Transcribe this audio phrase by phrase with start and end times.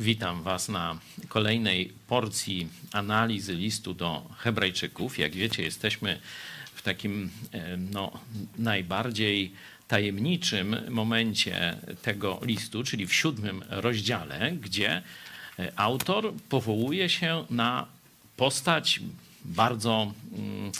[0.00, 5.18] Witam Was na kolejnej porcji analizy listu do Hebrajczyków.
[5.18, 6.20] Jak wiecie, jesteśmy
[6.74, 8.12] w takim e, no,
[8.58, 9.52] najbardziej
[9.88, 15.02] tajemniczym momencie tego listu, czyli w siódmym rozdziale, gdzie
[15.58, 17.86] e, autor powołuje się na
[18.36, 19.00] postać
[19.44, 20.72] bardzo mm,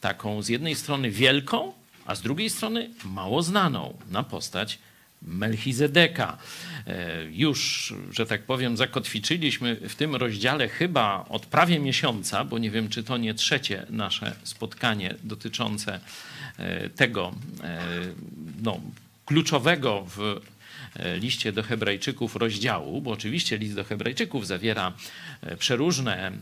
[0.00, 1.72] taką z jednej strony wielką,
[2.06, 4.78] a z drugiej strony mało znaną, na postać
[5.24, 6.38] Melchizedeka.
[6.86, 12.70] E, już, że tak powiem, zakotwiczyliśmy w tym rozdziale chyba od prawie miesiąca, bo nie
[12.70, 16.00] wiem, czy to nie trzecie nasze spotkanie dotyczące
[16.58, 17.80] e, tego e,
[18.62, 18.80] no,
[19.26, 20.40] kluczowego w
[21.20, 24.92] liście do Hebrajczyków rozdziału, bo oczywiście list do Hebrajczyków zawiera
[25.58, 26.32] przeróżne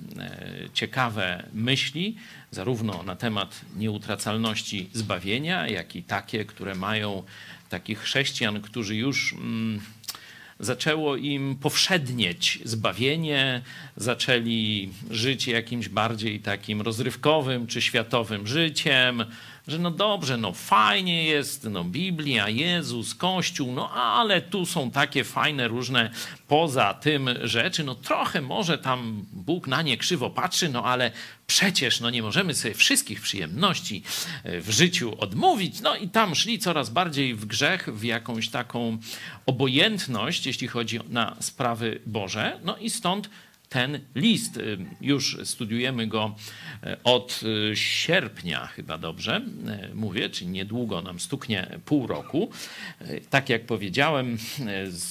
[0.74, 2.16] ciekawe myśli,
[2.50, 7.22] zarówno na temat nieutracalności zbawienia, jak i takie, które mają
[7.72, 9.80] takich chrześcijan, którzy już mm,
[10.60, 13.62] zaczęło im powszednieć zbawienie,
[13.96, 19.24] zaczęli żyć jakimś bardziej takim rozrywkowym czy światowym życiem,
[19.68, 25.24] że no dobrze, no fajnie jest, no Biblia, Jezus, Kościół, no ale tu są takie
[25.24, 26.10] fajne różne
[26.48, 31.10] poza tym rzeczy, no trochę może tam Bóg na nie krzywo patrzy, no ale
[31.46, 34.02] przecież no nie możemy sobie wszystkich przyjemności
[34.44, 35.80] e, w życiu odmówić.
[35.80, 38.98] No i tam szli coraz bardziej w grzech, w jakąś taką
[39.46, 42.60] obojętność, jeśli chodzi na sprawy Boże.
[42.64, 43.30] No i stąd
[43.72, 44.56] ten list.
[44.56, 46.34] Y, już studiujemy go
[46.86, 49.42] y, od y, sierpnia, chyba dobrze
[49.94, 52.50] mówię, czyli niedługo nam stuknie pół roku.
[53.30, 54.38] Tak jak powiedziałem,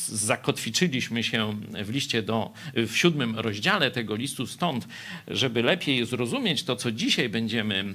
[0.07, 4.87] zakotwiczyliśmy się w liście do, w siódmym rozdziale tego listu stąd,
[5.27, 7.93] żeby lepiej zrozumieć to, co dzisiaj będziemy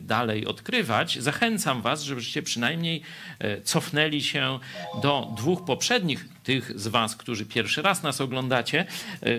[0.00, 1.18] dalej odkrywać.
[1.20, 3.02] Zachęcam Was, żebyście przynajmniej
[3.64, 4.58] cofnęli się
[5.02, 8.86] do dwóch poprzednich tych z Was, którzy pierwszy raz nas oglądacie,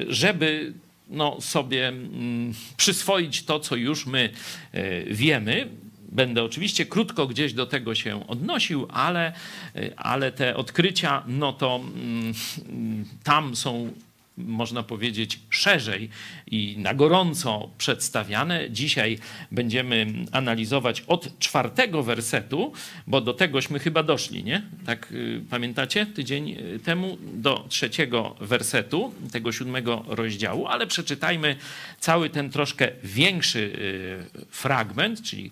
[0.07, 0.73] żeby
[1.09, 4.29] no, sobie mm, przyswoić to, co już my
[4.71, 5.67] e, wiemy.
[6.09, 9.33] Będę oczywiście krótko gdzieś do tego się odnosił, ale,
[9.75, 12.33] e, ale te odkrycia, no to mm,
[13.23, 13.93] tam są
[14.37, 16.09] można powiedzieć, szerzej
[16.47, 18.71] i na gorąco przedstawiane.
[18.71, 19.19] Dzisiaj
[19.51, 22.73] będziemy analizować od czwartego wersetu,
[23.07, 24.61] bo do tegośmy chyba doszli, nie?
[24.85, 27.17] Tak y, pamiętacie tydzień y, temu?
[27.33, 31.55] Do trzeciego wersetu tego siódmego rozdziału, ale przeczytajmy
[31.99, 35.51] cały ten troszkę większy y, fragment, czyli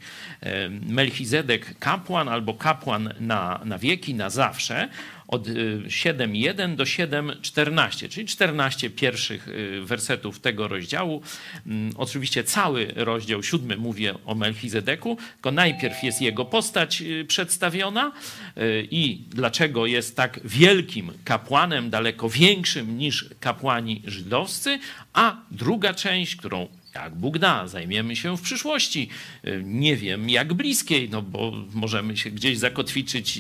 [0.90, 4.90] Melchizedek kapłan albo kapłan na, na wieki, na zawsze
[5.34, 11.22] od 7.1 y, do 7.14, czyli 14 pierwszych y, wersetów tego rozdziału.
[11.68, 18.12] Mm, oczywiście cały rozdział siódmy mówi o Melchizedeku, tylko najpierw jest jego postać y, przedstawiona
[18.92, 24.80] i dlaczego jest tak wielkim kapłanem, daleko większym niż kapłani żydowscy,
[25.14, 29.10] a druga część, którą jak Bóg da, zajmiemy się w przyszłości.
[29.64, 33.40] Nie wiem jak bliskiej, no bo możemy się gdzieś zakotwiczyć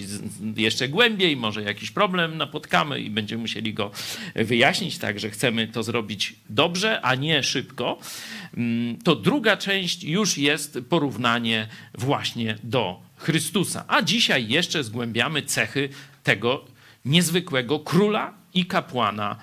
[0.56, 3.92] jeszcze głębiej, może jakiś problem napotkamy i będziemy musieli go
[4.36, 7.98] wyjaśnić, także chcemy to zrobić dobrze, a nie szybko.
[8.58, 13.86] Mm, to druga część już jest porównanie właśnie do Chrystusa.
[13.88, 15.90] A dzisiaj jeszcze zgłębiamy cechy
[16.24, 16.66] tego
[17.06, 19.36] niezwykłego króla i kapłana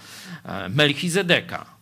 [0.44, 1.79] e, Melchizedeka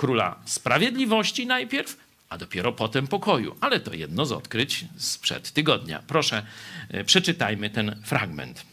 [0.00, 1.96] króla sprawiedliwości najpierw,
[2.28, 3.56] a dopiero potem pokoju.
[3.60, 6.02] Ale to jedno z odkryć sprzed tygodnia.
[6.06, 6.46] Proszę,
[6.88, 8.64] e, przeczytajmy ten fragment.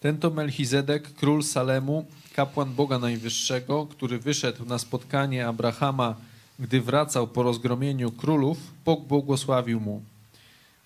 [0.00, 6.14] Ten to Melchizedek, król Salemu, kapłan Boga Najwyższego, który wyszedł na spotkanie Abrahama,
[6.58, 10.02] gdy wracał po rozgromieniu królów, Bóg błogosławił mu.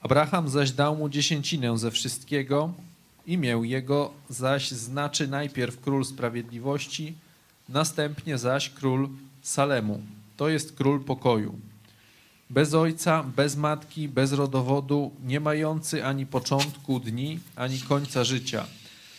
[0.00, 2.72] Abraham zaś dał mu dziesięcinę ze wszystkiego,
[3.26, 7.14] imię jego zaś znaczy najpierw król sprawiedliwości,
[7.68, 9.08] Następnie zaś król
[9.42, 10.00] Salemu,
[10.36, 11.54] to jest król pokoju.
[12.50, 18.66] Bez ojca, bez matki, bez rodowodu, nie mający ani początku dni, ani końca życia,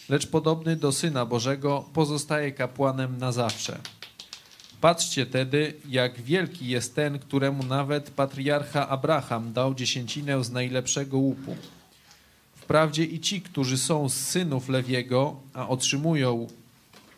[0.09, 3.79] lecz podobny do Syna Bożego, pozostaje kapłanem na zawsze.
[4.81, 11.55] Patrzcie tedy, jak wielki jest ten, któremu nawet patriarcha Abraham dał dziesięcinę z najlepszego łupu.
[12.55, 16.47] Wprawdzie i ci, którzy są z synów Lewiego, a otrzymują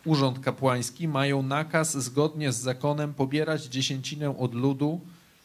[0.08, 5.00] urząd kapłański, mają nakaz zgodnie z zakonem pobierać dziesięcinę od ludu,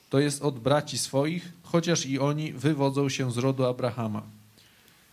[0.09, 4.21] to jest od braci swoich, chociaż i oni wywodzą się z rodu Abrahama.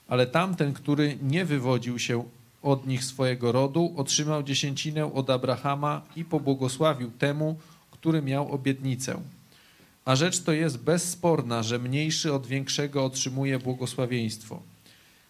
[0.09, 2.25] Ale tamten, który nie wywodził się
[2.63, 7.57] od nich swojego rodu, otrzymał dziesięcinę od Abrahama i pobłogosławił temu,
[7.91, 9.21] który miał obietnicę.
[10.05, 14.63] A rzecz to jest bezsporna, że mniejszy od większego otrzymuje błogosławieństwo.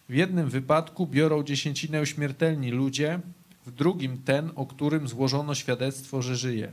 [0.09, 3.19] W jednym wypadku biorą dziesięcinę śmiertelni ludzie,
[3.65, 6.71] w drugim ten, o którym złożono świadectwo, że żyje.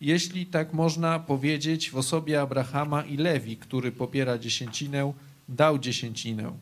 [0.00, 5.12] Jeśli tak można powiedzieć, w osobie Abrahama i Lewi, który popiera dziesięcinę,
[5.48, 6.52] dał dziesięcinę.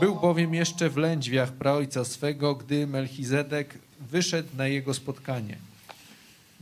[0.00, 5.56] Był bowiem jeszcze w lędźwiach praojca swego, gdy Melchizedek wyszedł na jego spotkanie.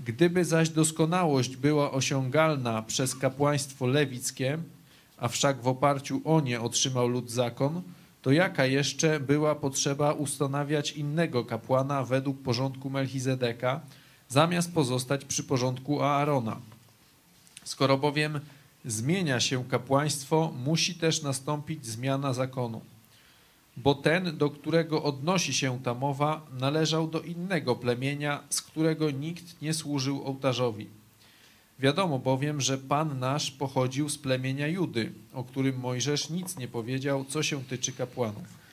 [0.04, 4.58] Gdyby zaś doskonałość była osiągalna przez kapłaństwo lewickie,
[5.16, 7.82] a wszak w oparciu o nie otrzymał lud zakon,
[8.26, 13.80] to jaka jeszcze była potrzeba ustanawiać innego kapłana według porządku Melchizedeka,
[14.28, 16.60] zamiast pozostać przy porządku Aarona?
[17.64, 18.40] Skoro bowiem
[18.84, 22.80] zmienia się kapłaństwo, musi też nastąpić zmiana zakonu.
[23.76, 29.62] Bo ten, do którego odnosi się ta mowa, należał do innego plemienia, z którego nikt
[29.62, 30.86] nie służył ołtarzowi.
[31.78, 37.24] Wiadomo bowiem, że Pan nasz pochodził z plemienia Judy, o którym Mojżesz nic nie powiedział,
[37.24, 38.66] co się tyczy kapłanów.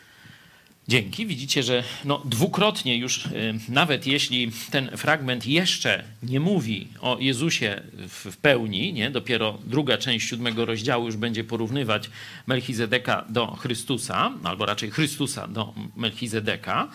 [0.88, 1.26] Dzięki.
[1.26, 3.30] Widzicie, że no, dwukrotnie już, y,
[3.70, 9.12] nawet jeśli ten fragment jeszcze nie mówi o Jezusie w, pełni, nie?
[9.12, 12.10] dopiero druga część siódmego rozdziału już będzie porównywać
[12.48, 16.88] Melchizedeka do Chrystusa, albo raczej Chrystusa do Melchizedeka,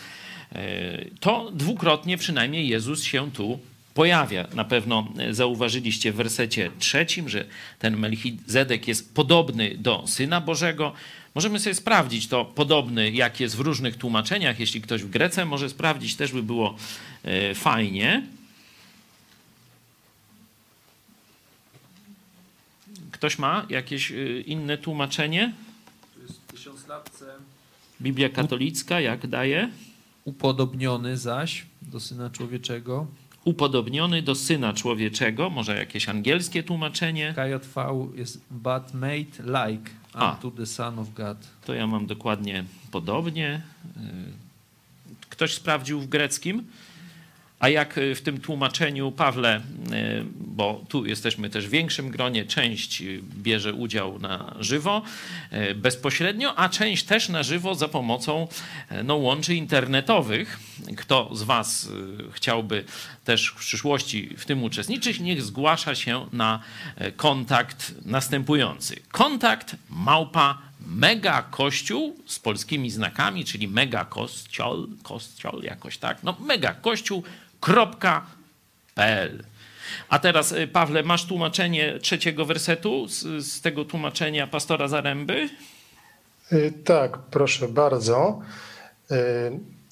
[0.52, 3.58] y, to dwukrotnie przynajmniej Jezus się tu
[3.98, 4.48] pojawia.
[4.54, 7.44] Na pewno zauważyliście w wersecie trzecim, że
[7.78, 10.92] ten Melchizedek jest podobny do Syna Bożego.
[11.34, 14.60] Możemy sobie sprawdzić to podobny, jak jest w różnych tłumaczeniach.
[14.60, 16.76] Jeśli ktoś w Grece może sprawdzić, też by było
[17.24, 18.26] e, fajnie.
[23.12, 25.52] Ktoś ma jakieś e, inne tłumaczenie?
[26.14, 27.24] To jest w tysiąclatce.
[28.02, 29.70] Biblia katolicka, jak daje?
[30.24, 33.06] Upodobniony zaś do Syna Człowieczego.
[33.48, 37.34] Upodobniony do Syna Człowieczego, może jakieś angielskie tłumaczenie?
[37.36, 41.36] KJV jest but made like unto the Son of God.
[41.64, 43.62] To ja mam dokładnie podobnie.
[45.28, 46.64] Ktoś sprawdził w greckim?
[47.58, 49.60] A jak w tym tłumaczeniu, Pawle,
[50.34, 55.02] bo tu jesteśmy też w większym gronie, część bierze udział na żywo,
[55.74, 58.48] bezpośrednio, a część też na żywo za pomocą
[59.04, 60.60] no, łączy internetowych.
[60.96, 61.88] Kto z Was
[62.32, 62.84] chciałby
[63.24, 66.60] też w przyszłości w tym uczestniczyć, niech zgłasza się na
[67.16, 69.00] kontakt następujący.
[69.10, 76.74] Kontakt małpa mega kościół z polskimi znakami, czyli mega kościol, kościol jakoś tak, no mega
[76.74, 77.22] kościół
[78.98, 79.44] www.pl.
[80.08, 85.48] A teraz, Pawle, masz tłumaczenie trzeciego wersetu z, z tego tłumaczenia pastora Zaręby?
[86.84, 88.40] Tak, proszę bardzo.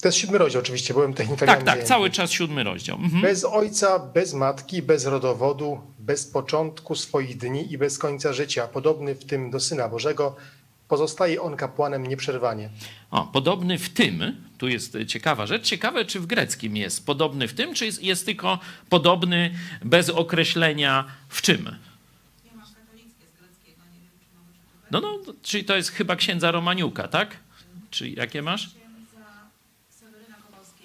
[0.01, 1.65] To jest siódmy rozdział, oczywiście, byłem technikalnie.
[1.65, 2.97] Tak, tak, cały czas siódmy rozdział.
[2.97, 3.21] Mhm.
[3.21, 9.15] Bez ojca, bez matki, bez rodowodu, bez początku swoich dni i bez końca życia, podobny
[9.15, 10.35] w tym do Syna Bożego,
[10.87, 12.69] pozostaje on kapłanem nieprzerwanie.
[13.11, 15.67] O, podobny w tym, tu jest ciekawa rzecz.
[15.67, 19.55] Ciekawe, czy w greckim jest podobny w tym, czy jest, jest tylko podobny
[19.85, 21.75] bez określenia w czym.
[24.91, 27.37] No, no, czyli to jest chyba księdza Romaniuka, tak?
[27.91, 28.69] Czy jakie masz?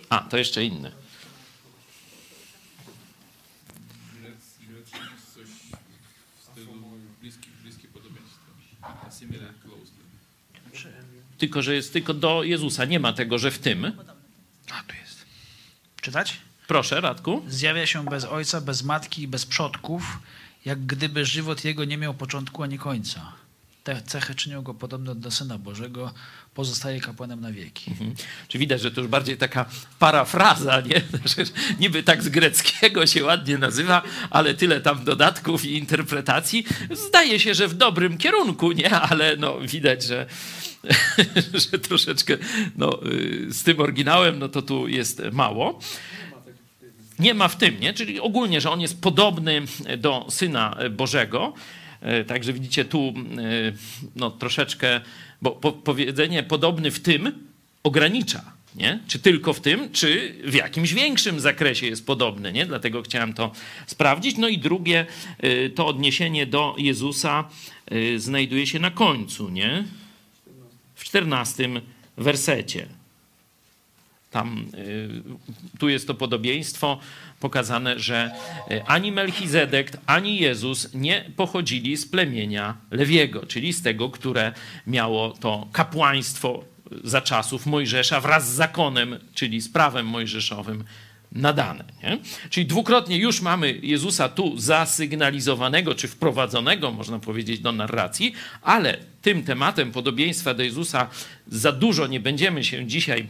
[0.08, 0.92] A, to jeszcze inny.
[11.42, 12.84] Tylko, że jest tylko do Jezusa.
[12.84, 13.84] Nie ma tego, że w tym.
[14.70, 15.24] A, tu jest.
[16.00, 16.36] Czytać?
[16.66, 17.42] Proszę, Radku.
[17.48, 20.18] Zjawia się bez ojca, bez matki i bez przodków,
[20.64, 23.32] jak gdyby żywot jego nie miał początku ani końca.
[23.84, 26.14] Te cechy czynią go podobne do Syna Bożego,
[26.54, 27.90] pozostaje kapłanem na wieki.
[27.90, 28.14] Mhm.
[28.48, 29.66] Czy widać, że to już bardziej taka
[29.98, 31.02] parafraza, nie?
[31.80, 36.66] Niby tak z greckiego się ładnie nazywa, ale tyle tam dodatków i interpretacji.
[37.08, 38.90] Zdaje się, że w dobrym kierunku, nie?
[38.90, 40.26] Ale no, widać, że,
[41.72, 42.36] że troszeczkę
[42.76, 42.98] no,
[43.48, 45.78] z tym oryginałem, no to tu jest mało.
[47.18, 47.94] Nie ma w tym, nie?
[47.94, 49.62] Czyli ogólnie, że on jest podobny
[49.98, 51.52] do Syna Bożego.
[52.26, 53.14] Także widzicie tu
[54.16, 55.00] no, troszeczkę,
[55.42, 57.32] bo powiedzenie podobny w tym
[57.82, 58.52] ogranicza.
[58.74, 59.00] Nie?
[59.06, 62.52] Czy tylko w tym, czy w jakimś większym zakresie jest podobny.
[62.52, 62.66] Nie?
[62.66, 63.52] Dlatego chciałem to
[63.86, 64.36] sprawdzić.
[64.36, 65.06] No i drugie,
[65.74, 67.48] to odniesienie do Jezusa
[68.16, 69.84] znajduje się na końcu, nie?
[71.02, 71.80] W czternastym
[72.16, 72.86] wersecie.
[74.30, 74.66] Tam,
[75.78, 76.98] tu jest to podobieństwo
[77.40, 78.30] pokazane, że
[78.86, 84.52] ani Melchizedek, ani Jezus nie pochodzili z plemienia Lewiego, czyli z tego, które
[84.86, 86.64] miało to kapłaństwo
[87.04, 90.84] za czasów Mojżesza wraz z zakonem, czyli z prawem mojżeszowym
[91.34, 91.84] nadane.
[92.02, 92.18] Nie?
[92.50, 99.42] Czyli dwukrotnie już mamy Jezusa tu zasygnalizowanego, czy wprowadzonego, można powiedzieć, do narracji, ale tym
[99.42, 101.08] tematem podobieństwa do Jezusa
[101.46, 103.26] za dużo nie będziemy się dzisiaj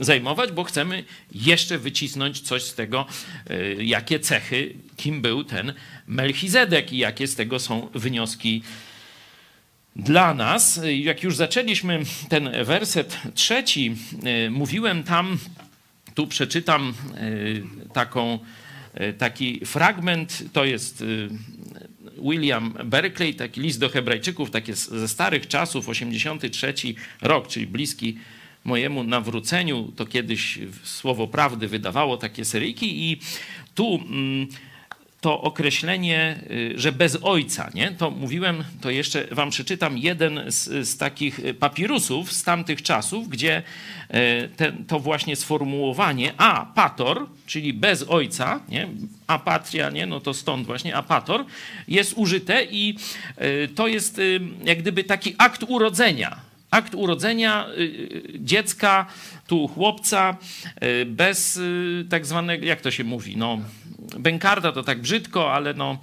[0.00, 3.06] zajmować, bo chcemy jeszcze wycisnąć coś z tego,
[3.50, 5.72] y, jakie cechy, kim był ten
[6.06, 8.62] Melchizedek i jakie z tego są wnioski
[9.96, 10.80] dla nas.
[10.98, 13.96] Jak już zaczęliśmy ten werset trzeci,
[14.46, 15.38] y, mówiłem tam,
[16.16, 18.38] tu przeczytam y, taką,
[19.18, 21.04] taki fragment, to jest
[22.18, 26.74] William Berkeley, taki list do Hebrajczyków, takie ze starych czasów, 83
[27.22, 28.18] rok, czyli bliski
[28.64, 29.92] mojemu nawróceniu.
[29.96, 33.20] To kiedyś Słowo Prawdy wydawało takie seryjki i
[33.74, 34.48] tu mm,
[35.26, 37.92] to określenie, y, że bez ojca, nie?
[37.92, 43.62] to mówiłem, to jeszcze wam przeczytam jeden z, z takich papirusów z tamtych czasów, gdzie
[44.08, 48.88] e, ten, to właśnie sformułowanie a pator, czyli bez ojca, nie?
[49.26, 50.06] apatria, nie?
[50.06, 51.44] no to stąd właśnie apator,
[51.88, 52.96] jest użyte i
[53.36, 59.06] e, to jest y, jak gdyby taki akt urodzenia akt urodzenia y, y, dziecka,
[59.46, 60.36] tu chłopca,
[60.82, 61.60] y, bez
[62.10, 63.58] tak zwanego, jak to się mówi, no,
[64.18, 65.98] bękarda to tak brzydko, ale no,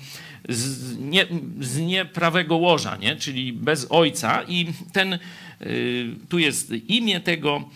[0.50, 1.26] z, nie,
[1.60, 3.16] z nieprawego łoża, nie?
[3.16, 4.44] czyli bez ojca.
[4.48, 5.20] I ten,
[6.30, 7.70] tu jest imię tego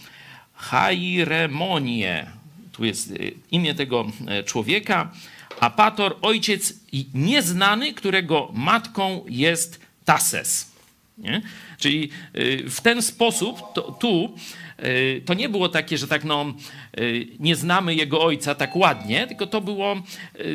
[0.54, 2.28] Hairemonie,
[2.72, 3.14] tu jest
[3.52, 4.06] imię tego
[4.46, 5.12] człowieka,
[5.60, 6.74] Apator, ojciec
[7.14, 10.72] nieznany, którego matką jest Tases.
[11.18, 11.42] Nie?
[11.78, 14.36] Czyli y, w ten sposób to, tu
[14.84, 16.54] y, to nie było takie, że tak no,
[17.00, 19.96] y, nie znamy jego ojca tak ładnie, tylko to było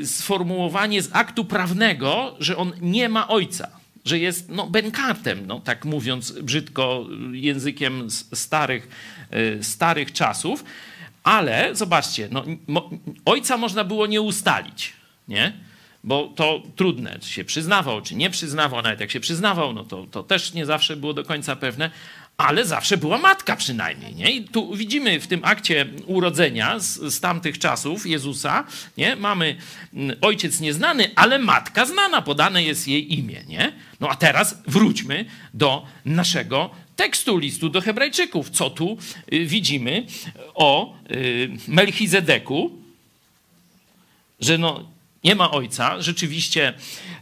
[0.05, 3.69] sformułowanie z aktu prawnego, że on nie ma ojca,
[4.05, 8.89] że jest no, benkartem, no, tak mówiąc brzydko językiem starych,
[9.61, 10.65] starych czasów.
[11.25, 12.45] Ale zobaczcie, no,
[13.25, 14.93] ojca można było nie ustalić,
[15.29, 15.53] nie?
[16.05, 20.07] Bo to trudne, czy się przyznawał, czy nie przyznawał, nawet jak się przyznawał, no to,
[20.11, 21.91] to też nie zawsze było do końca pewne,
[22.37, 24.15] ale zawsze była matka przynajmniej.
[24.15, 24.31] Nie?
[24.31, 28.65] I tu widzimy w tym akcie urodzenia z, z tamtych czasów Jezusa,
[28.97, 29.17] nie?
[29.17, 29.57] mamy
[29.95, 33.45] mm, ojciec nieznany, ale matka znana, podane jest jej imię.
[33.49, 33.73] Nie?
[34.01, 38.51] No a teraz wróćmy do naszego tekstu listu do Hebrajczyków.
[38.51, 38.99] Co tu
[39.33, 40.07] y, widzimy
[40.55, 42.83] o y, Melchizedeku?
[44.41, 44.92] Że no,
[45.25, 46.03] nie ma ojca.
[46.03, 46.75] Rzeczywiście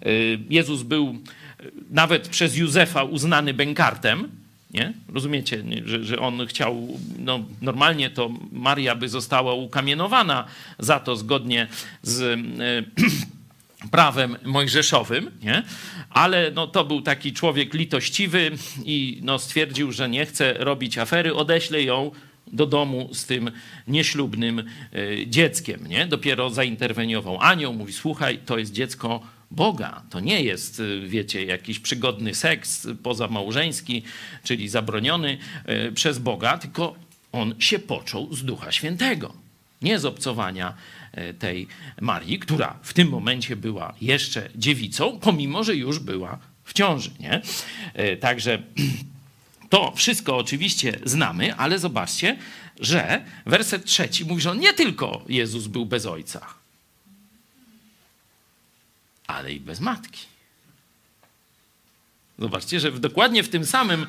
[0.07, 1.17] y, Jezus był
[1.61, 4.29] y, nawet przez Józefa uznany bękartem.
[4.71, 4.93] Nie?
[5.09, 10.45] Rozumiecie, że, że on chciał, no, normalnie to Maria by została ukamienowana
[10.79, 11.67] za to zgodnie
[12.03, 13.07] z y,
[13.91, 15.63] prawem mojżeszowym, nie?
[16.11, 18.51] ale no, to był taki człowiek litościwy
[18.85, 22.11] i no, stwierdził, że nie chce robić afery, odeśle ją
[22.53, 23.51] do domu z tym
[23.89, 24.65] nieślubnym e,
[25.27, 25.87] dzieckiem.
[25.87, 26.07] Nie?
[26.07, 30.03] Dopiero zainterweniował anioł, mówi: Słuchaj, to jest dziecko Boga.
[30.11, 34.03] To nie jest, e, wiecie, jakiś przygodny seks pozamałżeński,
[34.45, 36.95] czyli zabroniony e, przez Boga, tylko
[37.33, 39.35] on się począł z Ducha Świętego.
[39.83, 40.75] Nie z obcowania
[41.39, 41.67] tej
[42.01, 47.11] Marii, która w tym momencie była jeszcze dziewicą, pomimo że już była w ciąży.
[47.21, 47.43] Nie?
[48.21, 48.63] Także
[49.71, 52.37] To wszystko oczywiście znamy, ale zobaczcie,
[52.81, 56.47] że werset trzeci mówi, że nie tylko Jezus był bez ojca,
[59.27, 60.27] ale i bez matki.
[62.39, 64.07] Zobaczcie, że dokładnie w tym samym,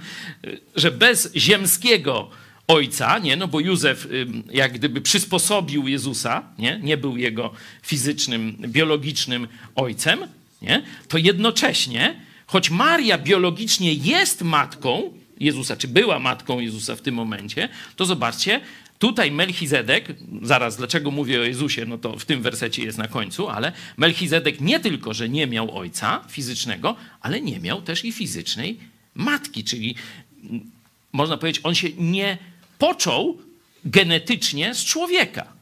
[0.76, 2.30] że bez ziemskiego
[2.68, 4.08] ojca, nie, no bo Józef
[4.52, 10.20] jak gdyby przysposobił Jezusa, nie, nie był jego fizycznym, biologicznym ojcem,
[10.62, 17.16] nie, to jednocześnie, choć Maria biologicznie jest matką, Jezusa, czy była matką Jezusa w tym
[17.16, 18.62] momencie, to zobaczcie,
[19.00, 23.50] tutaj Melchizedek, zaraz dlaczego mówię o Jezusie, no to w tym wersecie jest na końcu,
[23.50, 28.80] ale Melchizedek nie tylko, że nie miał ojca fizycznego, ale nie miał też i fizycznej
[29.16, 29.96] matki, czyli
[30.44, 30.72] mm,
[31.12, 32.38] można powiedzieć, on się nie
[32.78, 33.38] począł
[33.86, 35.54] genetycznie z człowieka.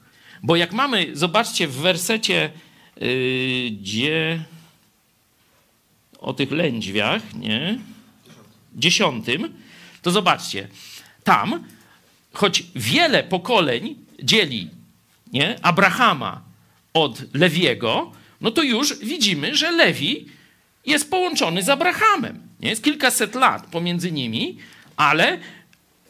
[0.44, 2.50] Bo jak mamy, zobaczcie w wersecie,
[3.02, 4.44] yy, gdzie
[6.20, 7.80] o tych lędźwiach, nie?
[8.76, 9.54] Dziesiątym,
[10.02, 10.68] to zobaczcie,
[11.24, 11.64] tam,
[12.34, 14.70] choć wiele pokoleń dzieli
[15.34, 16.42] nie, Abrahama
[16.94, 20.26] od Lewiego, no to już widzimy, że Lewi
[20.86, 22.40] jest połączony z Abrahamem.
[22.60, 22.70] Nie?
[22.70, 24.58] Jest kilkaset lat pomiędzy nimi,
[24.98, 25.40] ale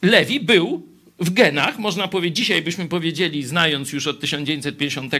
[0.01, 0.87] Lewi był
[1.19, 5.19] w genach, można powiedzieć, dzisiaj byśmy powiedzieli, znając już od 1950 e,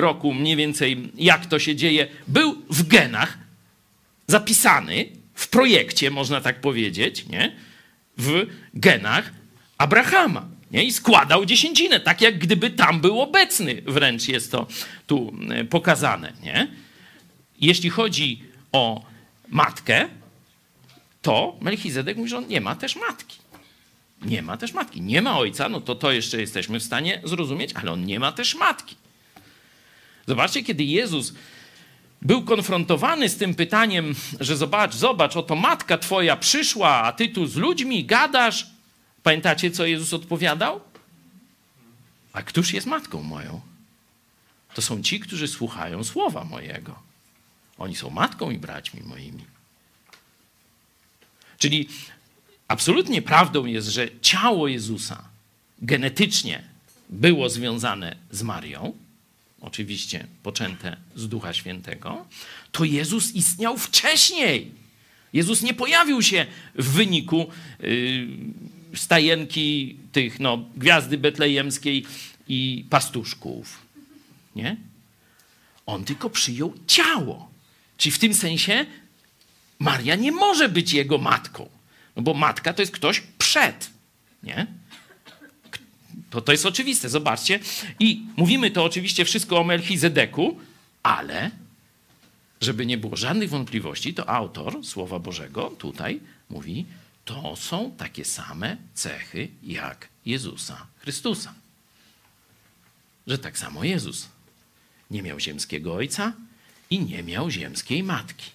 [0.00, 3.38] roku mniej więcej, jak to się dzieje, był w genach
[4.26, 7.52] zapisany w projekcie, można tak powiedzieć, nie?
[8.18, 9.32] W genach
[9.78, 10.48] Abrahama.
[10.70, 10.84] Nie?
[10.84, 13.82] I składał dziesięcinę, tak jak gdyby tam był obecny.
[13.86, 14.66] Wręcz jest to
[15.06, 16.32] tu e, pokazane.
[16.42, 16.68] Nie?
[17.60, 18.42] Jeśli chodzi
[18.72, 19.04] o
[19.48, 20.08] matkę,
[21.22, 23.38] to Melchizedek mówi, że on nie ma też matki.
[24.22, 25.00] Nie ma też matki.
[25.00, 28.32] Nie ma ojca, no to to jeszcze jesteśmy w stanie zrozumieć, ale on nie ma
[28.32, 28.96] też matki.
[30.26, 31.34] Zobaczcie, kiedy Jezus
[32.22, 37.46] był konfrontowany z tym pytaniem, że zobacz, zobacz, oto matka twoja przyszła, a ty tu
[37.46, 38.66] z ludźmi gadasz.
[39.22, 40.80] Pamiętacie, co Jezus odpowiadał?
[42.32, 43.60] A któż jest matką moją?
[44.74, 46.98] To są ci, którzy słuchają słowa mojego.
[47.78, 49.44] Oni są matką i braćmi moimi.
[51.58, 51.88] Czyli
[52.68, 55.24] absolutnie prawdą jest, że ciało Jezusa
[55.82, 56.62] genetycznie
[57.08, 58.92] było związane z Marią,
[59.62, 62.26] oczywiście poczęte z Ducha Świętego,
[62.72, 64.70] to Jezus istniał wcześniej.
[65.32, 67.46] Jezus nie pojawił się w wyniku
[67.80, 68.26] yy,
[68.94, 72.06] stajenki tych no, gwiazdy betlejemskiej
[72.48, 73.78] i pastuszków.
[74.56, 74.76] Nie?
[75.86, 77.50] On tylko przyjął ciało.
[77.96, 78.86] Czyli w tym sensie
[79.78, 81.68] Maria nie może być jego matką.
[82.16, 83.90] No bo matka to jest ktoś przed.
[84.42, 84.66] Nie?
[86.32, 87.60] To, to jest oczywiste, zobaczcie.
[88.00, 90.60] I mówimy to oczywiście wszystko o Melchizedeku,
[91.02, 91.50] ale
[92.60, 96.20] żeby nie było żadnych wątpliwości, to autor Słowa Bożego tutaj
[96.50, 96.86] mówi,
[97.24, 101.54] to są takie same cechy jak Jezusa Chrystusa.
[103.26, 104.28] Że tak samo Jezus
[105.10, 106.32] nie miał ziemskiego ojca
[106.90, 108.50] i nie miał ziemskiej matki.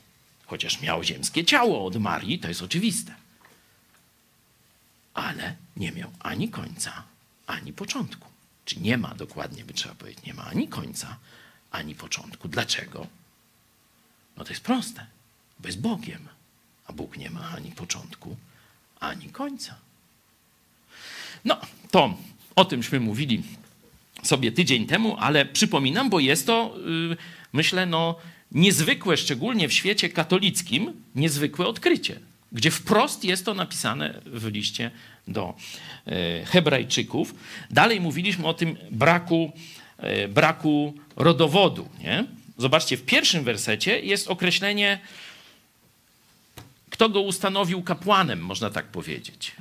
[0.46, 3.16] Chociaż miał ziemskie ciało od Marii, to jest oczywiste.
[5.14, 7.04] Ale nie miał ani końca,
[7.48, 8.28] ani początku.
[8.66, 11.18] Czy nie ma dokładnie, by trzeba powiedzieć, nie ma ani końca,
[11.72, 12.48] ani początku.
[12.48, 13.08] Dlaczego?
[14.38, 15.06] No to jest proste,
[15.60, 16.28] bo jest Bogiem,
[16.88, 18.38] a Bóg nie ma ani początku,
[19.00, 19.76] ani końca.
[21.46, 21.62] No,
[21.92, 22.18] to
[22.56, 23.44] o tymśmy mówili
[24.24, 26.76] sobie tydzień temu, ale przypominam, bo jest to,
[27.10, 27.18] yy,
[27.54, 28.16] myślę, no,
[28.52, 32.20] niezwykłe, szczególnie w świecie katolickim, niezwykłe odkrycie,
[32.52, 34.92] gdzie wprost jest to napisane w liście
[35.28, 35.54] do
[36.06, 37.36] e, Hebrajczyków.
[37.72, 39.52] Dalej mówiliśmy o tym braku,
[39.98, 41.90] e, braku rodowodu.
[42.04, 42.26] Nie?
[42.58, 45.00] Zobaczcie, w pierwszym wersecie jest określenie,
[46.90, 49.52] kto go ustanowił kapłanem, można tak powiedzieć.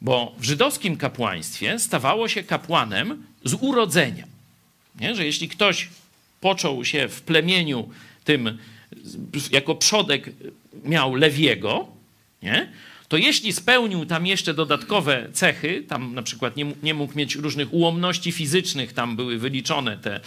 [0.00, 4.26] Bo w żydowskim kapłaństwie stawało się kapłanem z urodzenia.
[5.00, 5.14] Nie?
[5.14, 5.88] Że jeśli ktoś
[6.40, 7.88] począł się w plemieniu
[8.24, 8.58] tym,
[9.50, 10.30] jako przodek
[10.84, 11.88] miał Lewiego,
[12.42, 12.72] nie?
[13.14, 17.74] To jeśli spełnił tam jeszcze dodatkowe cechy, tam na przykład nie, nie mógł mieć różnych
[17.74, 20.20] ułomności fizycznych, tam były wyliczone te,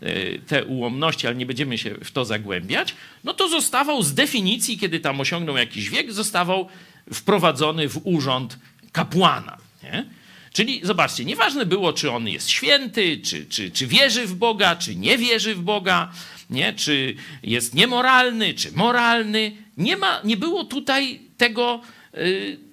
[0.00, 4.78] e, te ułomności, ale nie będziemy się w to zagłębiać, no to zostawał z definicji,
[4.78, 6.68] kiedy tam osiągnął jakiś wiek, zostawał
[7.12, 8.58] wprowadzony w urząd
[8.92, 9.58] kapłana.
[9.82, 10.06] Nie?
[10.52, 14.96] Czyli zobaczcie, nieważne było, czy on jest święty, czy, czy, czy wierzy w Boga, czy
[14.96, 16.12] nie wierzy w Boga,
[16.50, 16.72] nie?
[16.72, 19.52] czy jest niemoralny, czy moralny.
[19.76, 21.80] Nie, ma, nie było tutaj tego,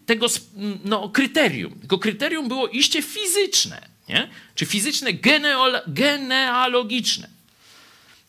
[0.06, 0.28] tego
[0.84, 1.80] no, kryterium.
[1.80, 4.30] Tylko kryterium było iście fizyczne, nie?
[4.56, 5.10] czy fizyczne
[5.88, 7.30] genealogiczne.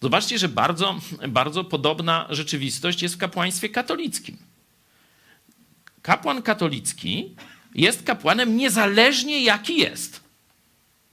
[0.02, 4.36] Zobaczcie, że bardzo, bardzo podobna rzeczywistość jest w kapłaństwie katolickim.
[6.02, 7.34] Kapłan katolicki
[7.74, 10.20] jest kapłanem niezależnie jaki jest.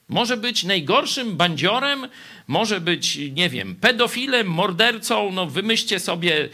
[0.08, 2.08] Może być najgorszym bandziorem,
[2.46, 6.48] może być, nie wiem, pedofilem, mordercą, no wymyślcie sobie,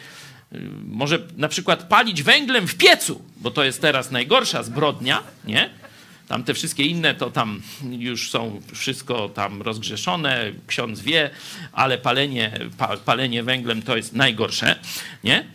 [0.53, 5.71] y, może na przykład palić węglem w piecu, bo to jest teraz najgorsza zbrodnia, nie?
[6.29, 11.31] Tam te wszystkie inne to tam już są wszystko tam rozgrzeszone, ksiądz wie,
[11.73, 12.59] ale palenie,
[13.05, 14.79] palenie węglem to jest najgorsze,
[15.25, 15.47] nie?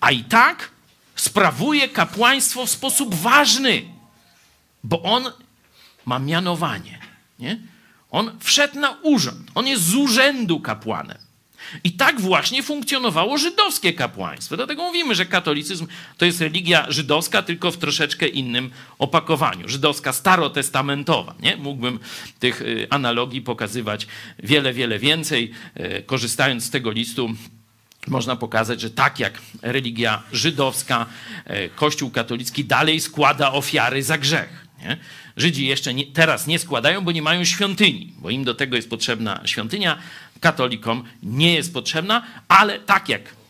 [0.00, 0.70] A i tak
[1.16, 3.82] sprawuje kapłaństwo w sposób ważny,
[4.84, 5.24] bo on
[6.06, 6.98] ma mianowanie.
[7.38, 7.58] Nie?
[8.10, 11.18] On wszedł na urząd, on jest z urzędu kapłanem.
[11.84, 14.56] I tak właśnie funkcjonowało żydowskie kapłaństwo.
[14.56, 15.86] Dlatego mówimy, że katolicyzm
[16.18, 19.68] to jest religia żydowska, tylko w troszeczkę innym opakowaniu.
[19.68, 21.34] Żydowska starotestamentowa.
[21.40, 21.56] Nie?
[21.56, 21.98] Mógłbym
[22.38, 24.06] tych y, analogii pokazywać
[24.38, 25.50] wiele, wiele więcej.
[25.80, 27.30] Y, korzystając z tego listu,
[28.08, 31.06] można pokazać, że tak jak religia żydowska,
[31.44, 34.66] e, Kościół katolicki dalej składa ofiary za grzech.
[34.82, 34.96] Nie?
[35.36, 38.90] Żydzi jeszcze nie, teraz nie składają, bo nie mają świątyni, bo im do tego jest
[38.90, 39.98] potrzebna świątynia.
[40.40, 43.40] Katolikom nie jest potrzebna, ale tak jak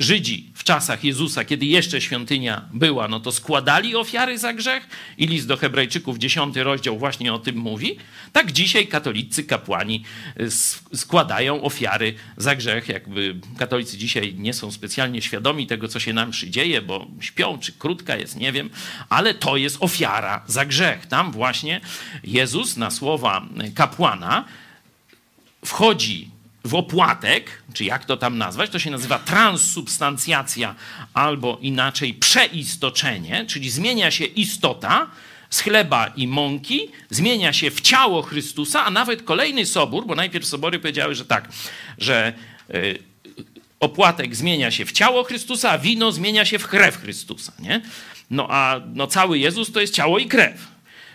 [0.00, 5.26] Żydzi w czasach Jezusa, kiedy jeszcze świątynia była, no to składali ofiary za grzech i
[5.26, 7.96] list do Hebrajczyków, dziesiąty rozdział właśnie o tym mówi.
[8.32, 10.04] Tak dzisiaj katolicy kapłani
[10.40, 10.50] y,
[10.96, 12.88] składają ofiary za grzech.
[12.88, 17.72] Jakby katolicy dzisiaj nie są specjalnie świadomi tego, co się nam dzieje, bo śpią, czy
[17.72, 18.70] krótka jest, nie wiem,
[19.08, 21.06] ale to jest ofiara za grzech.
[21.06, 21.80] Tam właśnie
[22.24, 24.44] Jezus na słowa kapłana
[25.64, 26.29] wchodzi
[26.64, 30.74] w opłatek, czy jak to tam nazwać, to się nazywa transsubstancjacja
[31.14, 35.06] albo inaczej przeistoczenie, czyli zmienia się istota
[35.50, 40.46] z chleba i mąki zmienia się w ciało Chrystusa, a nawet kolejny sobór, bo najpierw
[40.46, 41.48] sobory powiedziały, że tak,
[41.98, 42.32] że
[42.74, 42.98] y,
[43.80, 47.80] opłatek zmienia się w ciało Chrystusa, a wino zmienia się w krew Chrystusa, nie?
[48.30, 50.68] No a no, cały Jezus to jest ciało i krew.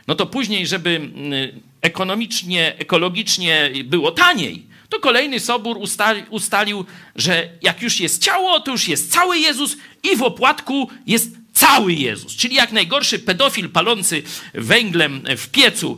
[0.08, 7.50] No to później, żeby y, ekonomicznie, ekologicznie było taniej, to kolejny sobór ustali, ustalił, że
[7.62, 12.36] jak już jest ciało, to już jest cały Jezus i w opłatku jest cały Jezus.
[12.36, 15.98] Czyli jak najgorszy pedofil palący węglem w piecu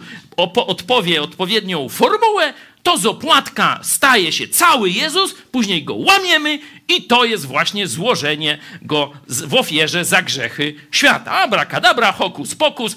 [0.56, 7.26] odpowie odpowiednią formułę, to z opłatka staje się cały Jezus, później go łamiemy i to
[7.26, 11.32] jest właśnie złożenie go w ofierze za grzechy świata.
[11.32, 12.95] Abrakadabra, hokus pokus,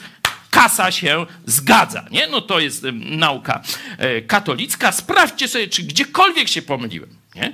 [0.50, 2.04] kasa się zgadza.
[2.10, 2.26] Nie?
[2.26, 3.62] No to jest nauka
[3.98, 4.92] e, katolicka.
[4.92, 7.10] Sprawdźcie sobie, czy gdziekolwiek się pomyliłem.
[7.34, 7.52] Nie?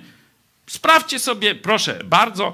[0.67, 2.53] Sprawdźcie sobie, proszę bardzo,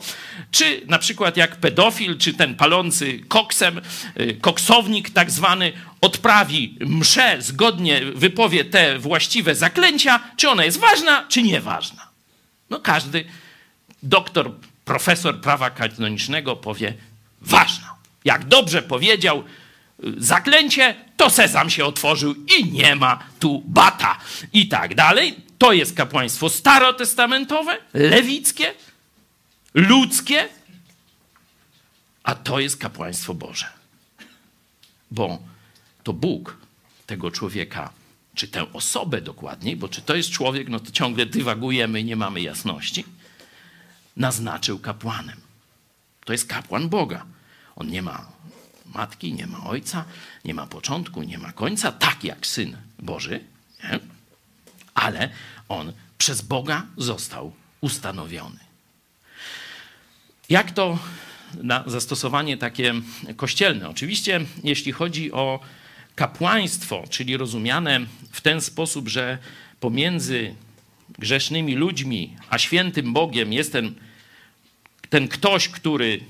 [0.51, 3.81] czy na przykład jak pedofil, czy ten palący koksem,
[4.15, 11.27] e, koksownik tak zwany, odprawi mszę, zgodnie wypowie te właściwe zaklęcia, czy ona jest ważna,
[11.29, 12.09] czy nieważna.
[12.71, 13.25] No każdy
[14.03, 14.53] doktor,
[14.85, 16.95] profesor prawa kanonicznego powie
[17.41, 17.95] ważna.
[18.25, 19.45] Jak dobrze powiedział,
[20.17, 24.19] zaklęcie, to sezam się otworzył i nie ma tu bata.
[24.53, 25.37] I tak dalej.
[25.59, 28.75] To jest kapłaństwo starotestamentowe, lewickie,
[29.75, 30.49] ludzkie,
[32.23, 33.67] a to jest kapłaństwo Boże.
[35.11, 35.39] Bo
[36.03, 36.57] to Bóg
[37.07, 37.93] tego człowieka,
[38.35, 42.17] czy tę osobę dokładniej, bo czy to jest człowiek, no to ciągle dywagujemy i nie
[42.17, 43.05] mamy jasności,
[44.17, 45.41] naznaczył kapłanem.
[46.25, 47.27] To jest kapłan Boga.
[47.77, 48.27] On nie ma
[48.95, 50.05] matki, nie ma ojca,
[50.45, 53.41] nie ma początku, nie ma końca, tak jak syn Boży,
[53.85, 53.99] nie?
[54.95, 55.29] ale
[55.69, 58.59] on przez Boga został ustanowiony.
[60.49, 60.99] Jak to
[61.55, 62.95] na zastosowanie takie
[63.37, 63.89] kościelne?
[63.89, 65.61] Oczywiście, jeśli chodzi o
[66.15, 68.01] kapłaństwo, czyli rozumiane
[68.33, 69.39] w ten sposób, że
[69.81, 70.55] pomiędzy
[71.19, 73.95] grzesznymi ludźmi a świętym Bogiem jest ten,
[75.11, 76.21] ten ktoś, który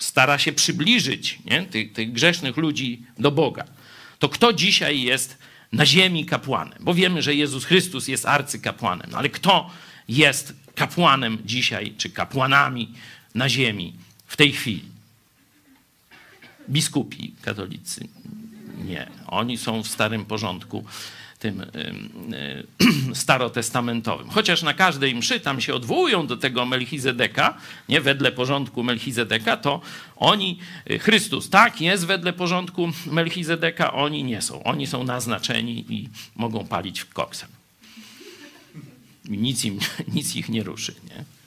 [0.00, 3.64] stara się przybliżyć nie, tych, tych grzesznych ludzi do Boga,
[4.18, 5.38] to kto dzisiaj jest
[5.72, 6.78] na ziemi kapłanem?
[6.80, 9.70] Bo wiemy, że Jezus Chrystus jest arcykapłanem, no ale kto
[10.08, 12.94] jest kapłanem dzisiaj, czy kapłanami
[13.34, 13.94] na ziemi
[14.26, 14.84] w tej chwili?
[16.70, 18.08] Biskupi katolicy.
[18.84, 20.84] Nie, oni są w starym porządku
[21.40, 21.66] tym
[23.14, 24.30] starotestamentowym.
[24.30, 29.80] Chociaż na każdej mszy tam się odwołują do tego Melchizedeka, nie wedle porządku Melchizedeka, to
[30.16, 30.58] oni,
[30.90, 34.62] y, Chrystus tak jest wedle porządku Melchizedeka, oni nie są.
[34.62, 37.48] Oni są naznaczeni i mogą palić koksem.
[39.24, 39.78] Nic, im,
[40.14, 40.94] nic ich nie ruszy.
[41.08, 41.39] Nie?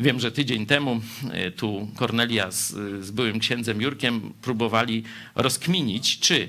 [0.00, 2.68] Wiem, że tydzień temu e, tu Kornelia z,
[3.04, 6.48] z, byłym księdzem Jurkiem próbowali rozkminić, czy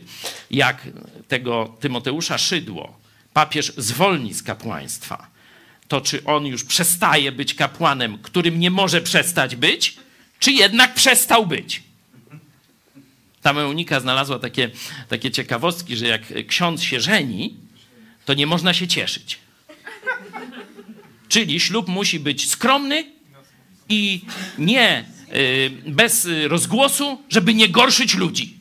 [0.52, 0.88] jak
[1.28, 3.00] tego Tymoteusza Szydło
[3.34, 5.28] papież zwolni z kapłaństwa,
[5.88, 9.98] to czy on już przestaje być kapłanem, którym nie może przestać być,
[10.40, 11.84] czy jednak przestał być.
[13.42, 14.70] Ta Meunika znalazła takie,
[15.08, 17.58] takie ciekawostki, że jak ksiądz się żeni,
[18.26, 19.40] to nie można się cieszyć.
[21.28, 23.21] Czyli ślub musi być skromny,
[23.92, 24.22] i
[24.58, 28.58] nie y, bez rozgłosu, żeby nie gorszyć ludzi.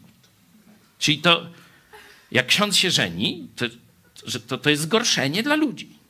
[0.98, 1.46] Czyli to,
[2.32, 3.66] jak ksiądz się żeni, to,
[4.48, 6.00] to, to jest zgorszenie dla ludzi.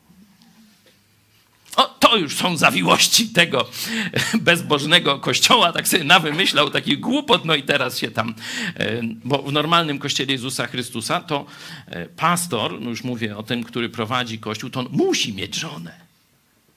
[1.76, 3.70] O, to już są zawiłości tego
[4.48, 8.34] bezbożnego kościoła, tak sobie nawymyślał takich głupot, no i teraz się tam,
[8.80, 11.46] y, bo w normalnym kościele Jezusa Chrystusa to
[11.88, 16.09] y, pastor, no już mówię o tym, który prowadzi kościół, to on musi mieć żonę.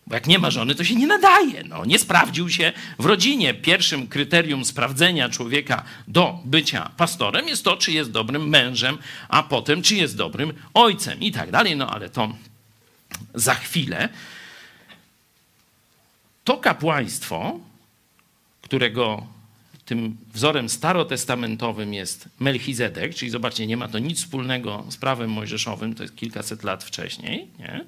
[0.07, 1.63] Bo jak nie ma żony, to się nie nadaje.
[1.63, 3.53] No, nie sprawdził się w rodzinie.
[3.53, 8.97] Pierwszym kryterium sprawdzenia człowieka do bycia pastorem jest to, czy jest dobrym mężem,
[9.29, 11.75] a potem, czy jest dobrym ojcem i tak dalej.
[11.75, 12.35] No ale to
[13.33, 14.09] za chwilę.
[16.43, 17.59] To kapłaństwo,
[18.61, 19.27] którego
[19.85, 25.95] tym wzorem starotestamentowym jest Melchizedek, czyli zobaczcie, nie ma to nic wspólnego z prawem mojżeszowym,
[25.95, 27.85] to jest kilkaset lat wcześniej, nie?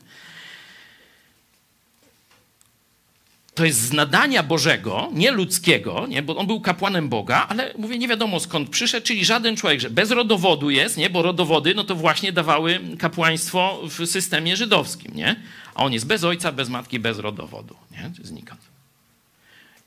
[3.56, 6.22] To jest z nadania Bożego, nie ludzkiego, nie?
[6.22, 9.90] bo on był kapłanem Boga, ale mówię, nie wiadomo skąd przyszedł, czyli żaden człowiek, że
[9.90, 11.10] bez rodowodu jest, nie?
[11.10, 15.36] bo rodowody no to właśnie dawały kapłaństwo w systemie żydowskim, nie?
[15.76, 18.12] a on jest bez ojca, bez matki, bez rodowodu, nie?
[18.24, 18.62] znikąd.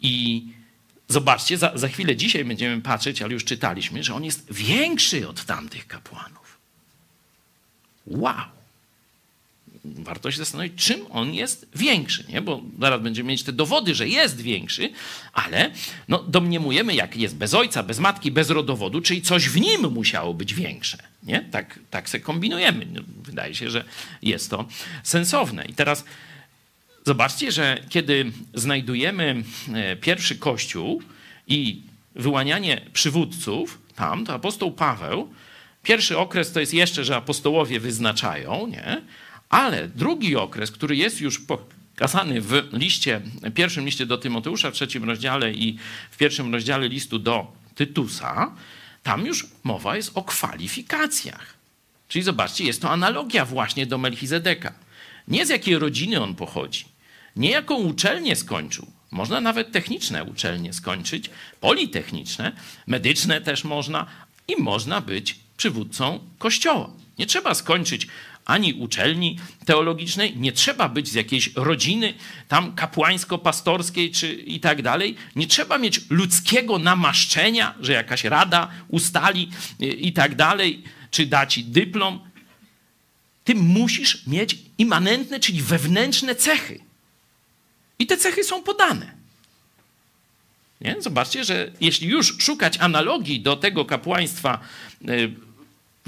[0.00, 0.44] I
[1.08, 5.44] zobaczcie, za, za chwilę dzisiaj będziemy patrzeć, ale już czytaliśmy, że on jest większy od
[5.44, 6.58] tamtych kapłanów.
[8.06, 8.57] Wow!
[9.96, 12.42] Warto się zastanowić, czym on jest większy, nie?
[12.42, 14.90] bo zaraz będziemy mieć te dowody, że jest większy,
[15.32, 15.70] ale
[16.08, 20.34] no, domniemujemy, jak jest bez ojca, bez matki, bez rodowodu, czyli coś w nim musiało
[20.34, 20.98] być większe.
[21.22, 21.40] Nie?
[21.50, 22.86] Tak, tak se kombinujemy.
[22.92, 23.84] No, wydaje się, że
[24.22, 24.68] jest to
[25.02, 25.64] sensowne.
[25.64, 26.04] I teraz
[27.06, 29.42] zobaczcie, że kiedy znajdujemy
[29.74, 31.02] e, pierwszy kościół
[31.46, 31.82] i
[32.14, 35.28] wyłanianie przywódców tam, to apostoł Paweł,
[35.82, 39.02] pierwszy okres to jest jeszcze, że apostołowie wyznaczają, nie?
[39.48, 43.20] Ale drugi okres, który jest już pokazany w liście,
[43.54, 45.78] pierwszym liście do Tymoteusza, w trzecim rozdziale i
[46.10, 48.52] w pierwszym rozdziale listu do Tytusa,
[49.02, 51.54] tam już mowa jest o kwalifikacjach.
[52.08, 54.72] Czyli zobaczcie, jest to analogia właśnie do Melchizedeka.
[55.28, 56.84] Nie z jakiej rodziny on pochodzi,
[57.36, 58.86] nie jaką uczelnię skończył.
[59.10, 61.30] Można nawet techniczne uczelnie skończyć,
[61.60, 62.52] politechniczne,
[62.86, 64.06] medyczne też można
[64.48, 66.90] i można być przywódcą kościoła.
[67.18, 68.06] Nie trzeba skończyć
[68.48, 72.14] ani uczelni teologicznej, nie trzeba być z jakiejś rodziny
[72.48, 75.16] tam kapłańsko-pastorskiej czy i tak dalej.
[75.36, 81.64] Nie trzeba mieć ludzkiego namaszczenia, że jakaś rada ustali i tak dalej, czy da ci
[81.64, 82.20] dyplom.
[83.44, 86.80] Ty musisz mieć immanentne, czyli wewnętrzne cechy.
[87.98, 89.12] I te cechy są podane.
[90.80, 90.96] Nie?
[90.98, 94.60] Zobaczcie, że jeśli już szukać analogii do tego kapłaństwa
[95.08, 95.47] y,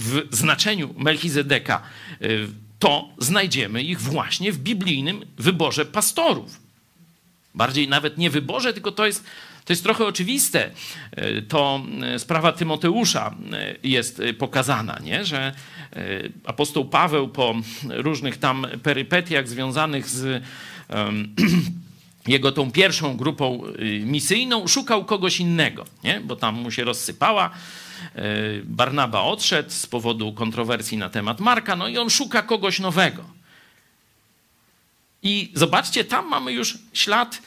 [0.01, 1.83] w znaczeniu Melchizedeka,
[2.23, 6.61] y, to znajdziemy ich właśnie w biblijnym wyborze pastorów.
[7.55, 9.25] Bardziej nawet nie wyborze, tylko to jest,
[9.65, 10.71] to jest trochę oczywiste.
[11.19, 11.83] Y, to
[12.19, 13.35] sprawa Tymoteusza
[13.83, 15.25] jest pokazana, nie?
[15.25, 15.55] że
[16.45, 17.55] apostoł Paweł po
[17.89, 20.43] różnych tam perypetiach związanych z
[20.89, 21.35] um,
[22.27, 23.63] jego tą pierwszą grupą
[24.01, 26.21] misyjną, szukał kogoś innego, nie?
[26.21, 27.51] bo tam mu się rozsypała
[28.15, 28.23] E,
[28.65, 33.25] Barnaba odszedł z powodu kontrowersji na temat Marka, no i on szuka kogoś nowego.
[35.23, 37.43] I zobaczcie, tam mamy już ślad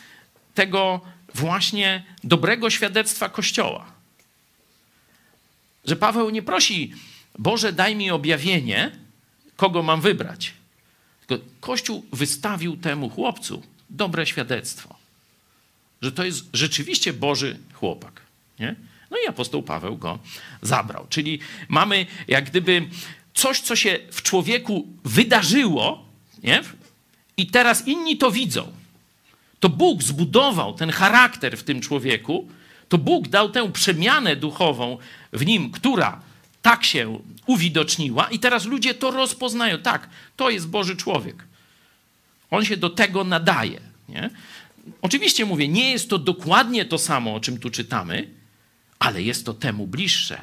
[0.53, 1.01] tego
[1.35, 3.85] właśnie dobrego świadectwa Kościoła.
[5.85, 6.93] Że Paweł nie prosi,
[7.39, 8.91] Boże, daj mi objawienie,
[9.55, 10.53] kogo mam wybrać.
[11.27, 14.95] Tylko Kościół wystawił temu chłopcu dobre świadectwo,
[16.01, 18.21] że to jest rzeczywiście Boży chłopak.
[18.59, 18.75] Nie?
[19.11, 20.19] No i apostoł Paweł go
[20.61, 21.07] zabrał.
[21.09, 22.87] Czyli mamy jak gdyby
[23.33, 26.05] coś, co się w człowieku wydarzyło,
[26.43, 26.61] nie?
[27.37, 28.71] i teraz inni to widzą.
[29.59, 32.49] To Bóg zbudował ten charakter w tym człowieku,
[32.89, 34.97] to Bóg dał tę przemianę duchową
[35.33, 36.21] w nim, która
[36.61, 39.77] tak się uwidoczniła, i teraz ludzie to rozpoznają.
[39.77, 41.43] Tak, to jest Boży człowiek.
[42.53, 43.81] On się do tego nadaje.
[44.09, 44.29] Nie?
[45.01, 48.29] Oczywiście mówię, nie jest to dokładnie to samo, o czym tu czytamy,
[48.99, 50.41] ale jest to temu bliższe.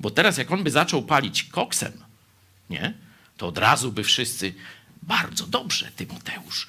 [0.00, 1.92] Bo teraz, jak on by zaczął palić koksem,
[2.70, 2.94] nie,
[3.36, 4.54] to od razu by wszyscy
[5.02, 6.66] bardzo dobrze, Tymoteusz,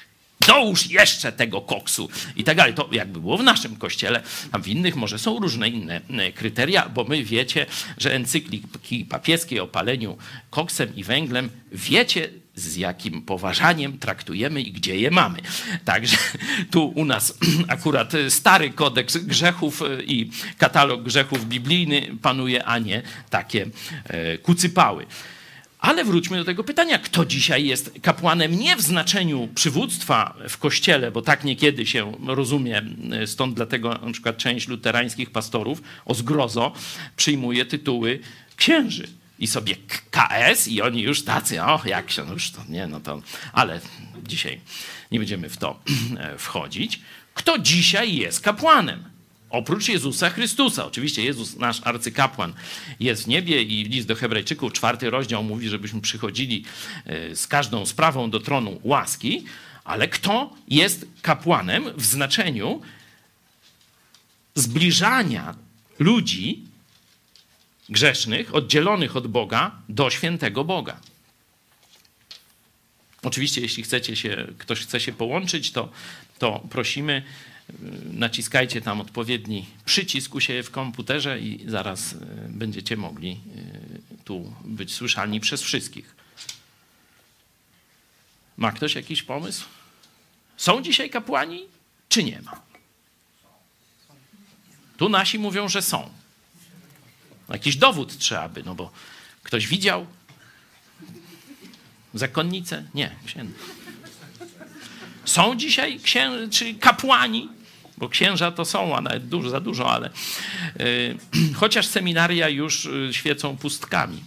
[0.47, 2.73] dołóż jeszcze tego koksu i tak dalej.
[2.73, 7.03] To jakby było w naszym kościele, a w innych może są różne inne kryteria, bo
[7.03, 7.65] my wiecie,
[7.97, 10.17] że encykliki papieskie o paleniu
[10.49, 15.39] koksem i węglem, wiecie z jakim poważaniem traktujemy i gdzie je mamy.
[15.85, 16.17] Także
[16.71, 23.67] tu u nas akurat stary kodeks grzechów i katalog grzechów biblijny panuje, a nie takie
[24.03, 25.05] e, kucypały.
[25.79, 31.11] Ale wróćmy do tego pytania, kto dzisiaj jest kapłanem nie w znaczeniu przywództwa w kościele,
[31.11, 32.81] bo tak niekiedy się rozumie,
[33.25, 36.73] stąd dlatego na przykład część luterańskich pastorów o zgrozo
[37.15, 38.19] przyjmuje tytuły
[38.55, 39.07] księży
[39.39, 39.75] i sobie
[40.11, 43.21] KS i oni już tacy, o jak się, no już to nie, no to,
[43.53, 43.81] ale
[44.23, 44.61] dzisiaj
[45.11, 45.79] nie będziemy w to
[46.37, 46.99] wchodzić.
[47.33, 49.03] Kto dzisiaj jest kapłanem?
[49.49, 50.85] Oprócz Jezusa Chrystusa.
[50.85, 52.53] Oczywiście Jezus, nasz arcykapłan,
[52.99, 56.65] jest w niebie i list do Hebrajczyków, czwarty rozdział mówi, żebyśmy przychodzili
[57.05, 59.45] e, z każdą sprawą do tronu łaski,
[59.83, 62.81] ale kto jest kapłanem w znaczeniu
[64.55, 65.55] zbliżania
[65.99, 66.66] ludzi
[67.89, 70.99] grzesznych, oddzielonych od Boga, do świętego Boga.
[73.23, 75.91] Oczywiście, jeśli chcecie się, ktoś chce się połączyć, to,
[76.39, 77.23] to prosimy,
[77.69, 77.73] y,
[78.13, 82.17] naciskajcie tam odpowiedni przycisk u siebie w komputerze i zaraz y,
[82.49, 86.15] będziecie mogli y, tu być słyszalni przez wszystkich.
[88.57, 89.65] Ma ktoś jakiś pomysł?
[90.57, 91.65] Są dzisiaj kapłani,
[92.09, 92.61] czy nie ma?
[94.97, 96.09] Tu nasi mówią, że są.
[97.49, 98.91] Jakiś dowód trzeba by, no bo
[99.43, 100.05] ktoś widział
[102.13, 102.83] zakonnicę?
[102.93, 103.53] Nie, księdza.
[105.25, 106.31] Są dzisiaj księ...
[106.51, 107.49] czy kapłani,
[107.97, 110.09] bo księża to są, a nawet dużo, za dużo, ale
[110.79, 114.23] yy, chociaż seminaria już yy, świecą pustkami.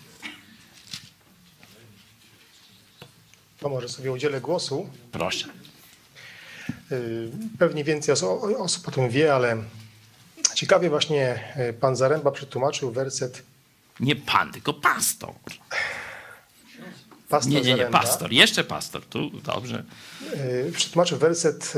[3.61, 4.91] To może sobie udzielę głosu.
[5.13, 5.49] Proszę.
[6.93, 8.15] Y, Pewnie więcej
[8.59, 9.65] osób o tym wie, ale
[10.61, 13.43] ciekawie właśnie y, pan Zaręba przetłumaczył werset
[14.01, 15.31] Nie pan, tylko pastor.
[17.29, 17.99] pastor Nie, nie, nie, Zaręba.
[18.01, 18.33] pastor.
[18.33, 19.05] Jeszcze pastor.
[19.07, 19.85] Tu dobrze.
[20.69, 21.73] Y, Przetłumaczył werset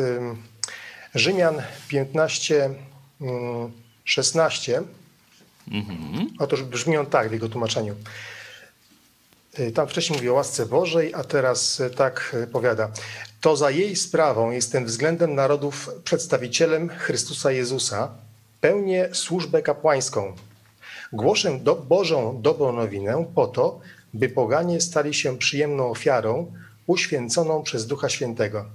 [1.14, 2.70] Rzymian 15,
[3.20, 3.24] y,
[4.04, 4.82] 16.
[6.38, 7.94] Otóż brzmi on tak w jego tłumaczeniu.
[9.58, 12.90] Y, Tam wcześniej mówi o łasce Bożej, a teraz tak powiada.
[13.40, 18.08] To za jej sprawą jestem względem narodów przedstawicielem Chrystusa Jezusa,
[18.62, 20.32] pełnię służbę kapłańską.
[21.12, 23.80] Głoszę do Bożą dobrą nowinę po to,
[24.14, 26.52] by poganie stali się przyjemną ofiarą,
[26.86, 28.66] uświęconą przez Ducha Świętego.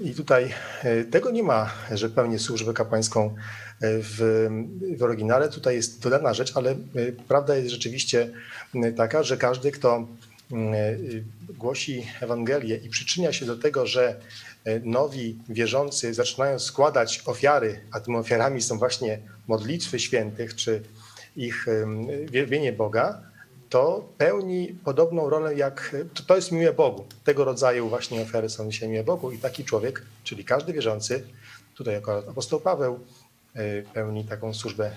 [0.00, 3.32] I tutaj e, tego nie ma, że pełnię służbę kapłańską e,
[3.80, 4.48] w,
[4.98, 5.48] w oryginale.
[5.48, 6.76] Tutaj jest dodana rzecz, ale e,
[7.28, 8.30] prawda jest rzeczywiście
[8.96, 10.06] taka, że każdy, kto
[11.58, 14.20] głosi Ewangelię i przyczynia się do tego, że
[14.82, 19.18] nowi wierzący zaczynają składać ofiary, a tymi ofiarami są właśnie
[19.48, 20.82] modlitwy świętych czy
[21.36, 21.66] ich
[22.30, 23.22] wielbienie Boga,
[23.70, 27.04] to pełni podobną rolę jak, to, to jest miłe Bogu.
[27.24, 31.24] Tego rodzaju właśnie ofiary są dzisiaj miłe Bogu i taki człowiek, czyli każdy wierzący,
[31.74, 33.00] tutaj jako apostoł Paweł,
[33.56, 34.90] y, pełni taką służbę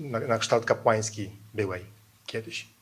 [0.00, 1.84] na, na kształt kapłański byłej
[2.26, 2.77] kiedyś.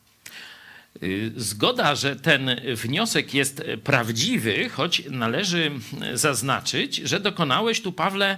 [1.03, 5.71] Y, Zgoda, że ten wniosek jest prawdziwy, choć należy
[6.13, 8.37] zaznaczyć, że dokonałeś tu, Pawle,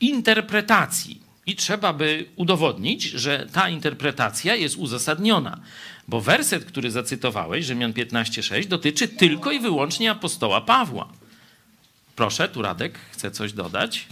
[0.00, 1.20] interpretacji.
[1.46, 5.60] I trzeba by udowodnić, że ta interpretacja jest uzasadniona.
[6.08, 11.12] Bo werset, który zacytowałeś, Rzymian 15:6, dotyczy tylko i wyłącznie apostoła Pawła.
[12.16, 14.06] Proszę, tu Radek chce coś dodać.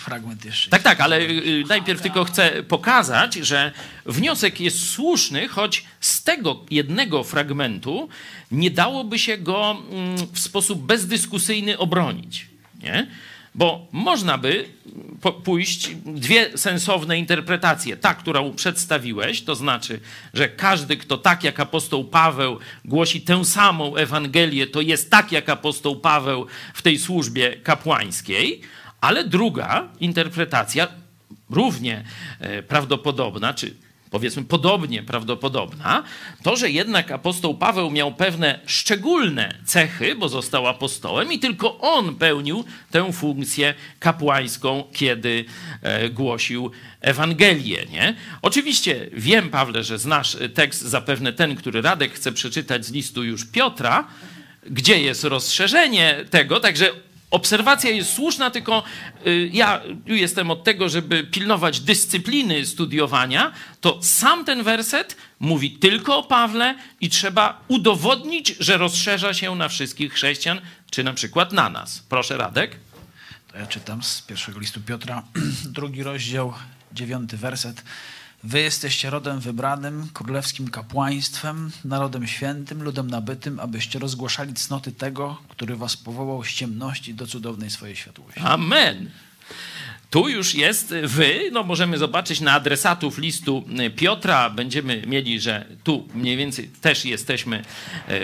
[0.00, 0.70] Fragment jeszcze.
[0.70, 3.72] Tak, tak, ale y, najpierw tylko chcę pokazać, że
[4.06, 8.08] wniosek jest słuszny, choć z tego jednego fragmentu
[8.50, 12.46] nie dałoby się go mm, w sposób bezdyskusyjny obronić.
[12.82, 13.06] Nie?
[13.54, 14.64] Bo można by
[15.20, 17.96] po- pójść dwie sensowne interpretacje.
[17.96, 20.00] Ta, którą przedstawiłeś, to znaczy,
[20.34, 25.48] że każdy, kto tak jak apostoł Paweł głosi tę samą Ewangelię, to jest tak jak
[25.48, 28.60] apostoł Paweł w tej służbie kapłańskiej.
[29.00, 30.88] Ale druga interpretacja,
[31.50, 32.04] równie
[32.40, 33.74] e, prawdopodobna, czy
[34.10, 36.02] powiedzmy podobnie prawdopodobna,
[36.42, 42.14] to, że jednak apostoł Paweł miał pewne szczególne cechy, bo został apostołem i tylko on
[42.14, 45.44] pełnił tę funkcję kapłańską, kiedy
[45.82, 47.86] e, głosił Ewangelię.
[47.90, 48.14] Nie?
[48.42, 53.44] Oczywiście wiem, Pawle, że znasz tekst zapewne ten, który Radek chce przeczytać z listu już
[53.44, 54.08] Piotra,
[54.70, 56.90] gdzie jest rozszerzenie tego, także
[57.30, 58.82] obserwacja jest słuszna, tylko
[59.26, 66.18] y, ja jestem od tego, żeby pilnować dyscypliny studiowania, to sam ten werset mówi tylko
[66.18, 71.70] o Pawle i trzeba udowodnić, że rozszerza się na wszystkich chrześcijan, czy na przykład na
[71.70, 72.02] nas.
[72.08, 72.76] Proszę, Radek.
[73.52, 75.22] To ja czytam z pierwszego listu Piotra,
[75.76, 76.54] drugi rozdział,
[76.92, 77.82] dziewiąty werset.
[78.44, 85.76] Wy jesteście rodem wybranym, królewskim kapłaństwem, narodem świętym, ludem nabytym, abyście rozgłaszali cnoty tego, który
[85.76, 88.40] was powołał z ciemności do cudownej swojej światłości.
[88.40, 89.10] Amen.
[90.10, 93.64] Tu już jest wy, no możemy zobaczyć na adresatów listu
[93.96, 97.56] Piotra, będziemy mieli, że tu mniej więcej też jesteśmy,
[98.08, 98.20] e,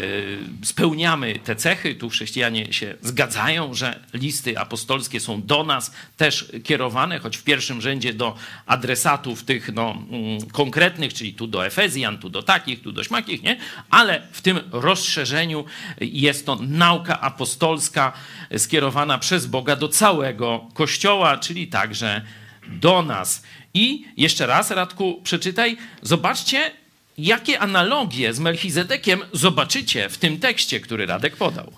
[0.62, 7.18] spełniamy te cechy, tu chrześcijanie się zgadzają, że listy apostolskie są do nas też kierowane,
[7.18, 8.34] choć w pierwszym rzędzie do
[8.66, 13.42] adresatów tych no, mm, konkretnych, czyli tu do Efezjan, tu do takich, tu do śmakich,
[13.42, 13.56] nie?
[13.90, 15.64] Ale w tym rozszerzeniu
[16.00, 18.12] jest to nauka apostolska
[18.56, 22.22] skierowana przez Boga do całego Kościoła, czyli także
[22.68, 23.42] do nas.
[23.74, 25.76] I jeszcze raz, Radku, przeczytaj.
[26.02, 26.70] Zobaczcie,
[27.18, 31.72] jakie analogie z Melchizedekiem zobaczycie w tym tekście, który Radek podał.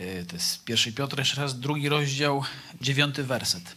[0.00, 2.44] Y, To jest pierwszy Piotr, jeszcze raz drugi rozdział,
[2.80, 3.76] dziewiąty werset.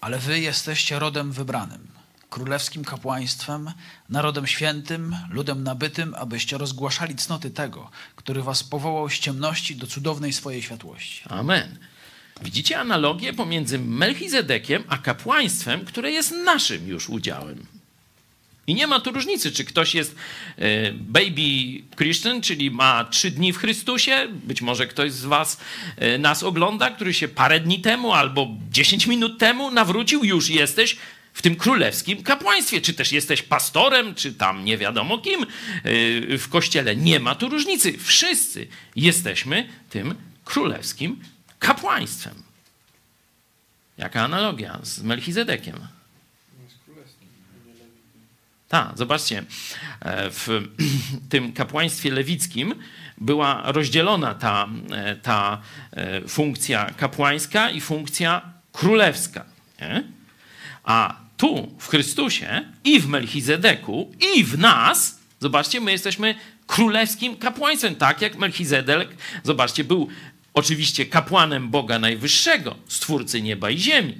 [0.00, 1.88] Ale wy jesteście rodem wybranym,
[2.30, 3.72] królewskim kapłaństwem,
[4.08, 10.32] narodem świętym, ludem nabytym, abyście rozgłaszali cnoty tego, który was powołał z ciemności do cudownej
[10.32, 11.22] swojej światłości.
[11.28, 11.78] Amen.
[12.42, 17.66] Widzicie analogię pomiędzy Melchizedekiem a kapłaństwem, które jest naszym już udziałem.
[18.66, 20.16] I nie ma tu różnicy, czy ktoś jest
[20.58, 24.28] e, baby Christian, czyli ma trzy dni w Chrystusie.
[24.44, 25.60] Być może ktoś z Was
[25.96, 30.96] e, nas ogląda, który się parę dni temu albo 10 minut temu nawrócił, już jesteś
[31.32, 32.80] w tym królewskim kapłaństwie.
[32.80, 35.46] Czy też jesteś pastorem, czy tam nie wiadomo kim e,
[36.38, 36.96] w kościele.
[36.96, 37.98] Nie ma tu różnicy.
[37.98, 38.66] Wszyscy
[38.96, 40.14] jesteśmy tym
[40.44, 41.20] królewskim
[41.58, 42.42] kapłaństwem.
[43.98, 45.76] Jaka analogia z Melchizedekiem?
[48.68, 49.44] Tak, zobaczcie,
[50.00, 50.48] e, w
[51.30, 52.74] tym kapłaństwie lewickim
[53.18, 54.68] była rozdzielona ta,
[55.22, 55.60] ta
[56.28, 59.44] funkcja kapłańska i funkcja królewska.
[59.80, 60.04] Nie?
[60.84, 66.34] A tu w Chrystusie i w Melchizedeku i w nas, zobaczcie, my jesteśmy
[66.66, 69.08] królewskim kapłaństwem, tak jak Melchizedek,
[69.42, 70.08] zobaczcie, był
[70.58, 74.16] oczywiście kapłanem Boga Najwyższego, stwórcy nieba i ziemi,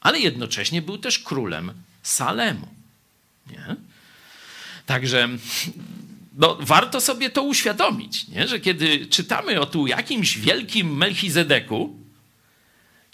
[0.00, 2.68] ale jednocześnie był też królem Salemu.
[3.50, 3.76] Nie?
[4.86, 5.28] Także
[6.36, 8.48] no, warto sobie to uświadomić, nie?
[8.48, 11.96] że kiedy czytamy o tu jakimś wielkim Melchizedeku,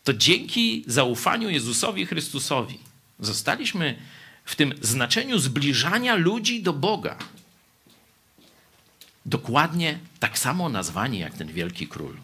[0.04, 2.78] to dzięki zaufaniu Jezusowi Chrystusowi
[3.20, 3.98] zostaliśmy
[4.44, 7.18] w tym znaczeniu zbliżania ludzi do Boga.
[9.26, 12.16] Dokładnie tak samo nazwani jak ten wielki król,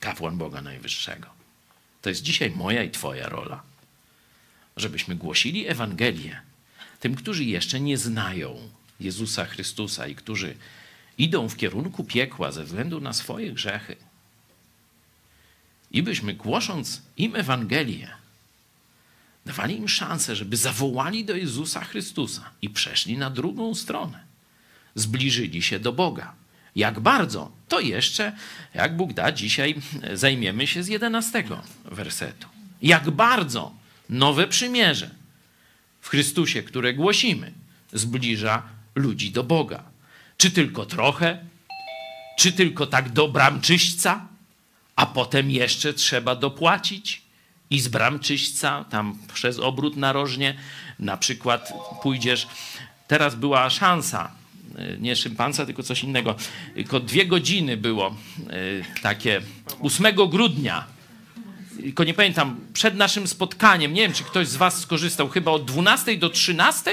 [0.00, 1.26] kapłan Boga Najwyższego.
[2.02, 3.62] To jest dzisiaj moja i Twoja rola,
[4.76, 6.40] żebyśmy głosili Ewangelię
[7.00, 8.68] tym, którzy jeszcze nie znają
[9.00, 10.54] Jezusa Chrystusa i którzy
[11.18, 13.96] idą w kierunku piekła ze względu na swoje grzechy.
[15.90, 18.10] I byśmy głosząc im Ewangelię,
[19.46, 24.24] dawali im szansę, żeby zawołali do Jezusa Chrystusa i przeszli na drugą stronę.
[24.94, 26.34] Zbliżyli się do Boga.
[26.76, 28.32] Jak bardzo, to jeszcze,
[28.74, 29.74] jak Bóg da, dzisiaj
[30.12, 32.48] zajmiemy się z jedenastego wersetu.
[32.82, 33.72] Jak bardzo
[34.08, 35.10] nowe przymierze
[36.00, 37.52] w Chrystusie, które głosimy,
[37.92, 38.62] zbliża
[38.94, 39.82] ludzi do Boga.
[40.36, 41.38] Czy tylko trochę?
[42.38, 44.26] Czy tylko tak do bramczyśca?
[44.96, 47.22] A potem jeszcze trzeba dopłacić?
[47.70, 50.56] I z bramczyśca, tam przez obrót narożnie,
[50.98, 51.72] na przykład
[52.02, 52.46] pójdziesz.
[53.06, 54.30] Teraz była szansa,
[54.98, 56.34] nie szympansa, tylko coś innego.
[56.74, 58.16] Tylko dwie godziny było
[58.50, 59.42] e, takie
[59.80, 60.96] 8 grudnia
[61.80, 65.64] tylko nie pamiętam, przed naszym spotkaniem, nie wiem, czy ktoś z was skorzystał, chyba od
[65.64, 66.90] 12 do 13?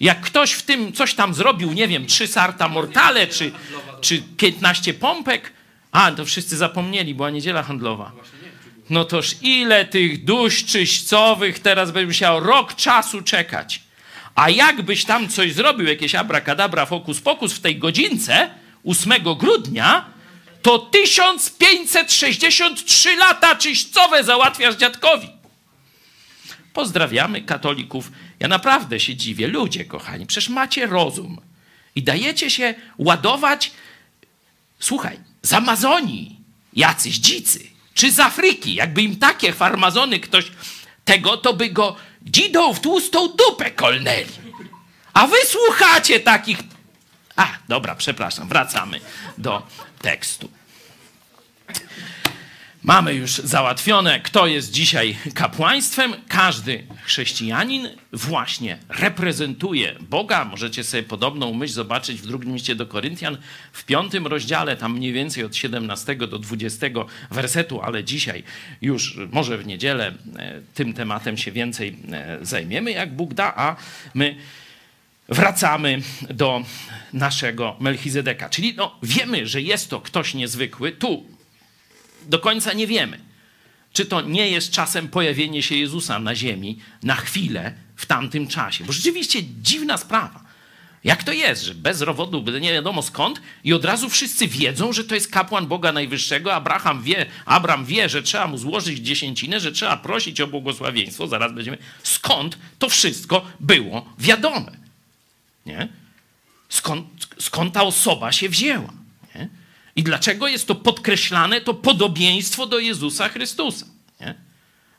[0.00, 3.52] Jak ktoś w tym coś tam zrobił, nie wiem, 3 sarta mortale, czy,
[4.00, 5.52] czy 15 pompek,
[5.92, 8.12] a, to wszyscy zapomnieli, była niedziela handlowa.
[8.90, 13.85] No toż ile tych dusz czyścowych teraz będzie musiał rok czasu czekać.
[14.36, 18.50] A jakbyś tam coś zrobił, jakieś abracadabra, fokus pokus w tej godzince
[18.84, 20.04] 8 grudnia,
[20.62, 25.28] to 1563 lata czyścowe załatwiasz dziadkowi.
[26.72, 28.12] Pozdrawiamy katolików.
[28.40, 29.48] Ja naprawdę się dziwię.
[29.48, 31.40] Ludzie, kochani, przecież macie rozum
[31.94, 33.70] i dajecie się ładować,
[34.78, 36.40] słuchaj, z Amazonii,
[36.72, 38.74] jacyś dzicy, czy z Afryki.
[38.74, 40.44] Jakby im takie farmazony ktoś
[41.04, 41.96] tego, to by go
[42.26, 44.26] dzidą w tłustą dupę kolnęli.
[45.14, 46.58] A wy słuchacie takich.
[47.36, 49.00] A, dobra, przepraszam, wracamy
[49.38, 49.62] do
[50.02, 50.48] tekstu.
[52.86, 56.14] Mamy już załatwione, kto jest dzisiaj kapłaństwem.
[56.28, 60.44] Każdy chrześcijanin właśnie reprezentuje Boga.
[60.44, 63.38] Możecie sobie podobną myśl zobaczyć w drugim liście do Koryntian,
[63.72, 66.86] w piątym rozdziale, tam mniej więcej od 17 do 20
[67.30, 68.42] wersetu, ale dzisiaj
[68.82, 73.76] już, może w niedzielę, e, tym tematem się więcej e, zajmiemy, jak Bóg da, a
[74.14, 74.36] my
[75.28, 76.62] wracamy do
[77.12, 78.48] naszego Melchizedeka.
[78.48, 80.92] Czyli no, wiemy, że jest to ktoś niezwykły.
[80.92, 81.35] Tu
[82.28, 83.18] do końca nie wiemy,
[83.92, 88.84] czy to nie jest czasem pojawienie się Jezusa na ziemi na chwilę w tamtym czasie.
[88.84, 90.46] Bo rzeczywiście dziwna sprawa.
[91.04, 95.04] Jak to jest, że bez rowodu, nie wiadomo skąd, i od razu wszyscy wiedzą, że
[95.04, 96.54] to jest kapłan Boga Najwyższego.
[96.54, 97.26] Abraham wie,
[97.84, 101.26] wie, że trzeba mu złożyć dziesięcinę, że trzeba prosić o błogosławieństwo.
[101.26, 101.78] Zaraz będziemy.
[102.02, 104.76] Skąd to wszystko było wiadome?
[105.66, 105.88] Nie?
[106.68, 107.06] Skąd,
[107.38, 108.92] skąd ta osoba się wzięła?
[109.96, 113.86] I dlaczego jest to podkreślane, to podobieństwo do Jezusa Chrystusa?
[114.20, 114.34] Nie?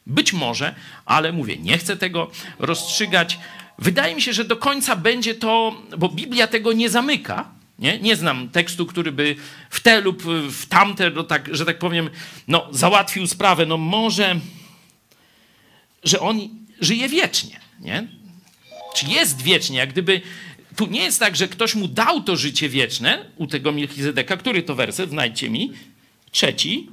[0.08, 0.76] Być może,
[1.06, 3.40] ale mówię, nie chcę tego rozstrzygać.
[3.80, 7.58] Wydaje mi się, że do końca będzie to, bo Biblia tego nie zamyka.
[7.80, 9.36] Nie, nie znam tekstu, który by
[9.70, 12.10] w te lub w tamte, no tak, że tak powiem,
[12.48, 13.66] no, załatwił sprawę.
[13.66, 14.40] No może,
[16.04, 16.40] że on
[16.82, 17.60] żyje wiecznie.
[17.80, 18.08] Nie?
[18.96, 19.78] Czy jest wiecznie?
[19.78, 20.22] Jak gdyby
[20.78, 24.38] tu nie jest tak, że ktoś mu dał to życie wieczne u tego Melchizedeka.
[24.38, 25.10] Który to werset?
[25.10, 25.72] Znajdźcie mi.
[26.32, 26.88] Trzeci.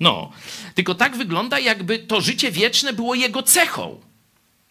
[0.00, 0.32] No.
[0.74, 4.00] Tylko tak wygląda, jakby to życie wieczne było jego cechą.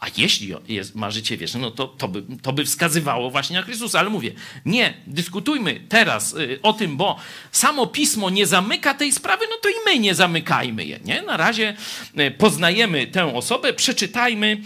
[0.04, 3.62] A jeśli jest, ma życie wieczne, no to, to, by, to by wskazywało właśnie na
[3.62, 3.99] Chrystusa.
[3.99, 4.32] Ale mówię,
[4.66, 7.20] nie, dyskutujmy teraz y, o tym, bo
[7.51, 10.99] samo pismo nie zamyka tej sprawy, no to i my nie zamykajmy je.
[11.06, 11.22] Nie?
[11.22, 11.76] Na razie
[12.20, 14.58] y, poznajemy tę osobę, przeczytajmy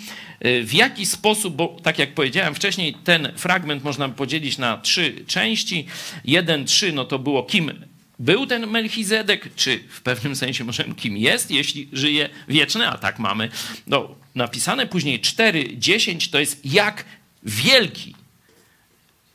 [0.46, 5.16] Y, w jaki sposób, bo tak jak powiedziałem wcześniej, ten fragment można podzielić na trzy
[5.28, 5.86] części.
[6.26, 7.72] Jeden, trzy, no to było kim
[8.20, 13.20] był ten Melchizedek, czy w pewnym sensie możemy kim jest, jeśli żyje wieczne, a tak
[13.20, 13.50] mamy
[13.88, 14.88] no, napisane.
[14.88, 17.06] Później 4, 10 to jest jak
[17.44, 18.16] wielki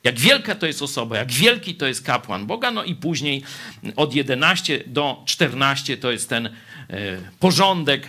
[0.05, 3.42] Jak wielka to jest osoba, jak wielki to jest kapłan Boga, no i później
[3.96, 6.50] od 11 do 14 to jest ten e,
[7.38, 8.09] porządek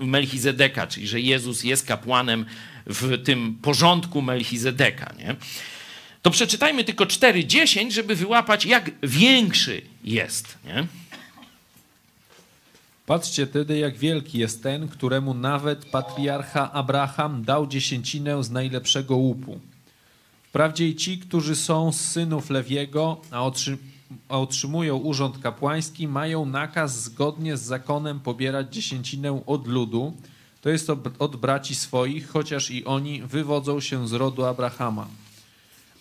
[0.00, 2.46] Melchizedeka, czyli że Jezus jest kapłanem
[2.86, 5.12] w tym porządku Melchizedeka.
[5.18, 5.36] Nie?
[6.22, 10.58] To przeczytajmy tylko 4:10, żeby wyłapać, jak większy jest.
[10.64, 10.86] Nie?
[13.10, 19.60] Patrzcie tedy, jak wielki jest ten, któremu nawet patriarcha Abraham dał dziesięcinę z najlepszego łupu.
[20.42, 23.50] Wprawdzie i ci, którzy są z synów Lewiego, a,
[24.28, 30.12] a otrzymują urząd kapłański, mają nakaz zgodnie z zakonem pobierać dziesięcinę od ludu,
[30.60, 35.06] to jest od braci swoich, chociaż i oni wywodzą się z rodu Abrahama.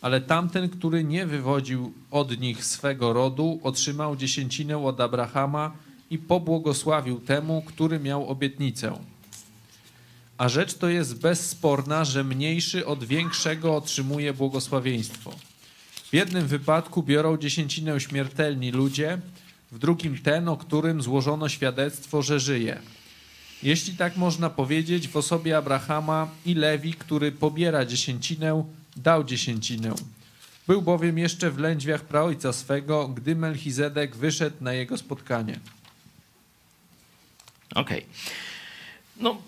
[0.01, 5.72] Ale tamten, który nie wywodził od nich swego rodu, otrzymał dziesięcinę od Abrahama
[6.10, 8.99] i pobłogosławił temu, który miał obietnicę.
[10.38, 15.36] A rzecz to jest bezsporna, że mniejszy od większego otrzymuje błogosławieństwo.
[16.10, 19.18] W jednym wypadku biorą dziesięcinę śmiertelni ludzie,
[19.72, 22.80] w drugim ten, o którym złożono świadectwo, że żyje.
[23.64, 28.64] Jeśli tak można powiedzieć, w osobie Abrahama i Lewi, który pobiera dziesięcinę,
[28.95, 29.93] dał dziesięcinę.
[30.68, 35.60] Był bowiem jeszcze w lędźwiach praojca swego, gdy Melchizedek wyszedł na jego spotkanie.
[37.76, 37.97] Okej.
[37.97, 38.09] Okay.
[39.17, 39.41] No,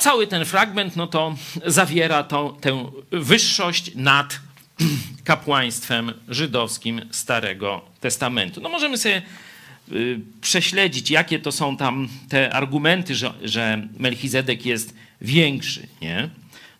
[0.00, 1.36] cały ten fragment no to
[1.66, 4.40] zawiera tą, tę wyższość nad
[5.24, 8.60] kapłaństwem żydowskim Starego Testamentu.
[8.60, 9.22] No możemy sobie
[9.92, 15.86] y, prześledzić, jakie to są tam te argumenty, że, że Melchizedek jest większy.
[16.00, 16.28] Nie?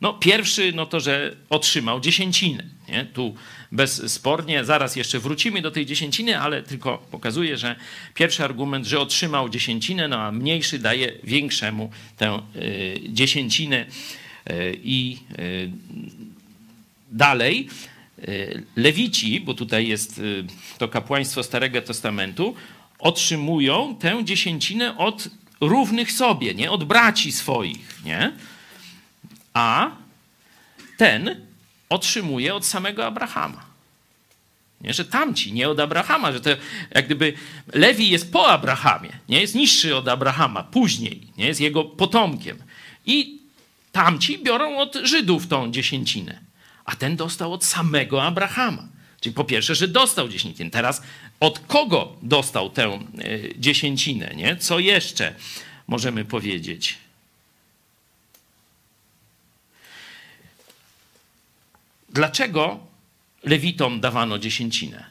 [0.01, 2.65] No, pierwszy, no to, że otrzymał dziesięcinę.
[2.89, 3.05] Nie?
[3.05, 3.35] Tu
[3.73, 7.77] bezspornie, zaraz jeszcze wrócimy do tej dziesięciny, ale tylko pokazuję, że
[8.15, 13.87] pierwszy argument, że otrzymał dziesięcinę, no a mniejszy daje większemu tę y, dziesięcinę.
[14.51, 15.71] Y, I y,
[17.11, 17.69] dalej,
[18.77, 20.21] Lewici, bo tutaj jest
[20.79, 22.55] to kapłaństwo Starego Testamentu,
[22.99, 25.29] otrzymują tę dziesięcinę od
[25.61, 26.71] równych sobie, nie?
[26.71, 28.01] od braci swoich.
[28.05, 28.33] Nie?
[29.55, 29.91] a
[30.97, 31.37] ten
[31.93, 33.73] otrzymuje od samego Abrahama.
[34.81, 36.51] Nie, że tamci, nie od Abrahama, że to
[36.95, 37.33] jak gdyby
[37.73, 42.57] Lewi jest po Abrahamie, nie jest niższy od Abrahama, później, nie jest jego potomkiem.
[43.07, 43.39] I
[43.93, 46.41] tamci biorą od Żydów tą dziesięcinę,
[46.85, 48.89] a ten dostał od samego Abrahama.
[49.21, 50.71] Czyli po pierwsze, że dostał dziesięcinę.
[50.71, 51.03] Teraz
[51.41, 53.01] od kogo dostał tę e,
[53.57, 54.33] dziesięcinę?
[54.37, 54.57] Nie?
[54.57, 55.35] Co jeszcze
[55.87, 56.99] możemy powiedzieć?
[62.13, 62.81] Dlaczego
[63.45, 65.05] lewitom dawano dziesięcinę?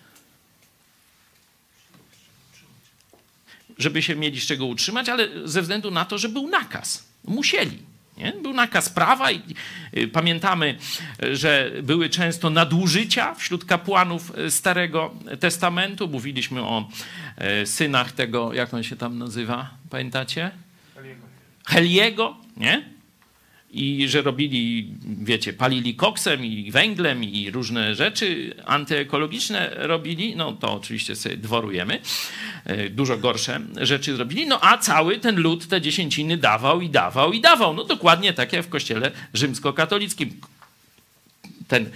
[3.78, 7.04] Żeby się mieli z czego utrzymać, ale ze względu na to, że był nakaz.
[7.24, 7.92] Musieli.
[8.18, 8.34] Nie?
[8.42, 9.42] Był nakaz prawa i
[9.98, 10.78] y, pamiętamy,
[11.34, 16.08] że były często nadużycia wśród kapłanów y, Starego Testamentu.
[16.08, 16.90] Mówiliśmy o
[17.62, 20.52] y, synach tego, jak on się tam nazywa, pamiętacie?
[20.96, 21.22] Heliego.
[21.66, 23.01] Heliego, nie?
[23.72, 24.88] I że robili,
[25.22, 32.00] wiecie, palili koksem i węglem i różne rzeczy antyekologiczne robili, no to oczywiście sobie dworujemy,
[32.66, 37.34] e, dużo gorsze rzeczy zrobili, no a cały ten lud te dziesięciny dawał i dawał
[37.34, 40.42] i dawał, no dokładnie tak jak w kościele rzymskokatolickim.
[41.68, 41.90] Ten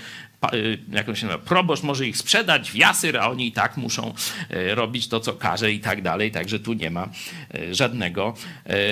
[0.92, 4.14] jak on się nazywa, proboszcz może ich sprzedać w jasyr, a oni i tak muszą
[4.52, 6.32] y, robić to, co każe i tak dalej.
[6.32, 7.10] Także tu nie ma
[7.56, 8.34] y, żadnego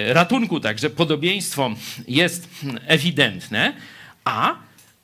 [0.08, 0.60] ratunku.
[0.60, 1.72] Także podobieństwo
[2.08, 2.50] jest
[2.88, 3.74] ewidentne,
[4.26, 4.56] a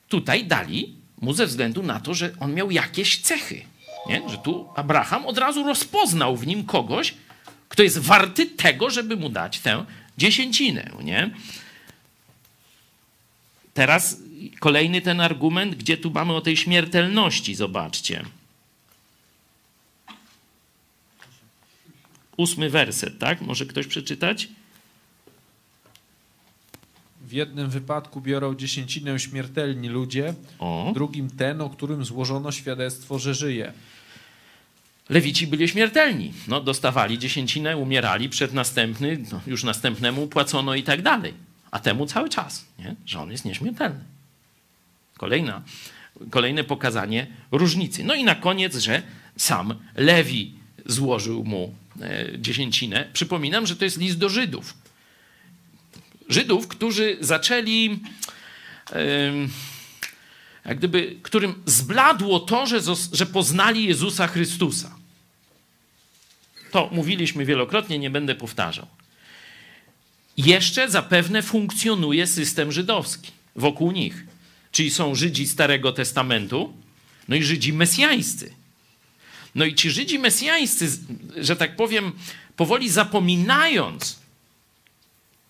[0.09, 3.61] tutaj dali mu ze względu na to, że on miał jakieś cechy.
[4.07, 4.29] Nie?
[4.29, 7.13] Że tu Abraham od razu rozpoznał w nim kogoś,
[7.69, 9.85] kto jest warty tego, żeby mu dać tę
[10.17, 10.91] dziesięcinę.
[11.03, 11.29] Nie?
[13.73, 14.17] Teraz
[14.59, 18.25] kolejny ten argument, gdzie tu mamy o tej śmiertelności, zobaczcie.
[22.37, 23.41] Ósmy werset, tak?
[23.41, 24.47] Może ktoś przeczytać?
[27.21, 30.87] W jednym wypadku biorą dziesięcinę śmiertelni ludzie, o.
[30.91, 33.73] w drugim ten, o którym złożono świadectwo, że żyje.
[35.09, 36.33] Lewici byli śmiertelni.
[36.47, 41.33] No, dostawali dziesięcinę, umierali, przed następny, no, już następnemu płacono i tak dalej.
[41.71, 42.95] A temu cały czas, nie?
[43.05, 44.03] że on jest nieśmiertelny.
[45.19, 45.61] Kolejna,
[46.29, 48.03] kolejne pokazanie różnicy.
[48.03, 49.01] No i na koniec, że
[49.37, 50.53] sam Lewi
[50.85, 53.09] złożył mu e, dziesięcinę.
[53.13, 54.73] Przypominam, że to jest list do Żydów.
[56.29, 57.99] Żydów, którzy zaczęli,
[60.65, 62.79] jak gdyby, którym zbladło to, że,
[63.13, 64.95] że poznali Jezusa Chrystusa.
[66.71, 68.87] To mówiliśmy wielokrotnie, nie będę powtarzał.
[70.37, 74.28] Jeszcze zapewne funkcjonuje system żydowski wokół nich
[74.71, 76.73] Czyli są Żydzi Starego Testamentu,
[77.27, 78.53] no i Żydzi mesjańscy.
[79.55, 80.99] No i ci Żydzi mesjańscy,
[81.37, 82.11] że tak powiem,
[82.55, 84.19] powoli zapominając,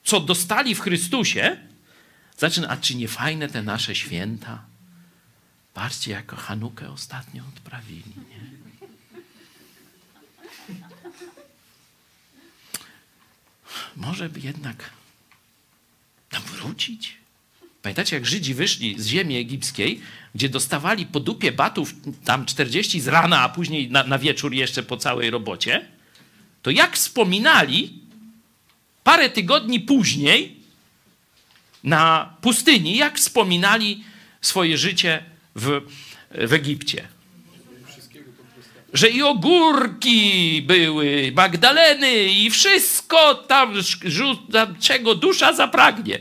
[0.04, 1.58] co dostali w Chrystusie,
[2.38, 4.66] zaczyna, a czy nie fajne te nasze święta?
[5.74, 8.14] Patrzcie, jako Hanukę ostatnio odprawili.
[8.30, 8.50] Nie?
[13.96, 14.90] Może by jednak
[16.30, 17.19] tam wrócić?
[17.82, 20.02] Pamiętacie, jak Żydzi wyszli z ziemi egipskiej,
[20.36, 21.94] gdzie dostawali po dupie batów
[22.26, 25.86] tam 40 z rana, a później na, na wieczór jeszcze po całej robocie?
[26.62, 27.94] To jak wspominali
[29.04, 30.56] parę tygodni później
[31.84, 34.04] na pustyni, jak wspominali
[34.42, 35.24] swoje życie
[35.56, 35.82] w,
[36.32, 37.08] w Egipcie?
[38.94, 43.74] że i ogórki były, Magdaleny i wszystko tam,
[44.80, 46.20] czego dusza zapragnie.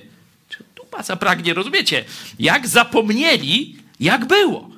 [0.88, 2.04] Dupa zapragnie, rozumiecie?
[2.38, 4.70] Jak zapomnieli, jak było.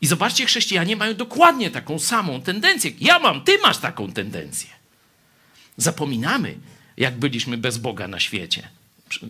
[0.00, 2.90] I zobaczcie, chrześcijanie mają dokładnie taką samą tendencję.
[3.00, 4.70] Ja mam, ty masz taką tendencję.
[5.76, 6.58] Zapominamy,
[6.96, 8.68] jak byliśmy bez Boga na świecie.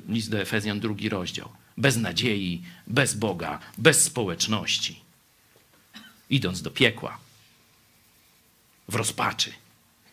[0.09, 1.49] List do Efezjan, drugi rozdział.
[1.77, 5.01] Bez nadziei, bez Boga, bez społeczności
[6.31, 7.19] idąc do piekła,
[8.89, 9.53] w rozpaczy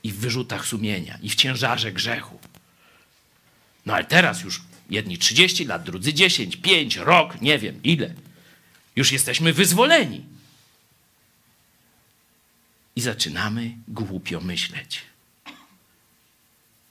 [0.04, 2.40] i w wyrzutach sumienia i w ciężarze grzechu.
[3.86, 8.14] No ale teraz już jedni 30 lat, drudzy 10, 5, rok, nie wiem ile.
[8.96, 10.26] Już jesteśmy wyzwoleni.
[12.96, 15.02] I zaczynamy głupio myśleć.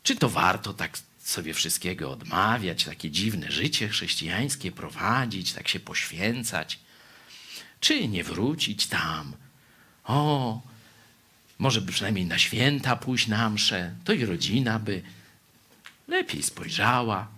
[0.02, 6.78] Czy to warto tak sobie wszystkiego odmawiać, takie dziwne życie chrześcijańskie prowadzić, tak się poświęcać?
[7.80, 9.32] Czy nie wrócić tam?
[10.04, 10.60] O,
[11.58, 15.02] może by przynajmniej na święta pójść na mszę, to i rodzina by
[16.08, 17.28] lepiej spojrzała,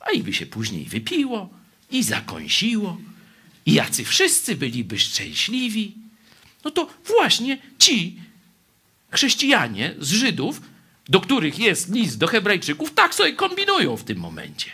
[0.00, 1.48] a i by się później wypiło
[1.90, 2.98] i zakąsiło,
[3.66, 5.94] i jacy wszyscy byliby szczęśliwi.
[6.64, 8.20] No to właśnie ci
[9.10, 10.60] chrześcijanie z Żydów,
[11.08, 14.70] do których jest list do Hebrajczyków, tak sobie kombinują w tym momencie.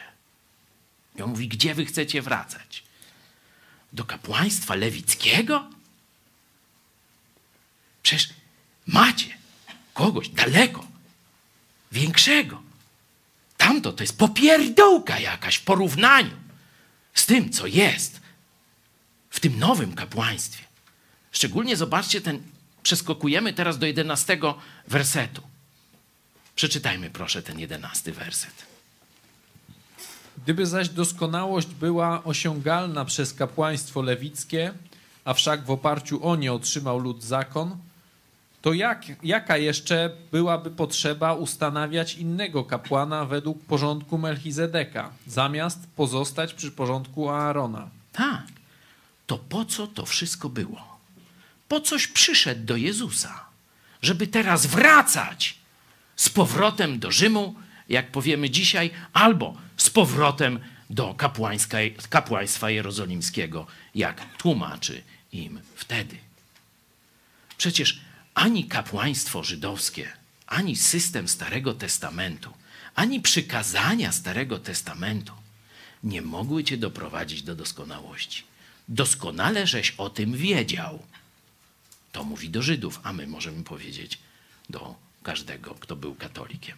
[1.18, 2.82] I on mówi, gdzie wy chcecie wracać?
[3.92, 5.70] Do kapłaństwa lewickiego?
[8.02, 8.28] Przecież
[8.86, 9.38] macie
[9.94, 10.86] kogoś daleko,
[11.92, 12.65] większego.
[13.56, 16.36] Tamto to jest popierdółka jakaś w porównaniu
[17.14, 18.20] z tym, co jest
[19.30, 20.64] w tym nowym kapłaństwie.
[21.32, 22.42] Szczególnie zobaczcie ten,
[22.82, 25.42] przeskokujemy teraz do jedenastego wersetu.
[26.56, 28.66] Przeczytajmy proszę ten jedenasty werset.
[30.42, 34.74] Gdyby zaś doskonałość była osiągalna przez kapłaństwo lewickie,
[35.24, 37.76] a wszak w oparciu o nie otrzymał lud zakon,
[38.66, 46.70] to jak, jaka jeszcze byłaby potrzeba ustanawiać innego kapłana według porządku Melchizedeka, zamiast pozostać przy
[46.70, 47.88] porządku Aarona?
[48.12, 48.46] Tak.
[49.26, 50.98] To po co to wszystko było?
[51.68, 53.44] Po coś przyszedł do Jezusa,
[54.02, 55.58] żeby teraz wracać
[56.16, 57.54] z powrotem do Rzymu,
[57.88, 60.60] jak powiemy dzisiaj, albo z powrotem
[60.90, 61.14] do
[62.10, 65.02] kapłaństwa jerozolimskiego, jak tłumaczy
[65.32, 66.16] im wtedy.
[67.58, 68.05] Przecież
[68.36, 70.12] ani kapłaństwo żydowskie,
[70.46, 72.52] ani system Starego Testamentu,
[72.94, 75.32] ani przykazania Starego Testamentu
[76.04, 78.42] nie mogły cię doprowadzić do doskonałości.
[78.88, 81.02] Doskonale żeś o tym wiedział.
[82.12, 84.18] To mówi do Żydów, a my możemy powiedzieć
[84.70, 86.76] do każdego, kto był katolikiem.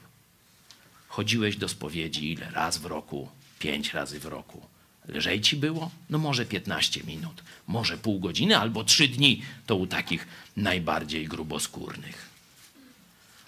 [1.09, 2.51] Chodziłeś do spowiedzi ile?
[2.51, 3.29] Raz w roku,
[3.59, 4.67] pięć razy w roku.
[5.09, 5.91] Lżej ci było?
[6.11, 9.43] No może 15 minut, może pół godziny albo trzy dni.
[9.67, 12.29] To u takich najbardziej gruboskórnych.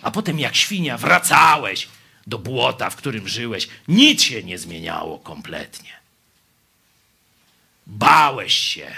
[0.02, 1.88] A potem jak świnia wracałeś
[2.26, 3.68] do błota, w którym żyłeś.
[3.88, 5.90] Nic się nie zmieniało kompletnie.
[7.86, 8.90] Bałeś się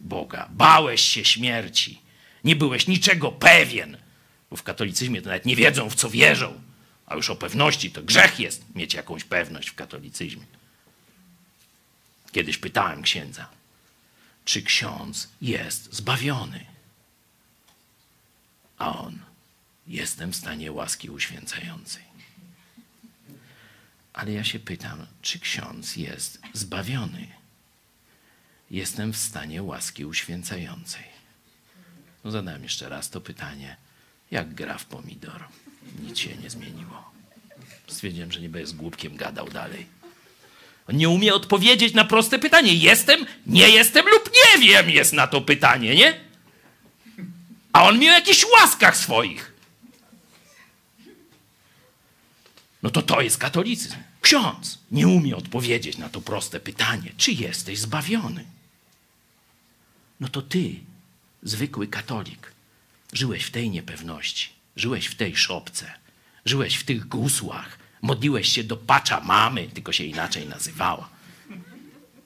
[0.00, 2.00] Boga, bałeś się śmierci.
[2.44, 3.96] Nie byłeś niczego pewien,
[4.50, 6.60] bo w katolicyzmie to nawet nie wiedzą, w co wierzą.
[7.06, 10.42] A już o pewności to grzech jest mieć jakąś pewność w katolicyzmie.
[12.32, 13.48] Kiedyś pytałem księdza,
[14.44, 16.66] czy ksiądz jest zbawiony?
[18.78, 19.18] A on,
[19.86, 22.02] jestem w stanie łaski uświęcającej.
[24.12, 27.26] Ale ja się pytam, czy ksiądz jest zbawiony?
[28.70, 31.04] Jestem w stanie łaski uświęcającej.
[32.24, 33.76] No zadałem jeszcze raz to pytanie,
[34.30, 35.48] jak gra w pomidor?
[36.02, 37.10] Nic się nie zmieniło.
[37.86, 39.86] Stwierdziłem, że będę z głupkiem gadał dalej.
[40.92, 42.74] Nie umie odpowiedzieć na proste pytanie.
[42.74, 46.20] Jestem, nie jestem lub nie wiem jest na to pytanie, nie?
[47.72, 49.52] A on miał jakichś łaskach swoich.
[52.82, 53.96] No to to jest katolicyzm.
[54.20, 58.44] Ksiądz nie umie odpowiedzieć na to proste pytanie, czy jesteś zbawiony.
[60.20, 60.74] No to ty,
[61.42, 62.52] zwykły katolik,
[63.12, 65.92] żyłeś w tej niepewności, żyłeś w tej szopce,
[66.44, 71.08] żyłeś w tych gusłach, modliłeś się do pacza mamy, tylko się inaczej nazywała.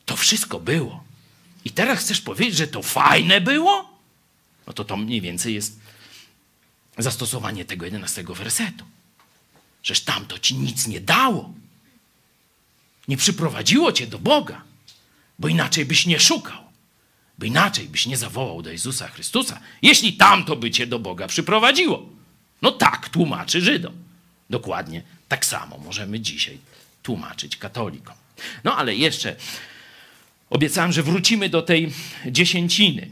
[0.05, 1.05] To wszystko było.
[1.64, 3.99] I teraz chcesz powiedzieć, że to fajne było?
[4.66, 5.81] No to to mniej więcej jest
[6.99, 8.85] zastosowanie tego jedenastego wersetu.
[9.83, 11.55] Żeż tamto ci nic nie dało.
[13.09, 14.62] Nie przyprowadziło cię do Boga,
[15.39, 16.64] bo inaczej byś nie szukał,
[17.39, 22.09] bo inaczej byś nie zawołał do Jezusa Chrystusa, jeśli tamto by cię do Boga przyprowadziło.
[22.62, 23.95] No tak tłumaczy Żydom.
[24.51, 25.03] Dokładnie
[25.33, 26.59] tak samo możemy dzisiaj
[27.03, 28.14] tłumaczyć katolikom.
[28.64, 29.37] No ale jeszcze
[30.51, 31.93] obiecałem, że wrócimy do tej
[32.26, 33.09] dziesięciny.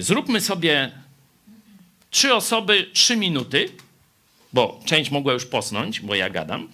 [0.00, 0.92] Zróbmy sobie
[2.10, 3.68] trzy osoby, trzy minuty,
[4.52, 6.68] bo część mogła już posnąć, bo ja gadam.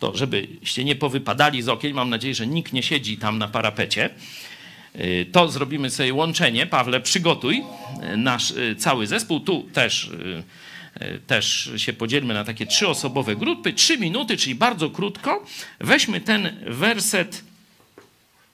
[0.00, 4.10] To żebyście nie powypadali z okien, mam nadzieję, że nikt nie siedzi tam na parapecie.
[5.32, 6.66] To zrobimy sobie łączenie.
[6.66, 7.64] Pawle, przygotuj
[8.16, 9.40] nasz cały zespół.
[9.40, 10.10] Tu też
[11.26, 15.46] też się podzielmy na takie trzyosobowe grupy, trzy minuty, czyli bardzo krótko.
[15.80, 17.44] Weźmy ten werset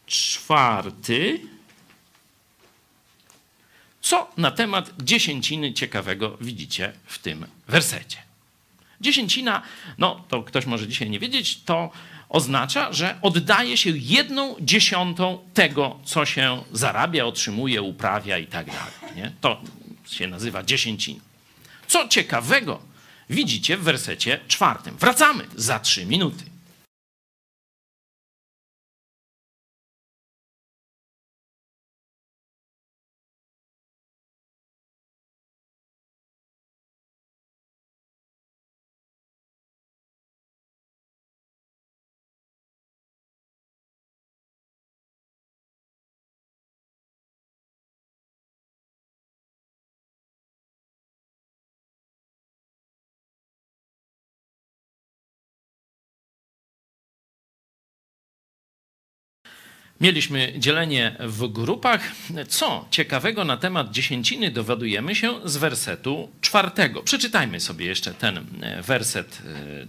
[0.07, 1.41] czwarty.
[4.01, 8.17] Co na temat dziesięciny ciekawego widzicie w tym wersecie?
[9.01, 9.63] Dziesięcina,
[9.99, 11.91] no to ktoś może dzisiaj nie wiedzieć, to
[12.29, 19.17] oznacza, że oddaje się jedną dziesiątą tego, co się zarabia, otrzymuje, uprawia i tak dalej.
[19.17, 19.33] Nie?
[19.41, 19.61] To
[20.07, 21.30] się nazywa dziesięcina.
[21.91, 22.81] Co ciekawego
[23.31, 24.97] widzicie w wersecie czwartym?
[24.97, 26.45] Wracamy za trzy minuty.
[60.01, 62.13] Mieliśmy dzielenie w grupach.
[62.49, 67.03] Co ciekawego na temat dziesięciny dowiadujemy się z wersetu czwartego.
[67.03, 68.47] Przeczytajmy sobie jeszcze ten
[68.83, 69.43] werset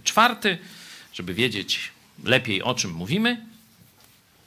[0.04, 0.58] czwarty,
[1.12, 1.90] żeby wiedzieć
[2.24, 3.46] lepiej o czym mówimy.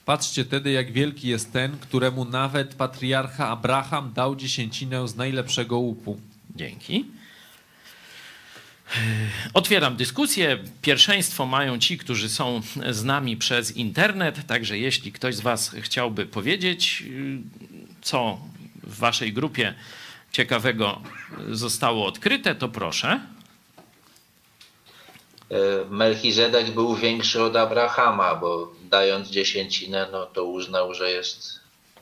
[0.05, 6.19] Patrzcie tedy, jak wielki jest ten, któremu nawet patriarcha Abraham dał dziesięcinę z najlepszego łupu.
[6.55, 7.05] Dzięki.
[9.53, 10.57] Otwieram dyskusję.
[10.81, 14.47] Pierwszeństwo mają ci, którzy są z nami przez internet.
[14.47, 17.03] Także jeśli ktoś z Was chciałby powiedzieć,
[18.01, 18.37] co
[18.83, 19.73] w Waszej grupie
[20.31, 21.01] ciekawego
[21.51, 23.19] zostało odkryte, to proszę.
[25.89, 31.59] Melchizedek był większy od Abrahama, bo dając dziesięcinę, no to uznał, że jest,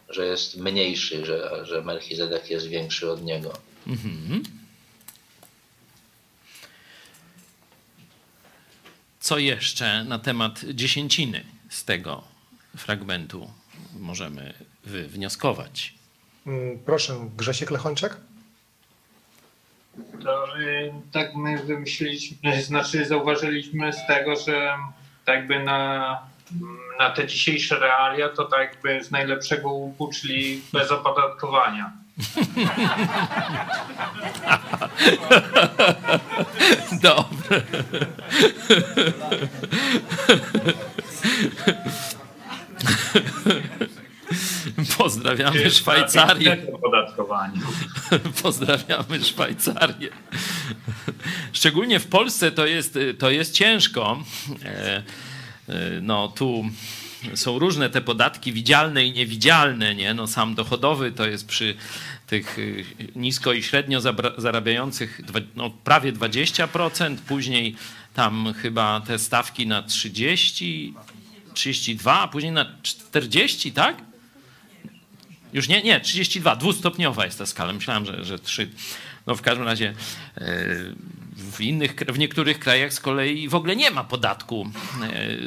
[0.10, 3.54] że jest mniejszy, że, że Melchizedek jest większy od niego.
[3.88, 4.44] Mhm.
[9.24, 12.24] Co jeszcze na temat dziesięciny z tego
[12.78, 13.50] fragmentu
[14.00, 14.54] możemy
[14.84, 15.94] wnioskować?
[16.86, 18.18] Proszę, Grzesiek Lechończak.
[20.24, 24.72] To, y, tak my wymyśliliśmy, znaczy zauważyliśmy z tego, że
[25.26, 26.20] tak jakby na,
[27.00, 32.03] na te dzisiejsze realia to tak jakby z najlepszego łupu, czyli bez opodatkowania.
[37.02, 37.62] Dobre.
[44.98, 46.58] Pozdrawiamy Szwajcarię.
[48.44, 50.10] Pozdrawiamy Szwajcarię.
[51.54, 54.24] Szczególnie w Polsce to jest, to jest ciężko.
[56.02, 56.66] No tu
[57.36, 59.96] są różne te podatki widzialne i niewidzialne.
[59.96, 60.14] Nie?
[60.14, 61.76] No sam dochodowy to jest przy
[62.28, 62.58] tych
[63.16, 64.02] nisko i średnio
[64.38, 65.22] zarabiających
[65.56, 67.76] no, prawie 20%, później
[68.14, 70.94] tam chyba te stawki na 30,
[71.54, 73.96] 32, a później na 40, tak?
[75.54, 77.74] Już nie, nie, 32, dwustopniowa jest ta skala.
[77.74, 78.70] Myślałem, że, że 3.
[79.28, 79.94] No w każdym razie
[81.36, 84.70] w, innych, w niektórych krajach z kolei w ogóle nie ma podatku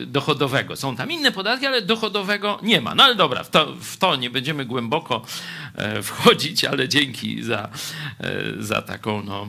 [0.06, 0.76] dochodowego.
[0.76, 2.94] Są tam inne podatki, ale dochodowego nie ma.
[2.94, 5.22] No ale dobra, w to, w to nie będziemy głęboko
[6.02, 7.68] wchodzić, ale dzięki za,
[8.58, 9.46] za taką no,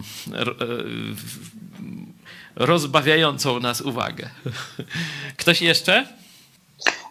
[2.56, 4.30] rozbawiającą nas uwagę.
[5.38, 6.08] Ktoś jeszcze?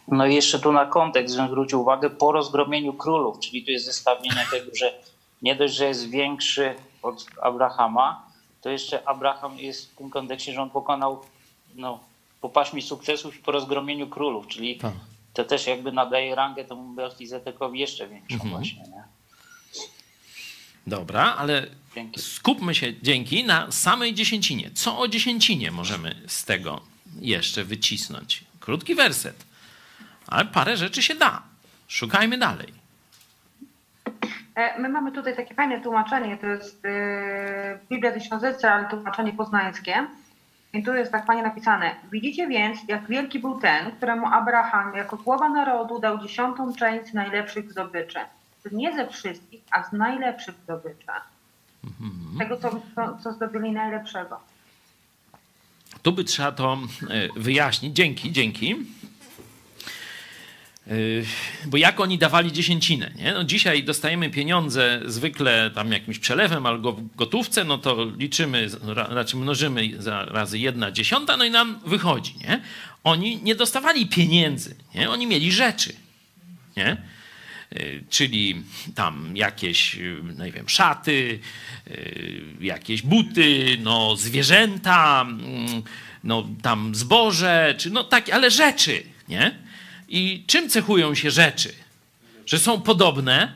[0.08, 3.84] No i jeszcze tu na kontekst, żebym zwrócił uwagę, po rozgromieniu królów, czyli tu jest
[3.84, 4.94] zestawienie tego, że
[5.42, 8.25] nie dość, że jest większy od Abrahama,
[8.60, 11.24] to jeszcze Abraham jest w tym kontekście, że on pokonał
[11.74, 12.00] no,
[12.40, 14.94] po paśmie sukcesów i po rozgromieniu królów, czyli Tak.
[15.34, 18.50] to też jakby nadaje rangę temu Melchizedekowi jeszcze większą Mhm.
[18.50, 18.78] właśnie.
[18.82, 19.04] Nie?
[20.86, 22.20] Dobra, ale Dzięki.
[22.20, 24.70] skupmy się dzięki na samej dziesięcinie.
[24.74, 26.80] Co o dziesięcinie możemy z tego
[27.20, 28.44] jeszcze wycisnąć?
[28.60, 29.44] Krótki werset,
[30.26, 31.42] ale parę rzeczy się da.
[31.88, 32.72] Szukajmy dalej.
[34.56, 40.06] E, My mamy tutaj takie fajne tłumaczenie, to jest e, Biblia Tysiąclecia, ale tłumaczenie poznańskie.
[40.72, 41.96] I tu jest tak fajnie napisane.
[42.12, 47.70] Widzicie więc, jak wielki był ten, któremu Abraham jako głowa narodu dał dziesiątą część najlepszych
[47.72, 48.18] zdobyczy.
[48.72, 51.06] Nie ze wszystkich, a z najlepszych zdobyczy.
[52.38, 54.40] Tego, co, co, co zdobyli najlepszego.
[56.02, 56.78] Tu by trzeba to
[57.10, 57.96] e, wyjaśnić.
[57.96, 58.76] Dzięki, dzięki.
[60.86, 61.24] Yy,
[61.66, 63.10] Bo jak oni dawali dziesięcinę?
[63.16, 63.32] Nie?
[63.34, 69.06] No dzisiaj dostajemy pieniądze zwykle tam jakimś przelewem albo w gotówce, no to liczymy, ra-
[69.10, 72.34] znaczy mnożymy za razy jedna dziesiąta, no i nam wychodzi.
[72.38, 72.60] Nie?
[73.04, 75.10] Oni nie dostawali pieniędzy, nie?
[75.10, 75.92] oni mieli rzeczy.
[76.76, 76.96] Nie?
[77.72, 78.62] Yy, Czyli
[78.94, 81.38] tam jakieś, yy, no nie wiem, szaty,
[82.60, 85.82] jakieś buty, no zwierzęta, mm,
[86.24, 89.65] no tam zboże, czy no tak, ale rzeczy, nie?
[90.08, 91.74] I czym cechują się rzeczy?
[92.46, 93.52] Że są podobne,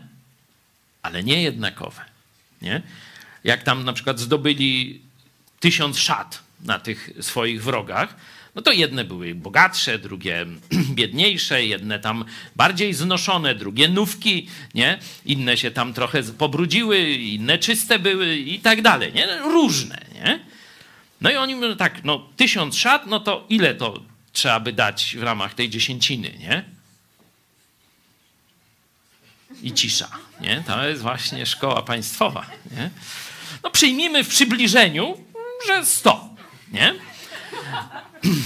[1.02, 2.04] ale nie jednakowe.
[2.62, 2.82] Nie?
[3.44, 5.00] Jak tam na przykład zdobyli
[5.60, 8.16] tysiąc szat na tych swoich wrogach,
[8.54, 10.46] no to jedne były bogatsze, drugie
[10.98, 12.24] biedniejsze, jedne tam
[12.56, 14.98] bardziej znoszone, drugie nówki, nie?
[15.26, 19.38] Inne się tam trochę pobrudziły, inne czyste były i tak dalej, nie?
[19.38, 20.40] Różne, nie?
[21.20, 25.16] No i oni mówią tak, no tysiąc szat, no to ile to trzeba by dać
[25.16, 26.64] w ramach tej dziesięciny, nie?
[29.62, 30.08] I cisza,
[30.40, 30.62] nie?
[30.66, 32.90] To jest właśnie szkoła państwowa, nie?
[33.62, 35.24] No przyjmijmy w przybliżeniu,
[35.66, 36.34] że 100,
[36.72, 36.94] nie?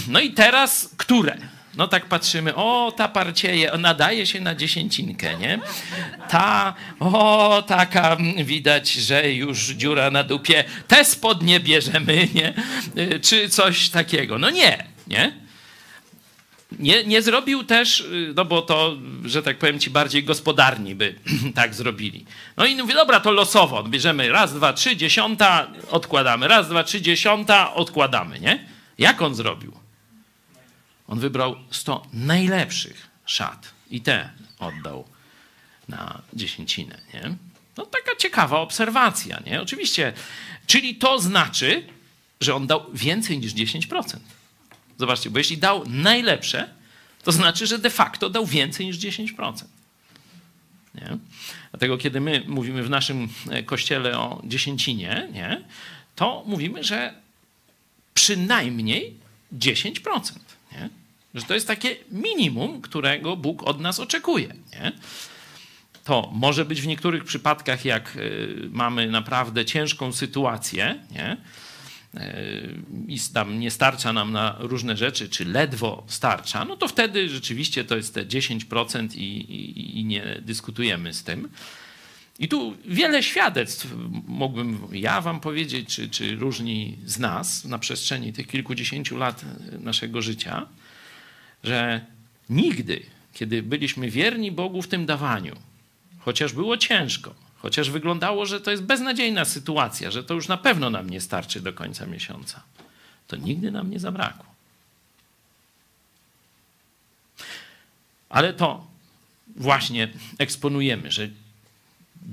[0.07, 1.37] No i teraz które?
[1.77, 5.59] No tak patrzymy, o ta parcieje, nadaje się na dziesięcinkę, nie?
[6.29, 12.53] Ta, o taka widać, że już dziura na dupie, te spodnie bierzemy, nie?
[13.21, 14.37] Czy coś takiego.
[14.37, 15.44] No nie, nie?
[16.71, 21.15] Nie, nie zrobił też, y, no bo to, że tak powiem ci, bardziej gospodarni by
[21.55, 22.25] tak zrobili.
[22.57, 27.01] No i mówi, dobra, to losowo, bierzemy raz, dwa, trzy, dziesiąta, odkładamy, raz, dwa, trzy,
[27.01, 28.67] dziesiąta, odkładamy, nie?
[28.97, 29.71] Jak on zrobił?
[31.07, 35.07] On wybrał 100 najlepszych szat i te oddał
[35.87, 37.35] na dziesięcinę, nie?
[37.77, 39.61] No taka ciekawa obserwacja, nie?
[39.61, 40.13] Oczywiście,
[40.67, 41.87] czyli to znaczy,
[42.41, 44.17] że on dał więcej niż 10%.
[44.97, 46.69] Zobaczcie, bo jeśli dał najlepsze,
[47.23, 49.63] to znaczy, że de facto dał więcej niż 10%.
[50.95, 51.17] Nie?
[51.71, 55.61] Dlatego, kiedy my mówimy w naszym e, kościele o dziesięcinie, nie?
[56.15, 57.13] to mówimy, że
[58.13, 59.13] przynajmniej
[59.57, 59.93] 10%.
[60.71, 60.89] Nie?
[61.33, 64.47] Że to jest takie minimum, którego Bóg od nas oczekuje.
[64.47, 64.91] Nie?
[66.03, 71.37] To może być w niektórych przypadkach, jak y, mamy naprawdę ciężką sytuację, nie?
[72.17, 72.75] Y,
[73.07, 77.83] i tam nie starcza nam na różne rzeczy, czy ledwo starcza, no to wtedy rzeczywiście
[77.83, 81.49] to jest te 10% i, i, i nie dyskutujemy z tym.
[82.39, 83.87] I tu wiele świadectw
[84.27, 89.45] mógłbym ja wam powiedzieć, czy, czy różni z nas na przestrzeni tych kilkudziesięciu lat
[89.79, 90.67] naszego życia,
[91.63, 92.05] że
[92.49, 93.03] nigdy,
[93.33, 95.55] kiedy byliśmy wierni Bogu w tym dawaniu,
[96.19, 100.89] chociaż było ciężko, chociaż wyglądało, że to jest beznadziejna sytuacja, że to już na pewno
[100.89, 102.63] nam nie starczy do końca miesiąca,
[103.27, 104.45] to nigdy nam nie zabrakło.
[108.29, 108.87] Ale to
[109.55, 111.29] właśnie eksponujemy, że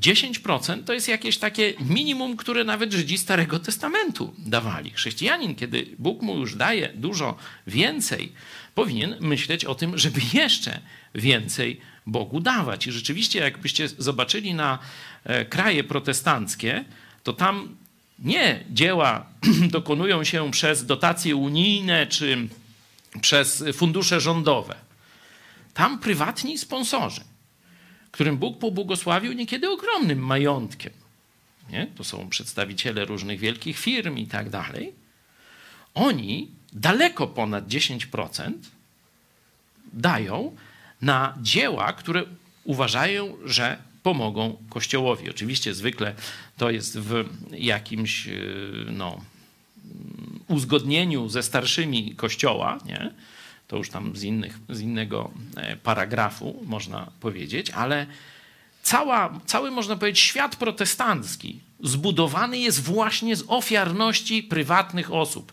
[0.01, 4.91] 10% to jest jakieś takie minimum, które nawet Żydzi Starego Testamentu dawali.
[4.91, 8.33] Chrześcijanin, kiedy Bóg mu już daje dużo więcej,
[8.75, 10.81] powinien myśleć o tym, żeby jeszcze
[11.15, 12.87] więcej Bogu dawać.
[12.87, 14.79] I rzeczywiście, jakbyście zobaczyli na
[15.25, 16.85] e, kraje protestanckie,
[17.23, 17.77] to tam
[18.19, 19.27] nie dzieła
[19.77, 22.49] dokonują się przez dotacje unijne czy
[23.21, 24.75] przez fundusze rządowe.
[25.75, 27.21] Tam prywatni sponsorzy
[28.13, 30.93] którym Bóg pobłogosławił niekiedy ogromnym majątkiem.
[31.71, 31.87] Nie?
[31.87, 34.93] To są przedstawiciele różnych wielkich firm i tak dalej.
[35.95, 38.53] Oni daleko ponad 10%
[39.93, 40.57] dają
[41.03, 42.25] na dzieła, które
[42.65, 45.31] uważają, że pomogą Kościołowi.
[45.31, 46.15] Oczywiście zwykle
[46.57, 48.29] to jest w jakimś
[48.91, 49.21] no,
[50.49, 53.11] uzgodnieniu ze starszymi Kościoła, nie?
[53.69, 55.31] to już tam z, innych, z innego
[55.83, 58.07] paragrafu można powiedzieć, ale
[58.83, 65.53] cała, cały, można powiedzieć, świat protestancki zbudowany jest właśnie z ofiarności prywatnych osób,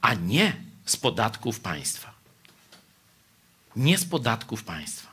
[0.00, 2.11] a nie z podatków państwa.
[3.76, 5.12] Nie z podatków państwa.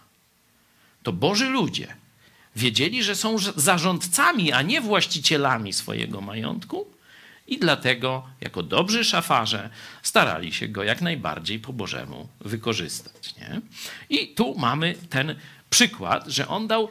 [1.04, 1.96] To Boży ludzie
[2.56, 6.88] wiedzieli, że są zarządcami, a nie właścicielami swojego majątku
[7.48, 9.70] i dlatego, jako dobrzy szafarze,
[10.04, 13.36] starali się go jak najbardziej po Bożemu wykorzystać.
[13.36, 13.62] Nie?
[14.10, 15.36] I tu mamy ten
[15.70, 16.90] przykład, że on dał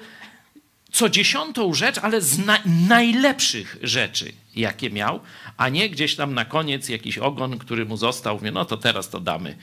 [0.93, 2.59] co dziesiątą rzecz, ale z na
[2.89, 5.21] najlepszych rzeczy, jakie miał,
[5.57, 9.11] a nie gdzieś tam na koniec jakiś ogon, który mu został, mówi, no to teraz
[9.11, 9.57] to damy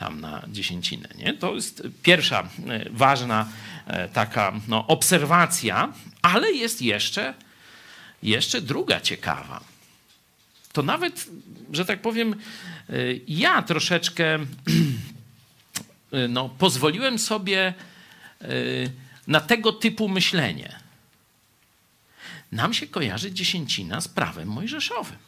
[0.00, 1.08] tam na dziesięcinę.
[1.18, 1.32] Nie?
[1.32, 2.48] To jest pierwsza e,
[2.90, 3.48] ważna
[3.86, 5.92] e, taka no, obserwacja,
[6.22, 7.34] ale jest jeszcze,
[8.22, 9.60] jeszcze druga ciekawa.
[10.72, 11.26] To nawet,
[11.72, 12.94] że tak powiem, e,
[13.28, 14.38] ja troszeczkę
[16.28, 17.74] no, pozwoliłem sobie
[19.26, 20.78] na tego typu myślenie.
[22.52, 25.18] Nam się kojarzy dziesięcina z prawem mojżeszowym.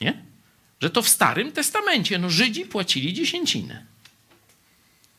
[0.00, 0.29] Nie?
[0.80, 3.86] Że to w Starym Testamencie no, Żydzi płacili dziesięcinę.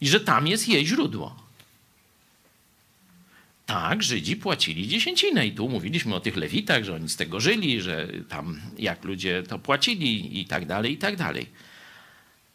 [0.01, 1.35] I że tam jest jej źródło.
[3.65, 5.47] Tak, Żydzi płacili dziesięcinę.
[5.47, 9.43] I tu mówiliśmy o tych lewitach, że oni z tego żyli, że tam jak ludzie
[9.43, 11.49] to płacili i tak dalej, i tak dalej.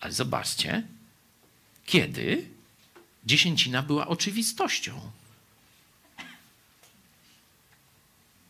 [0.00, 0.82] Ale zobaczcie,
[1.86, 2.48] kiedy
[3.26, 5.00] dziesięcina była oczywistością.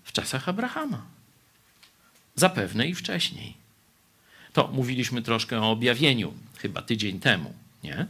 [0.04, 1.06] W czasach Abrahama.
[2.34, 3.65] Zapewne i wcześniej.
[4.56, 7.54] To mówiliśmy troszkę o objawieniu, chyba tydzień temu,
[7.84, 8.06] nie?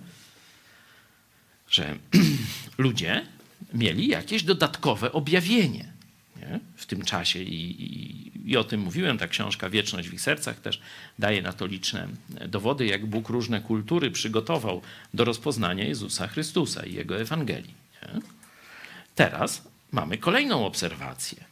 [1.71, 1.99] Że
[2.79, 3.27] ludzie
[3.75, 5.93] mieli jakieś dodatkowe objawienie
[6.37, 6.61] nie?
[6.77, 9.19] w tym czasie I, i, i, o tym mówiłem.
[9.19, 10.81] Ta książka Wieczność w ich sercach też
[11.19, 12.09] daje na to liczne
[12.49, 14.83] dowody, jak Bóg różne kultury przygotował
[15.15, 17.75] do rozpoznania Jezusa Chrystusa i Jego Ewangelii.
[18.03, 18.21] Nie?
[19.15, 21.45] Teraz mamy kolejną obserwację.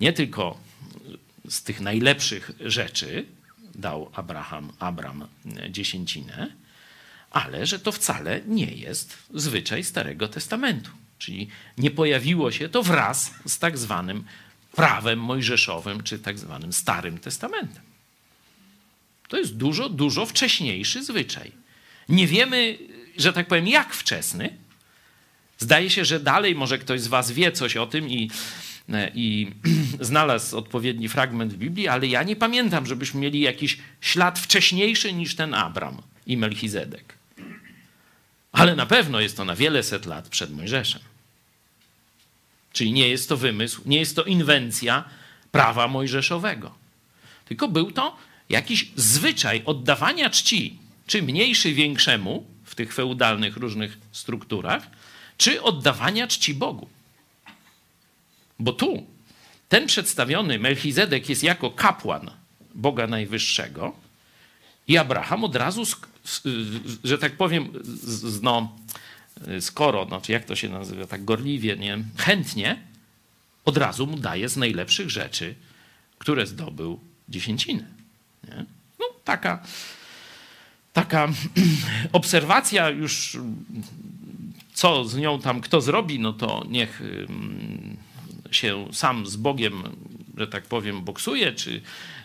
[0.00, 0.58] Nie tylko
[1.48, 3.26] z tych najlepszych rzeczy
[3.74, 5.28] dał Abraham, Abram
[5.70, 6.52] dziesięcinę,
[7.30, 10.90] ale że to wcale nie jest zwyczaj Starego Testamentu.
[11.18, 11.48] Czyli
[11.78, 14.24] nie pojawiło się to wraz z tak zwanym
[14.72, 17.82] prawem mojżeszowym, czy tak zwanym Starym Testamentem.
[19.28, 21.52] To jest dużo, dużo wcześniejszy zwyczaj.
[22.08, 22.78] Nie wiemy,
[23.16, 24.58] że tak powiem, jak wczesny.
[25.58, 28.30] Zdaje się, że dalej może ktoś z Was wie coś o tym i,
[29.14, 29.50] i
[30.00, 35.36] znalazł odpowiedni fragment w Biblii, ale ja nie pamiętam, żebyśmy mieli jakiś ślad wcześniejszy niż
[35.36, 37.14] ten Abram i Melchizedek.
[38.52, 41.00] Ale na pewno jest to na wiele set lat przed Mojżeszem.
[42.72, 45.04] Czyli nie jest to wymysł, nie jest to inwencja
[45.52, 46.74] prawa mojżeszowego.
[47.44, 48.16] Tylko był to
[48.48, 54.86] jakiś zwyczaj oddawania czci, czy mniejszy większemu w tych feudalnych różnych strukturach,
[55.38, 56.88] czy oddawania czci Bogu.
[58.62, 59.06] Bo tu
[59.68, 62.30] ten przedstawiony Melchizedek jest jako kapłan
[62.74, 63.92] Boga Najwyższego
[64.88, 65.82] i Abraham od razu,
[67.04, 67.72] że tak powiem,
[68.42, 68.72] no,
[69.60, 72.82] skoro, znaczy jak to się nazywa, tak gorliwie, nie, chętnie,
[73.64, 75.54] od razu mu daje z najlepszych rzeczy,
[76.18, 77.84] które zdobył dziesięcinę.
[78.48, 78.64] Nie?
[78.98, 79.62] No, taka,
[80.92, 81.28] taka
[82.12, 83.36] obserwacja już,
[84.74, 87.02] co z nią tam kto zrobi, no to niech
[88.52, 89.82] się sam z Bogiem,
[90.36, 91.80] że tak powiem, boksuje, czy,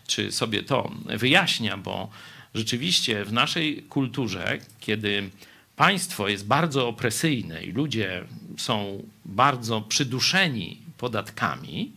[0.08, 2.10] czy sobie to wyjaśnia, bo
[2.56, 5.30] rzeczywiście w naszej kulturze, kiedy
[5.76, 8.24] państwo jest bardzo opresyjne i ludzie
[8.58, 11.92] są bardzo przyduszeni podatkami,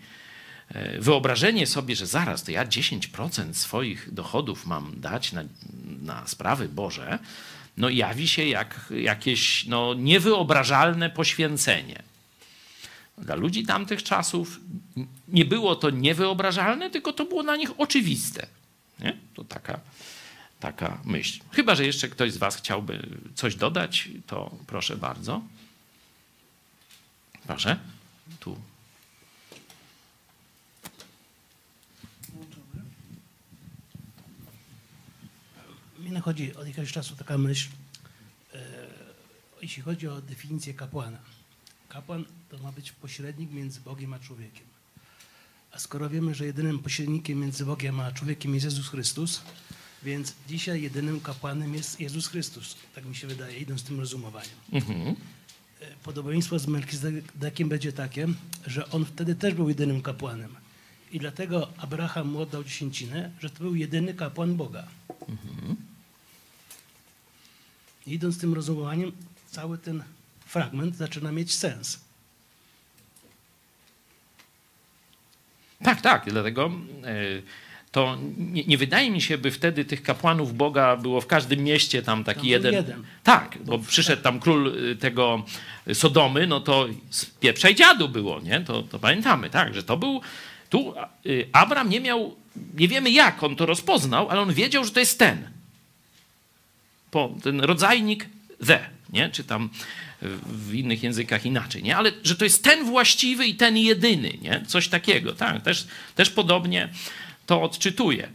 [0.68, 5.45] e, wyobrażenie sobie, że zaraz to ja 10% swoich dochodów mam dać na,
[6.03, 7.18] na sprawy Boże,
[7.76, 12.10] no jawi się jak jakieś no, niewyobrażalne poświęcenie.
[13.19, 14.61] Dla ludzi tamtych czasów
[15.29, 18.47] nie było to niewyobrażalne, tylko to było na nich oczywiste.
[19.01, 19.17] Nie?
[19.35, 19.81] To taka
[20.61, 21.41] taka myśl.
[21.51, 25.43] Chyba, że jeszcze ktoś z Was chciałby coś dodać, to proszę bardzo.
[27.47, 27.79] Proszę,
[28.41, 28.61] tu.
[35.99, 37.69] Mnie nachodzi od jakiegoś czasu taka myśl,
[38.55, 38.59] e,
[39.63, 41.19] jeśli chodzi o definicję kapłana.
[41.89, 44.67] Kapłan to ma być pośrednik między Bogiem a człowiekiem.
[45.73, 49.41] A skoro wiemy, że jedynym pośrednikiem między Bogiem a człowiekiem jest Jezus Chrystus,
[50.03, 54.55] więc dzisiaj jedynym kapłanem jest Jezus Chrystus, tak mi się wydaje, idąc tym rozumowaniem.
[54.73, 55.17] Mhm.
[55.81, 58.29] E, podobieństwo z Melchizedekiem będzie takie,
[58.67, 60.55] że on wtedy też był jedynym kapłanem.
[61.13, 64.89] I dlatego Abraham mu oddał dziesięcinę, że to był jedyny kapłan Boga.
[65.29, 65.77] Mhm.
[68.07, 69.13] Idąc tym rozumowaniem,
[69.51, 70.03] cały ten
[70.47, 72.10] fragment zaczyna mieć sens.
[75.83, 76.24] Tak, tak.
[76.26, 76.70] Dlatego.
[77.03, 77.43] Yy
[77.93, 82.03] to nie, nie, wydaje mi się, by wtedy tych kapłanów Boga było w każdym mieście
[82.03, 82.74] tam taki Tam jeden.
[82.74, 83.05] jeden.
[83.24, 85.45] Tak, bo przyszedł tam król y, tego
[85.95, 87.26] Sodomy, no to z
[87.70, 88.61] i dziadu było, nie?
[88.61, 90.20] To, to pamiętamy, tak, że to był.
[90.70, 90.95] Tu
[91.26, 92.37] y, Abram nie miał,
[92.74, 95.49] nie wiemy jak on to rozpoznał, ale on wiedział, że to jest ten.
[97.11, 98.26] Po, ten rodzajnik
[98.66, 98.81] the,
[99.12, 99.31] nie?
[99.31, 99.70] Czy tam
[100.47, 101.97] w innych językach inaczej, nie?
[101.97, 104.62] Ale że to jest ten właściwy i ten jedyny, nie?
[104.66, 105.62] Coś takiego, tak?
[105.62, 106.89] Też, też podobnie
[107.47, 108.29] to odczytuję.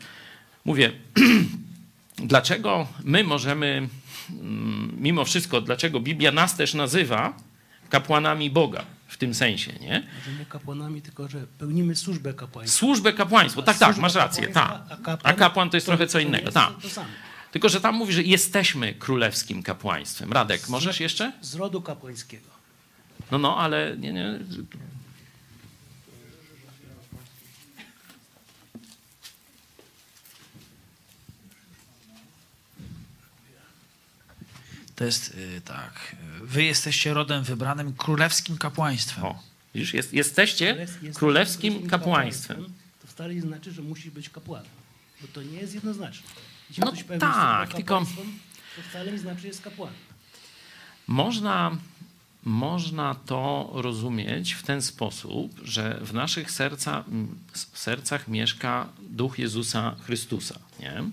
[0.65, 0.91] Mówię,
[2.17, 3.87] dlaczego my możemy,
[4.29, 7.33] mm, mimo wszystko, dlaczego Biblia nas też nazywa
[7.89, 10.07] kapłanami Boga w tym sensie, nie?
[10.19, 12.77] Może nie kapłanami, tylko że pełnimy służbę kapłańską.
[12.77, 14.81] Służbę kapłaństwo, tak, tak, masz rację, tak.
[15.23, 16.73] A kapłan, to jest trochę co innego, tak.
[17.55, 20.33] Tylko, że tam mówi, że jesteśmy królewskim kapłaństwem.
[20.33, 21.31] Radek, możesz jeszcze?
[21.41, 22.47] Z rodu kapłańskiego.
[23.31, 24.39] No, no, ale nie, nie.
[34.95, 36.15] To jest y, tak.
[36.41, 39.23] Wy jesteście rodem wybranym, królewskim kapłaństwem.
[39.25, 39.43] O,
[39.75, 42.65] widzisz, jest, jesteście Jest- jesteśmy królewskim kapłaństwem.
[43.01, 44.71] To wcale nie znaczy, że musi być kapłanem.
[45.21, 46.29] Bo to nie jest jednoznaczne.
[46.77, 47.99] No tak, tylko-
[48.75, 49.95] To wcale nie znaczy, że jest kapłanem.
[51.07, 51.77] Można,
[52.43, 57.03] można to rozumieć w ten sposób, że w naszych serca,
[57.71, 60.59] w sercach mieszka duch Jezusa Chrystusa.
[60.79, 61.03] Nie?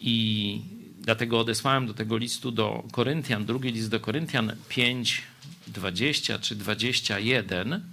[0.00, 0.60] I
[1.00, 5.22] dlatego odesłałem do tego listu do Koryntian, drugi list do Koryntian 5,
[5.66, 7.84] 20 czy 21,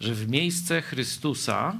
[0.00, 1.76] że w miejsce Chrystusa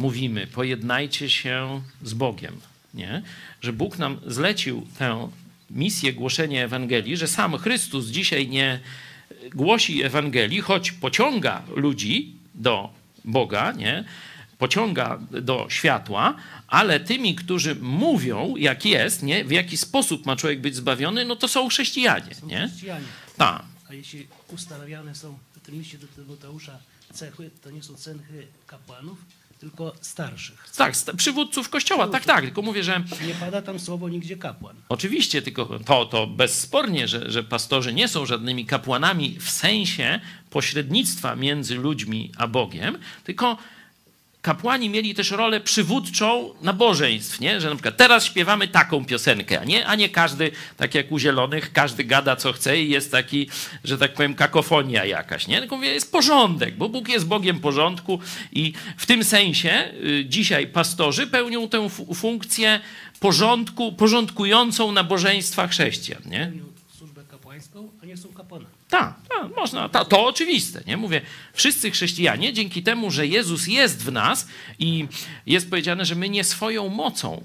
[0.00, 2.60] mówimy, pojednajcie się z Bogiem.
[2.94, 3.22] Nie?
[3.60, 5.28] Że Bóg nam zlecił tę
[5.70, 8.80] misję głoszenia Ewangelii, że sam Chrystus dzisiaj nie
[9.54, 12.92] głosi Ewangelii, choć pociąga ludzi do
[13.24, 14.04] Boga, nie?
[14.58, 16.34] pociąga do światła,
[16.68, 19.44] ale tymi, którzy mówią, jak jest, nie?
[19.44, 22.34] w jaki sposób ma człowiek być zbawiony, no to są chrześcijanie.
[22.34, 22.66] Są Nie?
[22.68, 23.06] chrześcijanie.
[23.36, 23.62] Tak.
[23.90, 26.78] A jeśli ustanawiane są w tym liście do Tymoteusza
[27.12, 29.18] cechy, to nie są cechy kapłanów,
[29.60, 30.68] tylko starszych.
[30.76, 32.44] Tak, przywódców kościoła, tak, tak.
[32.44, 34.76] Tylko mówię, że Nie pada tam słowo nigdzie kapłan.
[34.88, 41.36] Oczywiście, tylko to, to bezspornie, że, że pastorzy nie są żadnymi kapłanami w sensie pośrednictwa
[41.36, 43.56] między ludźmi a Bogiem, tylko
[44.42, 47.60] kapłani mieli też rolę przywódczą nabożeństw, nie?
[47.60, 51.18] że na przykład teraz śpiewamy taką piosenkę, a nie, a nie każdy, tak jak u
[51.18, 53.48] Zielonych, każdy gada co chce i jest taki,
[53.84, 55.46] że tak powiem, kakofonia jakaś.
[55.46, 55.58] Nie?
[55.60, 58.20] Tylko mówię, jest porządek, bo Bóg jest Bogiem porządku
[58.52, 62.80] i w tym sensie y, dzisiaj pastorzy pełnią tę fu- funkcję
[63.20, 66.22] porządku, porządkującą nabożeństwa chrześcijan.
[66.26, 66.52] Nie?
[66.98, 68.79] Służbę kapłańską, a nie są kapłanami.
[68.90, 69.88] Tak, tak, można.
[69.88, 70.96] Ta, to oczywiste, nie?
[70.96, 71.20] Mówię,
[71.52, 75.06] wszyscy chrześcijanie, dzięki temu, że Jezus jest w nas i
[75.46, 77.42] jest powiedziane, że my nie swoją mocą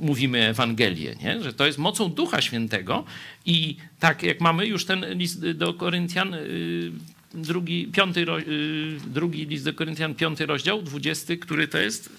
[0.00, 1.42] mówimy Ewangelię, nie?
[1.42, 3.04] że to jest mocą Ducha Świętego
[3.46, 6.92] i tak jak mamy już ten list do Koryntian, y,
[7.34, 12.10] drugi, piąty, y, drugi list do Koryntian, piąty rozdział, dwudziesty, który to jest?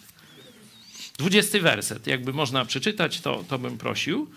[1.18, 2.07] Dwudziesty werset.
[2.07, 4.28] Jakby można przeczytać, to, to bym prosił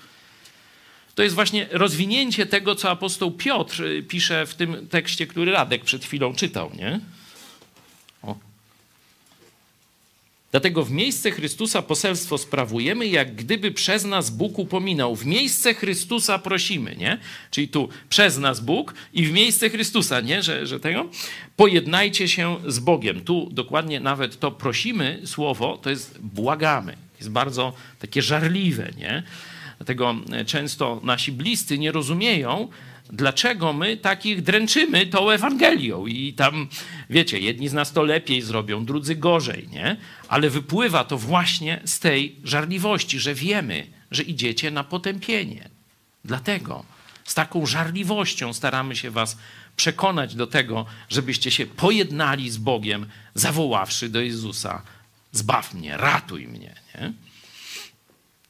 [1.17, 5.85] to jest właśnie rozwinięcie tego, co apostoł Piotr y, pisze w tym tekście, który Radek
[5.85, 7.01] przed chwilą czytał, nie?
[8.23, 8.37] O.
[10.51, 15.17] Dlatego w miejsce Chrystusa poselstwo sprawujemy, jak gdyby przez nas Bóg upominał.
[15.17, 17.19] W miejsce Chrystusa prosimy, nie?
[17.51, 20.43] Czyli tu przez nas Bóg i w miejsce Chrystusa, nie?
[20.43, 21.11] Że, że tego?
[21.57, 23.21] Pojednajcie się z Bogiem.
[23.21, 26.97] Tu dokładnie nawet to prosimy słowo, to jest błagamy.
[27.19, 29.23] Jest bardzo takie żarliwe, nie?
[29.79, 32.69] Dlatego e, często nasi bliscy nie rozumieją,
[33.11, 36.07] dlaczego my takich dręczymy tą Ewangelią.
[36.07, 36.69] I tam,
[37.11, 39.97] wiecie, jedni z nas to lepiej zrobią, drudzy gorzej, nie?
[40.29, 45.69] Ale wypływa to właśnie z tej żarliwości, że wiemy, że idziecie na potępienie.
[46.25, 46.85] Dlatego
[47.25, 49.37] z taką żarliwością staramy się was
[49.77, 54.83] przekonać do tego, żebyście się pojednali z Bogiem, zawoławszy do Jezusa:
[55.33, 56.75] Zbaw mnie, ratuj mnie.
[56.95, 57.13] Nie?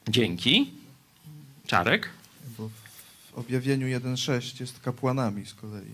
[0.09, 0.76] Dzięki.
[1.67, 2.09] Czarek?
[2.57, 2.69] Bo
[3.31, 5.91] w objawieniu 1.6 jest kapłanami z kolei.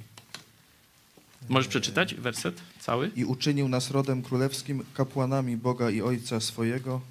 [1.50, 3.12] Możesz przeczytać werset cały?
[3.16, 7.02] I uczynił nas rodem królewskim, kapłanami Boga i Ojca swojego.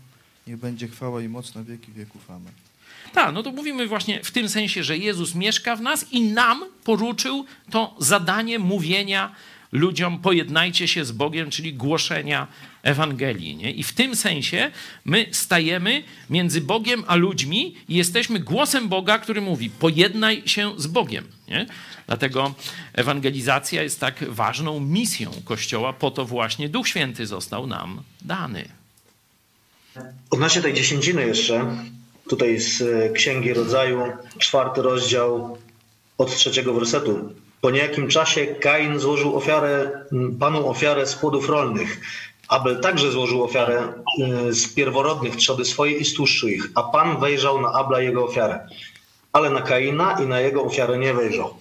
[0.46, 2.30] Niech będzie chwała i moc na wieki wieków.
[2.30, 2.52] Amen.
[3.12, 6.64] Tak, no to mówimy właśnie w tym sensie, że Jezus mieszka w nas i nam
[6.84, 9.34] poruczył to zadanie mówienia
[9.72, 12.46] ludziom, pojednajcie się z Bogiem, czyli głoszenia
[12.82, 13.56] Ewangelii.
[13.56, 13.70] Nie?
[13.70, 14.70] I w tym sensie
[15.04, 20.86] my stajemy między Bogiem a ludźmi i jesteśmy głosem Boga, który mówi, pojednaj się z
[20.86, 21.24] Bogiem.
[21.48, 21.66] Nie?
[22.06, 22.54] Dlatego
[22.92, 28.64] ewangelizacja jest tak ważną misją Kościoła, po to właśnie Duch Święty został nam dany.
[30.30, 31.76] Odnośnie tej dziesięciny jeszcze,
[32.28, 32.82] tutaj z
[33.14, 34.02] Księgi Rodzaju,
[34.38, 35.58] czwarty rozdział
[36.18, 37.34] od trzeciego wersetu.
[37.62, 39.90] Po niejakim czasie Kain złożył ofiarę,
[40.40, 42.00] Panu ofiarę z płodów rolnych.
[42.48, 43.82] Abel także złożył ofiarę
[44.48, 48.68] y, z pierworodnych trzody swojej i stłuszczył ich, a Pan wejrzał na Abla jego ofiarę,
[49.32, 51.56] ale na Kaina i na jego ofiarę nie wejrzał.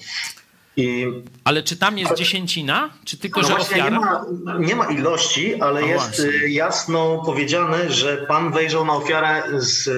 [0.77, 1.07] I
[1.43, 2.89] Ale czy tam jest dziesięcina?
[3.05, 3.99] Czy tylko, no że właśnie nie ofiara?
[3.99, 6.25] ma, nie ma ilości, ale No jest właśnie.
[6.25, 9.91] y, jasno powiedziane, że Pan wejrzał na ofiarę z y,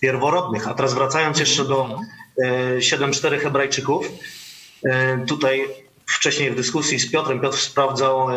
[0.00, 0.68] pierworodnych.
[0.68, 1.98] A teraz wracając jeszcze do
[2.38, 4.45] y, 7-4 Hebrajczyków, y,
[5.28, 5.64] tutaj
[6.06, 8.34] wcześniej w dyskusji z Piotrem, Piotr sprawdzał, y,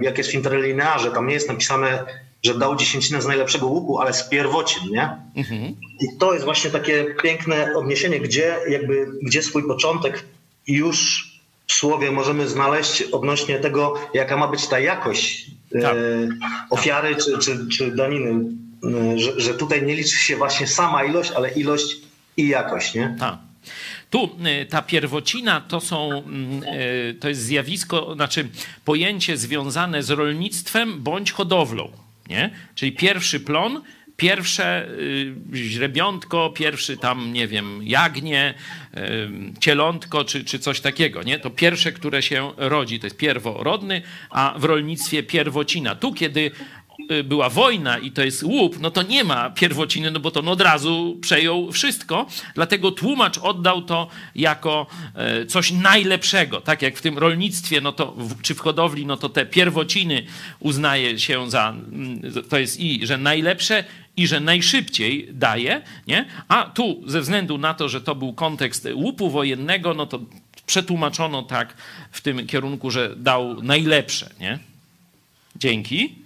[0.00, 1.10] jak jest w interlinearze.
[1.10, 2.04] Tam nie jest napisane,
[2.42, 5.10] że dał dziesięcinę z najlepszego łuku, ale z pierwocin, nie?
[5.36, 5.76] Mhm.
[6.00, 10.24] I to jest właśnie takie piękne odniesienie, gdzie jakby, gdzie swój początek
[10.66, 11.26] już
[11.66, 15.96] w słowie możemy znaleźć odnośnie tego, jaka ma być ta jakość e, Tak.
[16.70, 18.44] ofiary czy, czy, czy daniny.
[18.84, 21.96] E, że, że tutaj nie liczy się właśnie sama ilość, ale ilość
[22.36, 23.16] i jakość, nie?
[23.20, 23.34] Tak.
[24.10, 24.24] Tu
[24.62, 28.48] y, ta pierwocina to są, mm, y, to jest zjawisko, znaczy
[28.84, 31.92] pojęcie związane z rolnictwem bądź hodowlą,
[32.28, 32.50] nie?
[32.74, 33.82] Czyli pierwszy plon,
[34.16, 38.54] pierwsze y, źrebiątko, pierwszy tam, nie wiem, jagnię,
[39.60, 41.38] cielątko czy, czy coś takiego, nie?
[41.38, 45.94] To pierwsze, które się rodzi, to jest pierworodny, a w rolnictwie pierwocina.
[45.94, 46.50] Tu, kiedy
[47.24, 50.48] była wojna i to jest łup, no to nie ma pierwociny, no bo to on
[50.48, 52.26] od razu przejął wszystko.
[52.54, 56.60] Dlatego tłumacz oddał to jako e, coś najlepszego.
[56.60, 60.22] Tak jak w tym rolnictwie, no to, czy w hodowli, no to te pierwociny
[60.60, 63.84] uznaje się za, mm, to jest i, że najlepsze,
[64.16, 66.26] i że najszybciej daje, nie?
[66.48, 70.20] A tu ze względu na to, że to był kontekst łupu wojennego, no to
[70.66, 71.74] przetłumaczono tak
[72.12, 74.58] w tym kierunku, że dał najlepsze, nie?
[75.56, 76.25] Dzięki.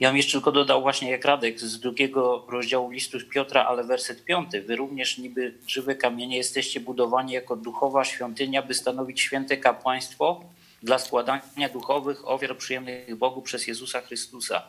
[0.00, 4.24] Ja bym jeszcze tylko dodał właśnie jak Radek z drugiego rozdziału listu Piotra, ale werset
[4.24, 4.62] piąty.
[4.62, 10.44] Wy również niby żywe kamienie jesteście budowani jako duchowa świątynia, by stanowić święte kapłaństwo
[10.82, 14.62] dla składania duchowych ofiar przyjemnych Bogu przez Jezusa Chrystusa.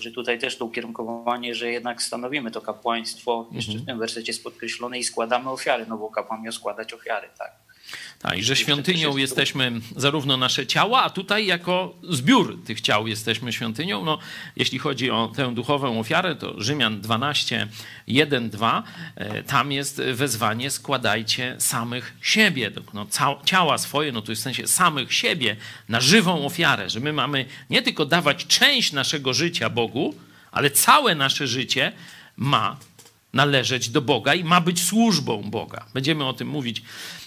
[0.00, 4.44] Że tutaj też to ukierunkowanie, że jednak stanowimy to kapłaństwo, jeszcze w tym wersecie jest
[4.44, 7.52] podkreślone i składamy ofiary, no bo kapłan miał składać ofiary, tak.
[8.18, 13.52] Tak, i że świątynią jesteśmy zarówno nasze ciała, a tutaj jako zbiór tych ciał jesteśmy
[13.52, 14.04] świątynią.
[14.04, 14.18] No,
[14.56, 17.68] jeśli chodzi o tę duchową ofiarę, to Rzymian 12,
[18.06, 18.82] 1, 2,
[19.16, 23.06] e, tam jest wezwanie składajcie samych siebie, no,
[23.44, 25.56] ciała swoje, no to jest w sensie samych siebie
[25.88, 30.14] na żywą ofiarę, że my mamy nie tylko dawać część naszego życia Bogu,
[30.52, 31.92] ale całe nasze życie
[32.36, 32.76] ma
[33.32, 35.86] należeć do Boga i ma być służbą Boga.
[35.94, 36.82] Będziemy o tym mówić,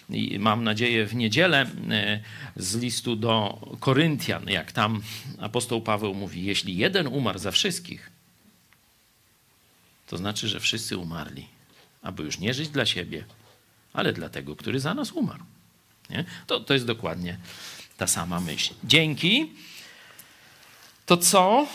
[0.09, 2.19] i mam nadzieję, w niedzielę e,
[2.55, 5.01] z listu do Koryntian, jak tam
[5.39, 8.11] apostoł Paweł mówi: Jeśli jeden umarł za wszystkich,
[10.07, 11.47] to znaczy, że wszyscy umarli,
[12.01, 13.23] aby już nie żyć dla siebie,
[13.93, 15.43] ale dla tego, który za nas umarł.
[16.09, 16.25] Nie?
[16.47, 17.37] To, to jest dokładnie
[17.97, 18.73] ta sama myśl.
[18.83, 19.53] Dzięki.
[21.05, 21.67] To co?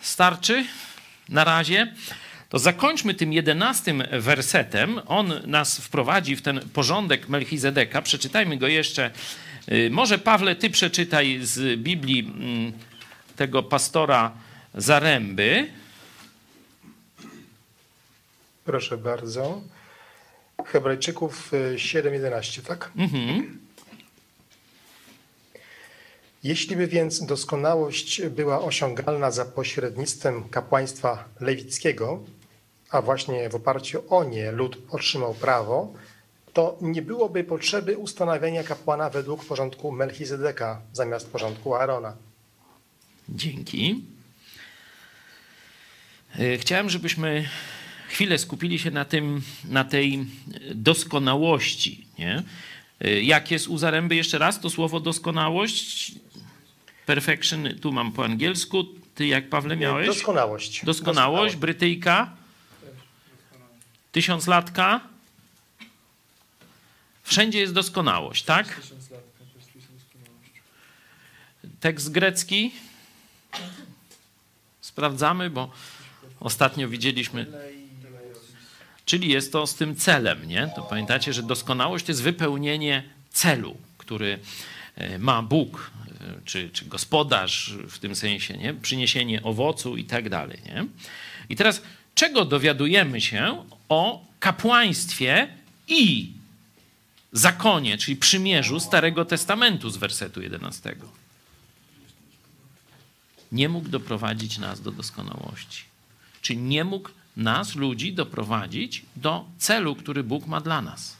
[0.00, 0.66] Starczy
[1.28, 1.94] na razie?
[2.48, 5.00] To zakończmy tym jedenastym wersetem.
[5.06, 8.02] On nas wprowadzi w ten porządek Melchizedeka.
[8.02, 9.10] Przeczytajmy go jeszcze.
[9.72, 12.72] Y, Może Pawle, ty przeczytaj z Biblii mm,
[13.36, 14.32] tego pastora
[14.74, 15.70] Zaręby.
[18.64, 19.60] Proszę bardzo.
[20.66, 22.90] Hebrajczyków y, 7:11, tak?
[22.96, 23.58] Mhm.
[26.44, 32.20] Jeśli by więc doskonałość była osiągalna za pośrednictwem kapłaństwa lewickiego,
[32.90, 35.92] a właśnie w oparciu o nie lud otrzymał prawo,
[36.52, 42.16] to nie byłoby potrzeby ustanawiania kapłana według porządku Melchizedeka zamiast porządku Aarona.
[43.28, 44.02] Dzięki.
[46.40, 47.48] Y, Chciałem, żebyśmy
[48.08, 50.26] chwilę skupili się na, tym, na tej
[50.74, 52.06] doskonałości.
[52.18, 52.42] Nie?
[53.04, 56.12] Y, Jak jest u Zaręby jeszcze raz to słowo doskonałość?
[57.06, 58.84] Perfection, tu mam po angielsku.
[59.14, 60.06] Ty jak Pawle miałeś?
[60.06, 60.84] Doskonałość.
[60.84, 62.35] Doskonałość, Brytyjka,
[64.16, 65.00] tysiąclatka.
[67.22, 68.80] Wszędzie jest doskonałość, tak?
[71.80, 72.72] Tekst grecki.
[74.80, 75.70] Sprawdzamy, bo
[76.40, 77.46] ostatnio widzieliśmy.
[79.04, 80.72] Czyli jest to z tym celem, nie?
[80.76, 84.38] To pamiętacie, że doskonałość to jest wypełnienie celu, który
[84.94, 85.90] e, ma Bóg,
[86.20, 88.74] e, czy, czy gospodarz w tym sensie, nie?
[88.74, 90.86] Przyniesienie owocu i tak dalej, nie?
[91.48, 91.82] I teraz
[92.14, 95.48] czego dowiadujemy się o kapłaństwie
[95.88, 96.32] i
[97.32, 100.96] zakonie, czyli przymierzu Starego Testamentu z wersetu 11?
[103.52, 105.84] nie mógł doprowadzić nas do doskonałości.
[106.42, 111.16] Czy nie mógł nas, ludzi, doprowadzić do celu, który Bóg ma dla nas.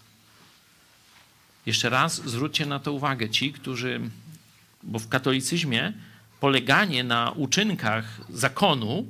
[1.66, 4.00] Jeszcze raz zwróćcie na to uwagę ci, którzy,
[4.82, 5.92] bo w katolicyzmie
[6.40, 9.06] poleganie na uczynkach zakonu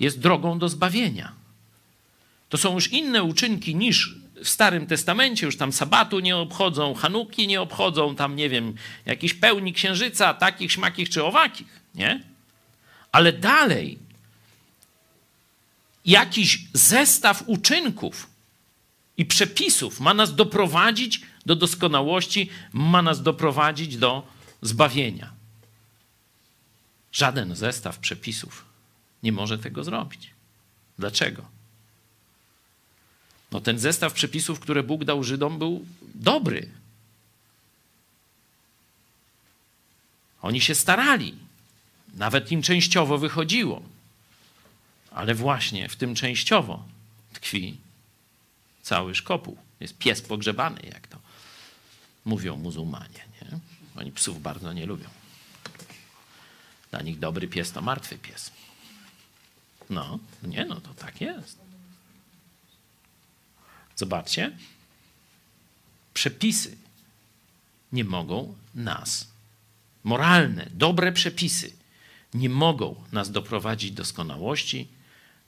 [0.00, 1.32] jest drogą do zbawienia.
[2.48, 4.14] To są już inne uczynki niż
[4.44, 8.74] w Starym Testamencie, już tam sabatu nie obchodzą, Hanuki nie obchodzą, tam nie wiem,
[9.06, 12.22] jakiś pełni księżyca, takich, śmakich czy owakich, nie?
[13.12, 13.98] Ale dalej
[16.04, 18.30] jakiś zestaw uczynków
[19.16, 24.26] i przepisów ma nas doprowadzić do doskonałości, ma nas doprowadzić do
[24.62, 25.32] zbawienia.
[27.12, 28.64] Żaden zestaw przepisów
[29.22, 30.30] nie może tego zrobić.
[30.98, 31.55] Dlaczego?
[33.52, 36.68] No ten zestaw przepisów, które Bóg dał Żydom, był dobry.
[40.42, 41.34] Oni się starali.
[42.14, 43.82] Nawet im częściowo wychodziło.
[45.10, 46.84] Ale właśnie w tym częściowo
[47.32, 47.76] tkwi
[48.82, 49.56] cały szkopuł.
[49.80, 51.18] Jest pies pogrzebany, jak to
[52.24, 53.24] mówią muzułmanie.
[53.42, 53.58] Nie?
[53.96, 55.08] Oni psów bardzo nie lubią.
[56.90, 58.50] Dla nich dobry pies to martwy pies.
[59.90, 61.65] No, nie, no to tak jest.
[63.96, 64.52] Zobaczcie,
[66.14, 66.76] przepisy
[67.92, 69.28] nie mogą nas,
[70.04, 71.72] moralne, dobre przepisy,
[72.34, 74.88] nie mogą nas doprowadzić do doskonałości.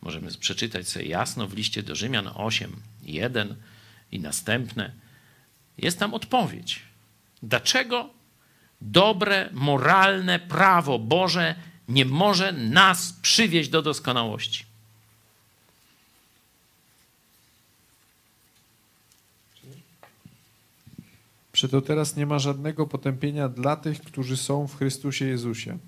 [0.01, 3.57] Możemy przeczytać sobie jasno w liście do Rzymian 8, 1
[4.13, 4.93] i następne.
[5.79, 6.83] Jest tam odpowiedź.
[7.43, 8.11] Dlaczego
[8.81, 11.55] dobre, moralne prawo Boże
[11.89, 14.68] nie może nas przywieźć do doskonałości?
[21.59, 25.79] Przeto teraz nie ma żadnego potępienia dla tych, którzy są w Chrystusie Jezusie.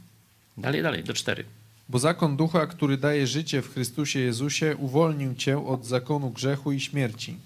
[0.58, 1.44] Dalej, dalej, do cztery.
[1.88, 6.80] Bo zakon ducha, który daje życie w Chrystusie Jezusie, uwolnił cię od zakonu grzechu i
[6.80, 7.36] śmierci.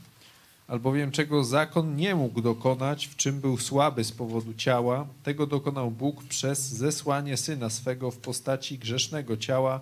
[0.68, 5.90] Albowiem czego zakon nie mógł dokonać, w czym był słaby z powodu ciała, tego dokonał
[5.90, 9.80] Bóg przez zesłanie syna swego w postaci grzesznego ciała,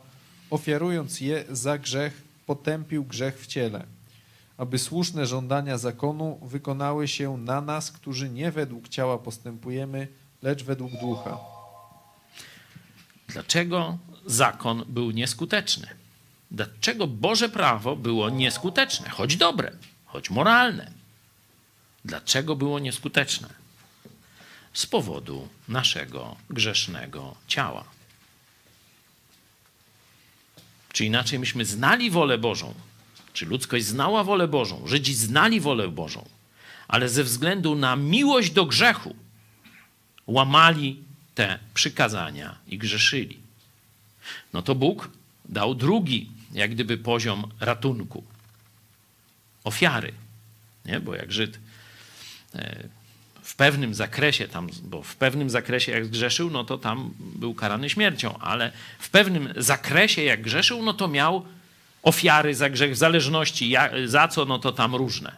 [0.50, 3.86] ofiarując je za grzech, potępił grzech w ciele,
[4.56, 10.08] aby słuszne żądania zakonu wykonały się na nas, którzy nie według ciała postępujemy,
[10.42, 11.38] lecz według ducha.
[13.28, 15.88] Dlaczego zakon był nieskuteczny?
[16.50, 19.72] Dlaczego Boże prawo było nieskuteczne, choć dobre,
[20.06, 20.92] choć moralne?
[22.04, 23.48] Dlaczego było nieskuteczne?
[24.72, 27.84] Z powodu naszego grzesznego ciała.
[30.92, 32.74] Czy inaczej myśmy znali wolę Bożą,
[33.32, 36.28] czy ludzkość znała wolę Bożą, Żydzi znali wolę Bożą,
[36.88, 39.16] ale ze względu na miłość do grzechu
[40.26, 41.02] łamali
[41.34, 43.38] te przykazania i grzeszyli.
[44.52, 45.10] No to Bóg
[45.44, 48.24] dał drugi, jak gdyby poziom ratunku,
[49.64, 50.12] ofiary.
[50.84, 51.00] Nie?
[51.00, 51.58] Bo jak Żyd
[52.54, 52.88] e,
[53.42, 57.90] w pewnym zakresie tam, bo w pewnym zakresie jak zgrzeszył, no to tam był karany
[57.90, 61.46] śmiercią, ale w pewnym zakresie jak grzeszył, no to miał
[62.02, 63.74] ofiary za grzech, w zależności
[64.06, 65.36] za co, no to tam różne.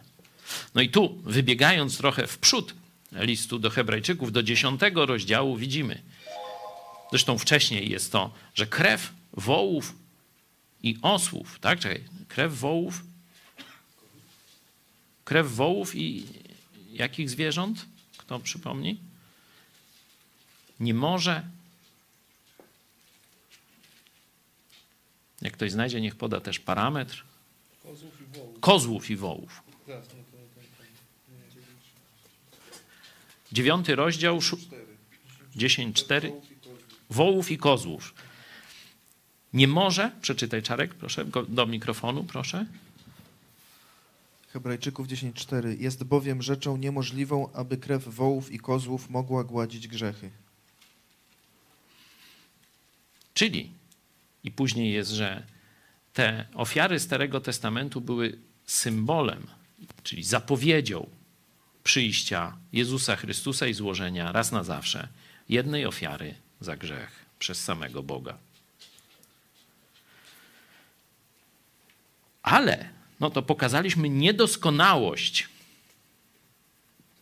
[0.74, 2.74] No i tu, wybiegając trochę w przód,
[3.12, 6.02] listu do Hebrajczyków, do dziesiątego rozdziału widzimy.
[7.10, 9.94] Zresztą wcześniej jest to, że krew wołów
[10.82, 11.80] i osłów, tak?
[11.80, 13.02] Czekaj, krew wołów,
[15.24, 16.26] krew wołów i
[16.92, 17.86] jakich zwierząt?
[18.16, 18.98] Kto przypomni?
[20.80, 21.42] Nie może.
[25.44, 27.24] Jak ktoś znajdzie, niech poda też parametr.
[27.82, 28.60] Kozłów i wołów.
[28.60, 29.62] Kozłów i wołów.
[33.52, 34.38] Dziewiąty rozdział,
[35.56, 36.32] dziesięć cztery.
[37.10, 38.14] Wołów i kozłów.
[39.52, 42.66] Nie może, przeczytaj Czarek, proszę, do mikrofonu, proszę.
[44.52, 50.30] Hebrajczyków 10:4 Jest bowiem rzeczą niemożliwą, aby krew wołów i kozłów mogła gładzić grzechy.
[53.34, 53.70] Czyli
[54.44, 55.42] i później jest, że
[56.12, 59.46] te ofiary Starego Testamentu były symbolem,
[60.02, 61.10] czyli zapowiedzią
[61.84, 65.08] przyjścia Jezusa Chrystusa i złożenia raz na zawsze
[65.48, 68.38] jednej ofiary za grzech przez samego Boga.
[72.42, 72.88] Ale
[73.20, 75.48] no to pokazaliśmy niedoskonałość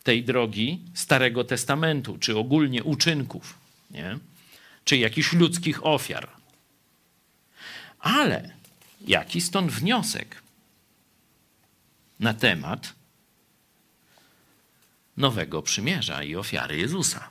[0.03, 3.59] tej drogi Starego Testamentu, czy ogólnie uczynków,
[3.91, 4.19] nie?
[4.85, 6.42] czy jakichś ludzkich ofiar.
[8.03, 8.55] Ale
[9.01, 10.43] jaki stąd wniosek
[12.21, 12.93] na temat
[15.17, 17.29] nowego przymierza i ofiary Jezusa.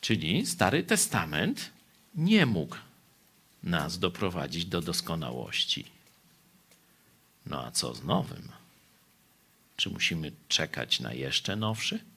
[0.00, 1.70] Czyli Stary Testament
[2.14, 2.76] nie mógł
[3.62, 5.84] nas doprowadzić do doskonałości.
[7.46, 8.48] No a co z nowym?
[9.76, 12.13] Czy musimy czekać na jeszcze nowszy?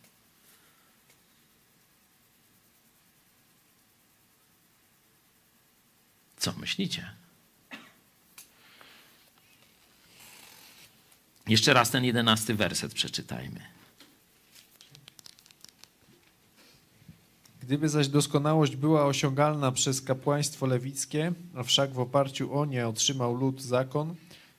[6.38, 7.12] Co myślicie?
[11.48, 13.60] Jeszcze raz ten jedenasty werset przeczytajmy.
[17.62, 23.36] Gdyby zaś doskonałość była osiągalna przez kapłaństwo lewickie, a wszak w oparciu o nie otrzymał
[23.36, 24.16] lud zakon,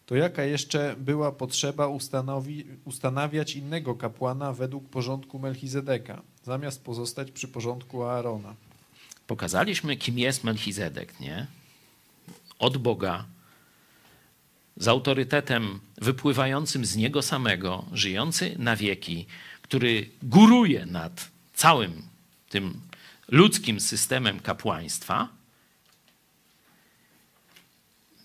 [0.07, 7.49] to jaka jeszcze była potrzeba ustanowi, ustanawiać innego kapłana według porządku Melchizedeka, zamiast pozostać przy
[7.49, 8.55] porządku Aarona?
[9.27, 11.47] Pokazaliśmy, kim jest Melchizedek, nie?
[12.59, 13.25] Od Boga,
[14.77, 19.27] z autorytetem wypływającym z Niego samego, żyjący na wieki,
[19.63, 22.03] który góruje nad całym
[22.49, 22.81] tym
[23.29, 25.29] ludzkim systemem kapłaństwa.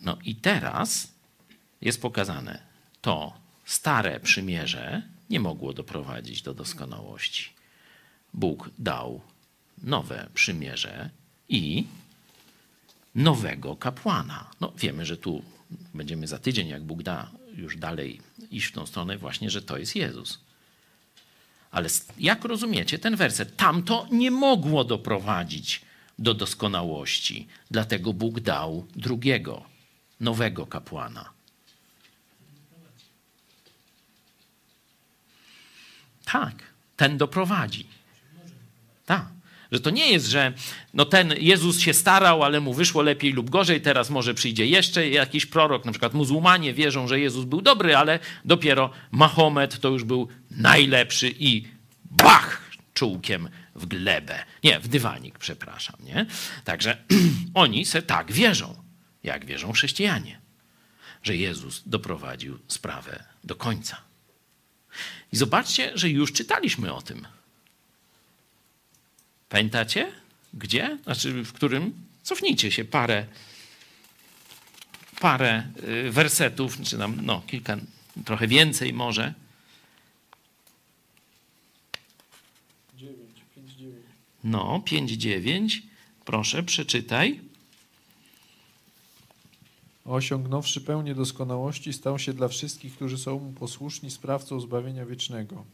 [0.01, 1.13] No i teraz
[1.81, 2.61] jest pokazane,
[3.01, 3.33] to
[3.65, 7.49] stare przymierze nie mogło doprowadzić do doskonałości.
[8.33, 9.21] Bóg dał
[9.83, 11.09] nowe przymierze
[11.49, 11.85] i
[13.15, 14.49] nowego kapłana.
[14.61, 15.43] No, wiemy, że tu
[15.93, 18.21] będziemy za tydzień, jak Bóg da, już dalej
[18.51, 20.39] iść w tą stronę, właśnie, że to jest Jezus.
[21.71, 23.57] Ale jak rozumiecie ten werset?
[23.57, 25.81] Tamto nie mogło doprowadzić
[26.19, 29.63] do doskonałości, dlatego Bóg dał drugiego,
[30.19, 31.29] nowego kapłana.
[36.25, 36.63] Tak,
[36.97, 37.87] ten doprowadzi.
[39.05, 39.42] Tak.
[39.73, 40.53] Że to nie jest, że
[40.93, 45.09] no ten Jezus się starał, ale mu wyszło lepiej lub gorzej, teraz może przyjdzie jeszcze
[45.09, 45.85] jakiś prorok.
[45.85, 51.33] Na przykład muzułmanie wierzą, że Jezus był dobry, ale dopiero Mahomet to już był najlepszy
[51.39, 51.67] i
[52.05, 52.61] bach
[52.93, 54.43] czułkiem w glebę.
[54.63, 55.95] Nie, w dywanik, przepraszam.
[55.99, 56.25] Nie?
[56.63, 56.97] Także
[57.53, 58.75] oni se tak wierzą,
[59.23, 60.39] jak wierzą chrześcijanie,
[61.23, 63.97] że Jezus doprowadził sprawę do końca.
[65.31, 67.27] I zobaczcie, że już czytaliśmy o tym.
[69.53, 70.11] Pamiętacie?
[70.53, 70.97] Gdzie?
[71.03, 71.93] Znaczy, w którym?
[72.23, 73.25] Cofnijcie się parę,
[75.19, 75.63] parę
[76.07, 77.77] y, wersetów, czy tam, no, kilka,
[78.25, 79.33] trochę więcej może.
[82.97, 83.17] 9,
[83.55, 83.95] 5, 9.
[84.43, 85.83] No, 5, 9.
[86.25, 87.41] Proszę, przeczytaj.
[90.05, 95.65] Osiągnąwszy pełnię doskonałości, stał się dla wszystkich, którzy są mu posłuszni, sprawcą zbawienia wiecznego.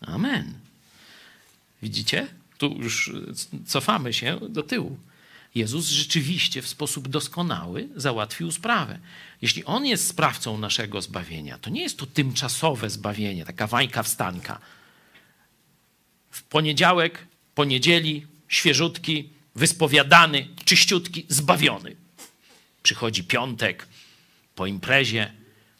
[0.00, 0.54] Amen.
[1.82, 2.41] Widzicie?
[2.62, 3.10] Tu już
[3.66, 4.98] cofamy się do tyłu.
[5.54, 8.98] Jezus rzeczywiście w sposób doskonały załatwił sprawę.
[9.42, 14.58] Jeśli On jest sprawcą naszego zbawienia, to nie jest to tymczasowe zbawienie, taka wajka wstanka.
[16.30, 21.96] W poniedziałek, poniedzieli, świeżutki, wyspowiadany, czyściutki, zbawiony.
[22.82, 23.86] Przychodzi piątek
[24.54, 25.32] po imprezie,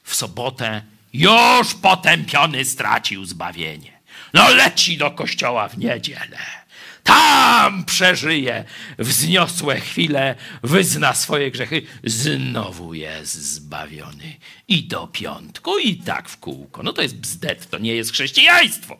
[0.03, 0.83] w sobotę,
[1.13, 3.93] już potępiony stracił zbawienie.
[4.35, 6.62] No leci do kościoła w niedzielę.
[7.03, 8.65] Tam przeżyje
[8.99, 14.37] wzniosłe chwile, wyzna swoje grzechy, znowu jest zbawiony.
[14.69, 16.83] I do piątku, i tak w kółko.
[16.83, 18.99] No to jest bzdet, to nie jest chrześcijaństwo.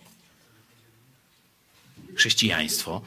[2.15, 3.03] Chrześcijaństwo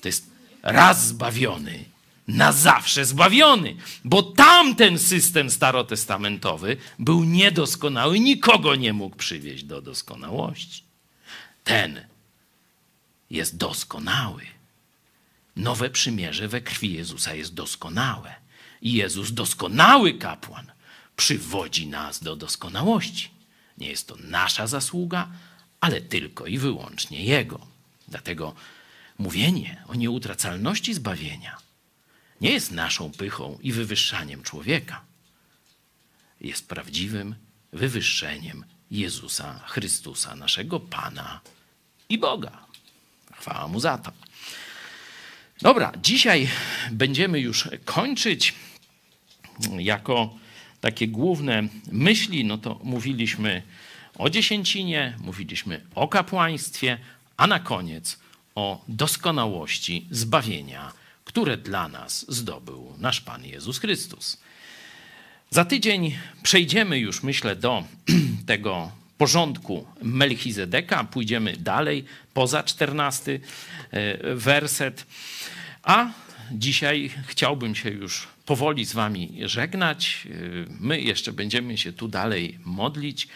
[0.00, 0.30] to jest
[0.62, 1.84] raz zbawiony,
[2.28, 10.82] na zawsze zbawiony, bo tamten system starotestamentowy był niedoskonały, nikogo nie mógł przywieźć do doskonałości.
[11.64, 12.00] Ten
[13.30, 14.46] jest doskonały.
[15.56, 18.34] Nowe przymierze we krwi Jezusa jest doskonałe.
[18.82, 20.72] I Jezus, doskonały kapłan,
[21.16, 23.30] przywodzi nas do doskonałości.
[23.78, 25.28] Nie jest to nasza zasługa,
[25.80, 27.66] ale tylko i wyłącznie Jego.
[28.08, 28.54] Dlatego
[29.18, 31.56] mówienie o nieutracalności zbawienia
[32.40, 35.04] nie jest naszą pychą i wywyższaniem człowieka.
[36.40, 37.34] Jest prawdziwym
[37.72, 41.40] wywyższeniem Jezusa Chrystusa, naszego Pana
[42.08, 42.65] i Boga.
[43.40, 44.12] Chwała mu za to.
[45.62, 46.48] Dobra, dzisiaj
[46.90, 48.54] będziemy już kończyć.
[49.78, 50.34] Jako
[50.80, 53.62] takie główne myśli, no to mówiliśmy
[54.18, 56.98] o dziesięcinie, mówiliśmy o kapłaństwie,
[57.36, 58.18] a na koniec
[58.54, 60.92] o doskonałości zbawienia,
[61.24, 64.38] które dla nas zdobył nasz Pan Jezus Chrystus.
[65.50, 67.84] Za tydzień przejdziemy już, myślę, do
[68.46, 73.40] tego porządku Melchizedeka, pójdziemy dalej, poza czternasty
[73.90, 75.06] e, werset.
[75.82, 76.06] A
[76.52, 80.26] dzisiaj chciałbym się już powoli z Wami żegnać.
[80.26, 80.38] E,
[80.80, 83.28] my jeszcze będziemy się tu dalej modlić,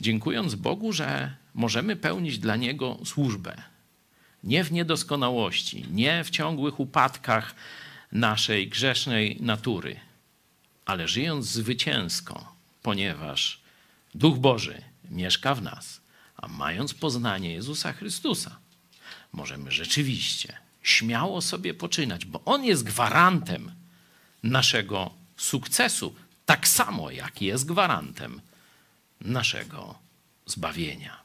[0.00, 3.62] dziękując Bogu, że możemy pełnić dla Niego służbę.
[4.44, 7.54] Nie w niedoskonałości, nie w ciągłych upadkach
[8.12, 10.00] naszej grzesznej natury,
[10.84, 12.52] ale żyjąc zwycięsko,
[12.82, 13.60] ponieważ
[14.14, 16.00] Duch Boży mieszka w nas,
[16.36, 18.58] a mając poznanie Jezusa Chrystusa,
[19.32, 23.72] możemy rzeczywiście śmiało sobie poczynać, bo On jest gwarantem
[24.42, 26.14] naszego sukcesu,
[26.46, 28.40] tak samo jak jest gwarantem
[29.20, 29.98] naszego
[30.46, 31.16] zbawienia.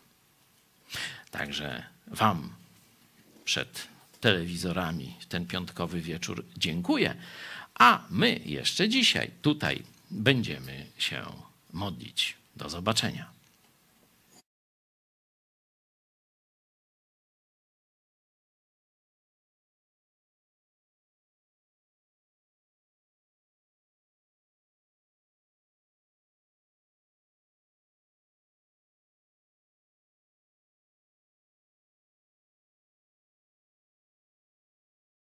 [1.31, 2.53] Także Wam
[3.45, 3.87] przed
[4.21, 7.15] telewizorami ten piątkowy wieczór dziękuję,
[7.75, 11.25] a my jeszcze dzisiaj tutaj będziemy się
[11.73, 12.35] modlić.
[12.55, 13.29] Do zobaczenia.